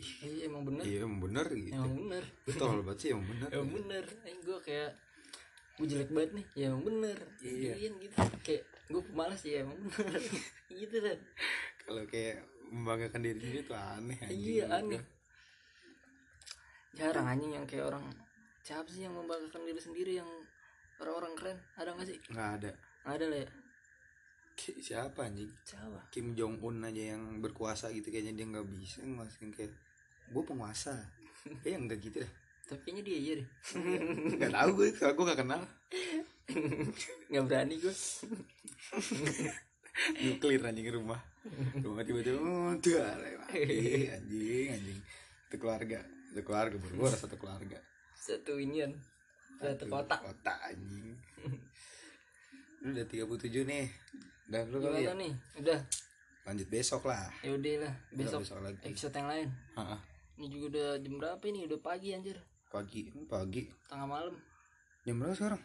ih 0.00 0.10
Iya 0.24 0.48
emang 0.48 0.64
bener. 0.64 0.82
iya 0.88 0.98
emang 1.04 1.20
bener 1.20 1.46
gitu 1.52 1.76
Emang 1.76 1.92
bener. 2.08 2.24
betul 2.48 2.80
banget 2.80 2.98
sih 2.98 3.08
emang 3.12 3.26
bener 3.28 3.48
emang 3.52 3.72
bener. 3.76 4.04
Eh, 4.24 4.34
gue 4.40 4.58
kayak 4.64 4.90
gue 5.76 5.86
jelek 5.86 6.10
banget 6.10 6.30
nih. 6.40 6.46
Ya 6.56 6.64
emang 6.72 6.82
bener. 6.88 7.18
Iya. 7.44 7.72
Gituin 7.76 7.94
gitu. 8.00 8.16
Kayak 8.40 8.62
gue 8.88 9.02
pemalas 9.04 9.40
ya 9.44 9.56
emang 9.60 9.76
bener. 9.76 10.22
Gitu 10.80 10.96
kan 11.02 11.18
kalau 11.82 12.06
kayak 12.06 12.38
membanggakan 12.70 13.20
diri 13.20 13.38
sendiri 13.42 13.60
tuh 13.66 13.74
aneh 13.74 14.14
anjing 14.22 14.54
iya 14.54 14.66
aneh. 14.70 15.02
jarang 16.94 17.26
anjing 17.26 17.52
yang 17.54 17.66
kayak 17.66 17.90
orang 17.90 18.04
siapa 18.60 18.88
sih 18.92 19.04
yang 19.04 19.14
membanggakan 19.16 19.62
diri 19.64 19.80
sendiri 19.80 20.12
yang 20.20 20.30
orang-orang 21.00 21.32
keren? 21.36 21.58
Ada 21.80 21.90
nggak 21.96 22.08
sih? 22.08 22.18
Nggak 22.30 22.48
ada. 22.60 22.70
Nggak 23.04 23.14
ada 23.16 23.26
lah 23.26 23.38
ya? 23.40 23.48
Siapa 24.60 25.20
anjing? 25.24 25.52
Siapa? 25.64 25.98
Kim 26.12 26.36
Jong 26.36 26.60
Un 26.60 26.84
aja 26.84 27.16
yang 27.16 27.40
berkuasa 27.40 27.88
gitu 27.96 28.12
kayaknya 28.12 28.36
dia 28.36 28.46
nggak 28.48 28.66
bisa 28.76 29.00
ngelasin 29.00 29.50
kayak 29.56 29.72
gue 30.30 30.42
penguasa. 30.44 30.94
Kayak 31.64 31.78
enggak 31.88 32.00
gitu 32.04 32.20
dah 32.20 32.32
tapi 32.70 32.86
kayaknya 32.86 33.02
dia 33.02 33.18
iya 33.18 33.32
deh. 33.42 33.48
Nggak 34.38 34.52
tahu 34.54 34.70
gue 34.78 34.86
soalnya 34.94 35.14
gue 35.18 35.24
gak 35.26 35.40
kenal. 35.42 35.62
Nggak 37.34 37.44
berani 37.50 37.74
gue 37.82 37.94
nuklir 40.22 40.62
anjing 40.62 40.86
rumah. 40.94 41.20
Rumah 41.82 42.02
tiba-tiba 42.06 42.38
oh, 42.38 42.78
udah 42.78 43.10
lagi 43.18 44.06
anjing 44.14 44.68
anjing. 44.70 44.98
Satu 45.50 45.56
keluarga. 45.58 45.98
Satu 46.30 46.42
keluarga 46.46 46.76
berbora 46.78 47.16
satu 47.18 47.34
keluarga 47.34 47.89
satu 48.20 48.60
inian 48.60 48.92
satu 49.56 49.84
kotak. 49.88 50.20
kota 50.20 50.54
anjing. 50.68 51.16
Lu 52.84 52.88
udah 52.96 53.06
37 53.08 53.64
nih. 53.64 53.86
Udah 54.48 54.62
lu 54.68 54.78
kali 54.80 55.04
ya? 55.04 55.12
nih? 55.16 55.32
Udah. 55.60 55.80
Lanjut 56.48 56.68
besok 56.68 57.08
lah. 57.08 57.28
Ya 57.44 57.52
udah 57.56 57.74
lah. 57.88 57.94
Besok 58.12 58.40
besok 58.44 58.58
lagi. 58.64 58.80
episode 58.84 59.14
yang 59.16 59.28
lain. 59.28 59.48
Ini 60.40 60.46
juga 60.48 60.64
udah 60.76 60.88
jam 61.00 61.14
berapa 61.20 61.44
ini? 61.48 61.60
Udah 61.68 61.78
pagi 61.80 62.08
anjir. 62.16 62.38
Pagi 62.72 63.12
pagi. 63.28 63.68
Tengah 63.88 64.08
malam. 64.08 64.34
Jam 65.04 65.16
berapa 65.20 65.36
sekarang? 65.36 65.62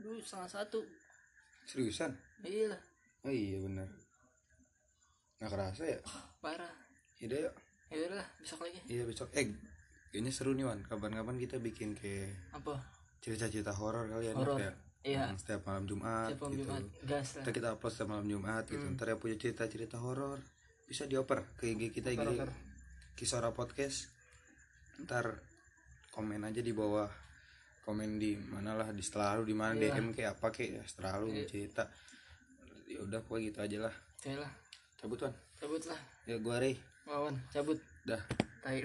Dulu 0.00 0.20
setengah 0.20 0.50
satu. 0.50 0.80
Seriusan? 1.64 2.12
Iya 2.44 2.76
lah. 2.76 2.80
Oh 3.24 3.32
iya 3.32 3.60
benar 3.60 3.88
nggak 5.38 5.50
kerasa 5.54 5.82
ya? 5.86 5.98
Parah. 6.42 6.74
Yaudah 7.22 7.38
yuk. 7.46 7.54
Ya 7.88 7.96
udah 8.04 8.10
lah 8.18 8.28
besok 8.42 8.58
lagi. 8.66 8.80
Iya 8.90 9.02
besok. 9.06 9.28
Eh 9.34 9.46
kayaknya 10.08 10.30
seru 10.30 10.52
nih 10.52 10.64
Wan. 10.64 10.80
Kapan-kapan 10.82 11.36
kita 11.36 11.56
bikin 11.58 11.92
kayak 11.92 12.32
Apa? 12.52 12.80
cerita-cerita 13.18 13.72
horor 13.72 14.08
kali 14.08 14.26
ya 14.26 14.34
Horor. 14.34 14.58
ya? 14.58 14.72
Iya. 15.00 15.24
Hmm, 15.26 15.36
setiap 15.36 15.62
malam 15.64 15.84
Jumat 15.84 16.28
Siapa 16.30 16.46
gitu. 16.48 16.62
Jumat. 16.64 16.82
Gas 17.02 17.28
lah. 17.30 17.42
Ntar 17.42 17.52
kita 17.52 17.68
upload 17.72 17.92
setiap 17.92 18.08
malam 18.10 18.26
Jumat 18.26 18.64
gitu. 18.66 18.80
Hmm. 18.80 18.94
ntar 18.94 19.06
yang 19.06 19.18
punya 19.18 19.36
cerita-cerita 19.36 19.96
horor 19.96 20.38
bisa 20.84 21.04
dioper 21.04 21.44
ke 21.54 21.70
IG 21.70 21.92
kita 21.92 22.08
IG. 22.10 22.24
Kisora 23.14 23.50
Podcast. 23.50 24.10
Ntar 24.98 25.38
komen 26.10 26.42
aja 26.42 26.58
di 26.58 26.72
bawah. 26.72 27.08
Komen 27.82 28.16
di 28.16 28.36
mana 28.36 28.74
lah 28.74 28.88
di 28.90 29.00
setelah 29.00 29.38
lu 29.38 29.44
di 29.44 29.54
mana 29.54 29.72
Iya. 29.72 29.94
DM 29.94 30.12
kayak 30.12 30.36
apa 30.36 30.46
kayak 30.50 30.70
ya 30.72 30.82
setelah 30.84 31.12
lu 31.18 31.30
Iya. 31.30 31.46
cerita. 31.46 31.84
Ya 32.84 33.00
udah 33.00 33.20
pokoknya 33.22 33.44
gitu 33.46 33.58
aja 33.60 33.78
lah. 33.86 33.94
Cabut 34.98 35.18
Wan. 35.20 35.34
Cabut 35.56 35.82
lah. 35.84 36.00
Ya 36.24 36.36
gua 36.36 36.58
Rey 36.58 36.76
Wawan 37.04 37.38
cabut. 37.48 37.78
Dah. 38.04 38.20
Tai 38.60 38.76